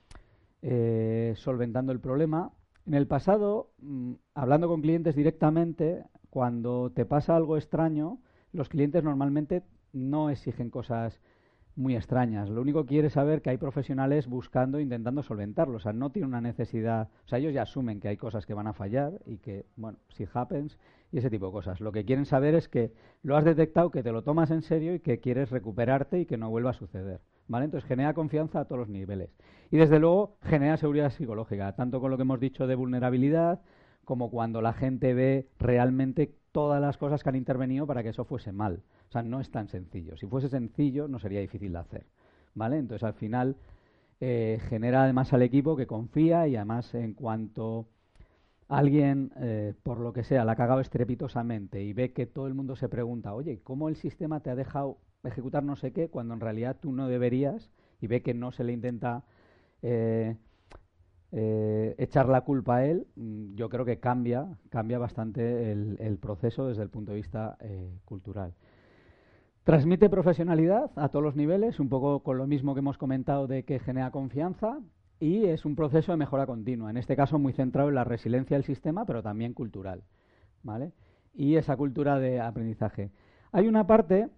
eh, 0.61 1.33
solventando 1.35 1.91
el 1.91 1.99
problema. 1.99 2.51
En 2.85 2.93
el 2.93 3.07
pasado, 3.07 3.71
mm, 3.79 4.13
hablando 4.35 4.67
con 4.67 4.81
clientes 4.81 5.15
directamente, 5.15 6.03
cuando 6.29 6.91
te 6.91 7.05
pasa 7.05 7.35
algo 7.35 7.57
extraño, 7.57 8.19
los 8.51 8.69
clientes 8.69 9.03
normalmente 9.03 9.63
no 9.93 10.29
exigen 10.29 10.69
cosas 10.69 11.19
muy 11.75 11.95
extrañas. 11.95 12.49
Lo 12.49 12.61
único 12.61 12.83
que 12.83 12.89
quiere 12.89 13.09
saber 13.09 13.41
que 13.41 13.49
hay 13.49 13.57
profesionales 13.57 14.27
buscando, 14.27 14.79
intentando 14.79 15.23
solventarlo. 15.23 15.77
O 15.77 15.79
sea, 15.79 15.93
no 15.93 16.11
tiene 16.11 16.27
una 16.27 16.41
necesidad. 16.41 17.09
O 17.25 17.27
sea, 17.27 17.39
ellos 17.39 17.53
ya 17.53 17.63
asumen 17.63 17.99
que 17.99 18.07
hay 18.07 18.17
cosas 18.17 18.45
que 18.45 18.53
van 18.53 18.67
a 18.67 18.73
fallar 18.73 19.13
y 19.25 19.37
que, 19.37 19.65
bueno, 19.75 19.97
si 20.09 20.27
happens 20.33 20.77
y 21.11 21.19
ese 21.19 21.29
tipo 21.29 21.47
de 21.47 21.51
cosas. 21.51 21.79
Lo 21.79 21.91
que 21.91 22.05
quieren 22.05 22.25
saber 22.25 22.55
es 22.55 22.67
que 22.69 22.91
lo 23.21 23.37
has 23.37 23.45
detectado, 23.45 23.91
que 23.91 24.03
te 24.03 24.11
lo 24.11 24.23
tomas 24.23 24.51
en 24.51 24.61
serio 24.61 24.95
y 24.95 24.99
que 24.99 25.19
quieres 25.19 25.51
recuperarte 25.51 26.19
y 26.19 26.25
que 26.25 26.37
no 26.37 26.49
vuelva 26.49 26.71
a 26.71 26.73
suceder. 26.73 27.21
¿Vale? 27.47 27.65
Entonces 27.65 27.87
genera 27.87 28.13
confianza 28.13 28.61
a 28.61 28.65
todos 28.65 28.79
los 28.79 28.89
niveles. 28.89 29.29
Y 29.69 29.77
desde 29.77 29.99
luego 29.99 30.37
genera 30.43 30.77
seguridad 30.77 31.09
psicológica, 31.09 31.75
tanto 31.75 31.99
con 31.99 32.09
lo 32.09 32.17
que 32.17 32.23
hemos 32.23 32.39
dicho 32.39 32.67
de 32.67 32.75
vulnerabilidad 32.75 33.61
como 34.05 34.29
cuando 34.29 34.61
la 34.61 34.73
gente 34.73 35.13
ve 35.13 35.47
realmente 35.59 36.35
todas 36.51 36.81
las 36.81 36.97
cosas 36.97 37.23
que 37.23 37.29
han 37.29 37.35
intervenido 37.35 37.87
para 37.87 38.03
que 38.03 38.09
eso 38.09 38.25
fuese 38.25 38.51
mal. 38.51 38.83
O 39.09 39.11
sea, 39.11 39.23
no 39.23 39.39
es 39.39 39.51
tan 39.51 39.67
sencillo. 39.67 40.17
Si 40.17 40.27
fuese 40.27 40.49
sencillo, 40.49 41.07
no 41.07 41.19
sería 41.19 41.39
difícil 41.39 41.73
de 41.73 41.79
hacer. 41.79 42.05
¿Vale? 42.55 42.77
Entonces, 42.77 43.03
al 43.03 43.13
final, 43.13 43.55
eh, 44.19 44.59
genera 44.69 45.03
además 45.03 45.33
al 45.33 45.41
equipo 45.41 45.75
que 45.75 45.87
confía 45.87 46.47
y 46.47 46.55
además, 46.55 46.93
en 46.93 47.13
cuanto 47.13 47.87
alguien, 48.67 49.31
eh, 49.37 49.73
por 49.83 49.99
lo 49.99 50.13
que 50.13 50.23
sea, 50.23 50.45
la 50.45 50.53
ha 50.53 50.55
cagado 50.55 50.79
estrepitosamente 50.79 51.83
y 51.83 51.93
ve 51.93 52.13
que 52.13 52.25
todo 52.25 52.47
el 52.47 52.53
mundo 52.53 52.75
se 52.75 52.89
pregunta, 52.89 53.33
oye, 53.33 53.59
¿cómo 53.63 53.89
el 53.89 53.95
sistema 53.95 54.39
te 54.39 54.49
ha 54.49 54.55
dejado 54.55 54.97
ejecutar 55.23 55.63
no 55.63 55.75
sé 55.75 55.91
qué 55.91 56.09
cuando 56.09 56.33
en 56.33 56.39
realidad 56.39 56.77
tú 56.79 56.91
no 56.91 57.07
deberías? 57.07 57.69
Y 58.01 58.07
ve 58.07 58.21
que 58.21 58.33
no 58.33 58.51
se 58.51 58.63
le 58.63 58.73
intenta. 58.73 59.23
Eh, 59.81 60.37
eh, 61.35 61.95
echar 61.97 62.29
la 62.29 62.41
culpa 62.41 62.77
a 62.77 62.85
él, 62.85 63.07
mm, 63.15 63.55
yo 63.55 63.67
creo 63.67 63.85
que 63.85 63.99
cambia, 63.99 64.47
cambia 64.69 64.99
bastante 64.99 65.71
el, 65.71 66.17
proceso 66.21 66.67
desde 66.67 66.83
el 66.83 66.89
punto 66.89 67.11
de 67.11 67.17
vista 67.17 67.57
eh, 67.59 67.91
cultural. 68.05 68.53
Transmite 69.63 70.09
profesionalidad 70.09 70.91
a 70.95 71.09
todos 71.09 71.23
los 71.23 71.35
niveles, 71.35 71.79
un 71.79 71.89
poco 71.89 72.21
con 72.21 72.37
lo 72.37 72.45
mismo 72.45 72.75
que 72.75 72.79
hemos 72.79 72.97
comentado 72.97 73.47
de 73.47 73.63
que 73.63 73.79
genera 73.79 74.11
confianza 74.11 74.79
y 75.19 75.45
es 75.45 75.65
un 75.65 75.75
proceso 75.75 76.11
de 76.11 76.17
mejora 76.17 76.45
continua, 76.45 76.91
en 76.91 76.97
este 76.97 77.15
caso 77.15 77.39
muy 77.39 77.53
centrado 77.53 77.89
en 77.89 77.95
la 77.95 78.03
resiliencia 78.03 78.55
del 78.55 78.65
sistema, 78.65 79.05
pero 79.05 79.23
también 79.23 79.53
cultural. 79.53 80.03
¿vale? 80.63 80.91
Y 81.33 81.55
esa 81.55 81.75
cultura 81.77 82.19
de 82.19 82.39
aprendizaje. 82.39 83.11
Hay 83.51 83.67
una 83.67 83.85
parte 83.85 84.29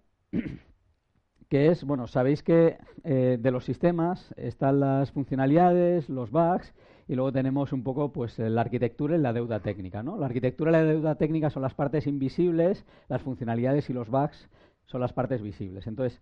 que 1.48 1.68
es, 1.68 1.84
bueno, 1.84 2.06
sabéis 2.06 2.42
que 2.42 2.78
eh, 3.04 3.38
de 3.40 3.50
los 3.50 3.64
sistemas 3.64 4.34
están 4.36 4.80
las 4.80 5.12
funcionalidades, 5.12 6.08
los 6.08 6.30
bugs 6.30 6.74
y 7.08 7.14
luego 7.14 7.32
tenemos 7.32 7.72
un 7.72 7.82
poco 7.84 8.12
pues 8.12 8.38
la 8.38 8.60
arquitectura 8.60 9.16
y 9.16 9.20
la 9.20 9.32
deuda 9.32 9.60
técnica, 9.60 10.02
¿no? 10.02 10.16
La 10.16 10.26
arquitectura 10.26 10.70
y 10.70 10.74
la 10.74 10.82
deuda 10.82 11.14
técnica 11.14 11.50
son 11.50 11.62
las 11.62 11.74
partes 11.74 12.06
invisibles, 12.06 12.84
las 13.08 13.22
funcionalidades 13.22 13.88
y 13.90 13.92
los 13.92 14.08
bugs 14.08 14.50
son 14.86 15.00
las 15.00 15.12
partes 15.12 15.40
visibles. 15.40 15.86
Entonces, 15.86 16.20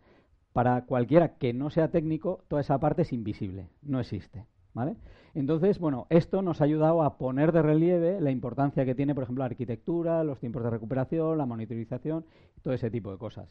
para 0.52 0.82
cualquiera 0.82 1.36
que 1.36 1.52
no 1.52 1.70
sea 1.70 1.88
técnico, 1.90 2.44
toda 2.48 2.60
esa 2.60 2.78
parte 2.78 3.02
es 3.02 3.12
invisible, 3.12 3.68
no 3.82 4.00
existe. 4.00 4.44
¿Vale? 4.74 4.96
Entonces, 5.34 5.78
bueno, 5.78 6.06
esto 6.10 6.42
nos 6.42 6.60
ha 6.60 6.64
ayudado 6.64 7.04
a 7.04 7.16
poner 7.16 7.52
de 7.52 7.62
relieve 7.62 8.20
la 8.20 8.32
importancia 8.32 8.84
que 8.84 8.96
tiene, 8.96 9.14
por 9.14 9.22
ejemplo, 9.22 9.42
la 9.42 9.46
arquitectura, 9.46 10.24
los 10.24 10.40
tiempos 10.40 10.64
de 10.64 10.70
recuperación, 10.70 11.38
la 11.38 11.46
monitorización, 11.46 12.24
todo 12.60 12.74
ese 12.74 12.90
tipo 12.90 13.12
de 13.12 13.18
cosas. 13.18 13.48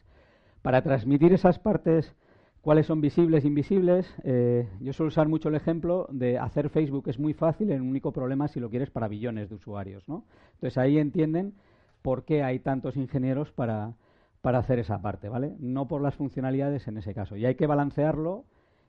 Para 0.63 0.81
transmitir 0.81 1.33
esas 1.33 1.59
partes, 1.59 2.15
cuáles 2.61 2.85
son 2.85 3.01
visibles 3.01 3.43
e 3.43 3.47
invisibles, 3.47 4.07
eh, 4.23 4.65
yo 4.79 4.93
suelo 4.93 5.09
usar 5.09 5.27
mucho 5.27 5.49
el 5.49 5.55
ejemplo 5.55 6.07
de 6.09 6.39
hacer 6.39 6.69
Facebook 6.69 7.09
es 7.09 7.19
muy 7.19 7.33
fácil, 7.33 7.69
el 7.69 7.81
único 7.81 8.13
problema 8.13 8.47
si 8.47 8.61
lo 8.61 8.69
quieres 8.69 8.89
para 8.89 9.09
billones 9.09 9.49
de 9.49 9.55
usuarios, 9.55 10.07
¿no? 10.07 10.23
Entonces 10.53 10.77
ahí 10.77 10.99
entienden 10.99 11.53
por 12.01 12.23
qué 12.23 12.43
hay 12.43 12.59
tantos 12.59 12.95
ingenieros 12.95 13.51
para, 13.51 13.95
para 14.39 14.59
hacer 14.59 14.79
esa 14.79 15.01
parte, 15.01 15.27
¿vale? 15.27 15.53
No 15.59 15.89
por 15.89 16.01
las 16.01 16.15
funcionalidades 16.15 16.87
en 16.87 16.97
ese 16.97 17.13
caso. 17.13 17.35
Y 17.35 17.45
hay 17.45 17.55
que 17.55 17.67
balancearlo 17.67 18.45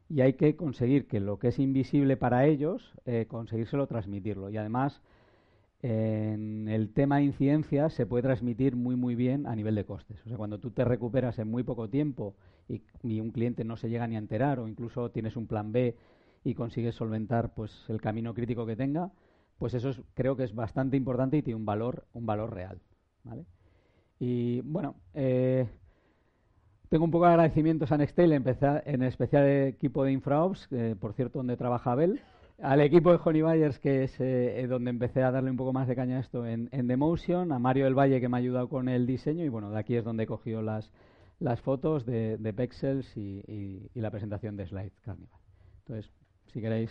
y 0.08 0.20
hay 0.20 0.34
que 0.34 0.54
conseguir 0.54 1.08
que 1.08 1.18
lo 1.18 1.40
que 1.40 1.48
es 1.48 1.58
invisible 1.58 2.16
para 2.16 2.46
ellos, 2.46 2.94
eh, 3.04 3.26
conseguírselo 3.26 3.88
transmitirlo. 3.88 4.48
Y 4.48 4.58
además, 4.58 5.02
en 5.86 6.66
el 6.68 6.94
tema 6.94 7.18
de 7.18 7.24
incidencias 7.24 7.92
se 7.92 8.06
puede 8.06 8.22
transmitir 8.22 8.74
muy, 8.74 8.96
muy 8.96 9.14
bien 9.14 9.46
a 9.46 9.54
nivel 9.54 9.74
de 9.74 9.84
costes. 9.84 10.18
O 10.24 10.30
sea, 10.30 10.38
cuando 10.38 10.58
tú 10.58 10.70
te 10.70 10.82
recuperas 10.82 11.38
en 11.38 11.50
muy 11.50 11.62
poco 11.62 11.90
tiempo 11.90 12.34
y, 12.70 13.20
un 13.20 13.30
cliente 13.30 13.64
no 13.64 13.76
se 13.76 13.90
llega 13.90 14.06
ni 14.06 14.14
a 14.14 14.18
enterar 14.18 14.60
o 14.60 14.66
incluso 14.66 15.10
tienes 15.10 15.36
un 15.36 15.46
plan 15.46 15.72
B 15.72 15.94
y 16.42 16.54
consigues 16.54 16.94
solventar 16.94 17.52
pues 17.52 17.84
el 17.88 18.00
camino 18.00 18.32
crítico 18.32 18.64
que 18.64 18.76
tenga, 18.76 19.10
pues 19.58 19.74
eso 19.74 19.90
creo 20.14 20.36
que 20.36 20.44
es 20.44 20.54
bastante 20.54 20.96
importante 20.96 21.36
y 21.36 21.42
tiene 21.42 21.56
un 21.56 21.66
valor, 21.66 22.06
un 22.14 22.24
valor 22.24 22.54
real. 22.54 22.80
¿vale? 23.22 23.44
Y 24.18 24.62
bueno, 24.62 24.94
eh, 25.12 25.68
tengo 26.88 27.04
un 27.04 27.10
poco 27.10 27.26
de 27.26 27.32
agradecimientos 27.32 27.92
a 27.92 27.98
Nextel, 27.98 28.32
en 28.32 29.02
especial 29.02 29.44
el 29.44 29.68
equipo 29.68 30.02
de 30.02 30.12
InfraOps, 30.12 30.70
por 30.98 31.12
cierto, 31.12 31.40
donde 31.40 31.58
trabaja 31.58 31.92
Abel, 31.92 32.22
al 32.62 32.80
equipo 32.80 33.12
de 33.12 33.18
Honey 33.22 33.42
Byers, 33.42 33.78
que 33.78 34.04
es 34.04 34.20
eh, 34.20 34.66
donde 34.68 34.90
empecé 34.90 35.22
a 35.22 35.30
darle 35.30 35.50
un 35.50 35.56
poco 35.56 35.72
más 35.72 35.88
de 35.88 35.96
caña 35.96 36.18
a 36.18 36.20
esto 36.20 36.46
en, 36.46 36.68
en 36.72 36.86
The 36.86 36.96
Motion, 36.96 37.52
a 37.52 37.58
Mario 37.58 37.84
del 37.84 37.98
Valle, 37.98 38.20
que 38.20 38.28
me 38.28 38.36
ha 38.36 38.40
ayudado 38.40 38.68
con 38.68 38.88
el 38.88 39.06
diseño, 39.06 39.44
y 39.44 39.48
bueno, 39.48 39.70
de 39.70 39.78
aquí 39.78 39.96
es 39.96 40.04
donde 40.04 40.24
he 40.24 40.26
cogido 40.26 40.62
las, 40.62 40.90
las 41.40 41.60
fotos 41.60 42.06
de, 42.06 42.38
de 42.38 42.52
Pexels 42.52 43.16
y, 43.16 43.42
y 43.94 44.00
la 44.00 44.10
presentación 44.10 44.56
de 44.56 44.66
Slide 44.66 44.92
Carnival. 45.04 45.40
Entonces, 45.80 46.10
si 46.52 46.60
queréis. 46.60 46.90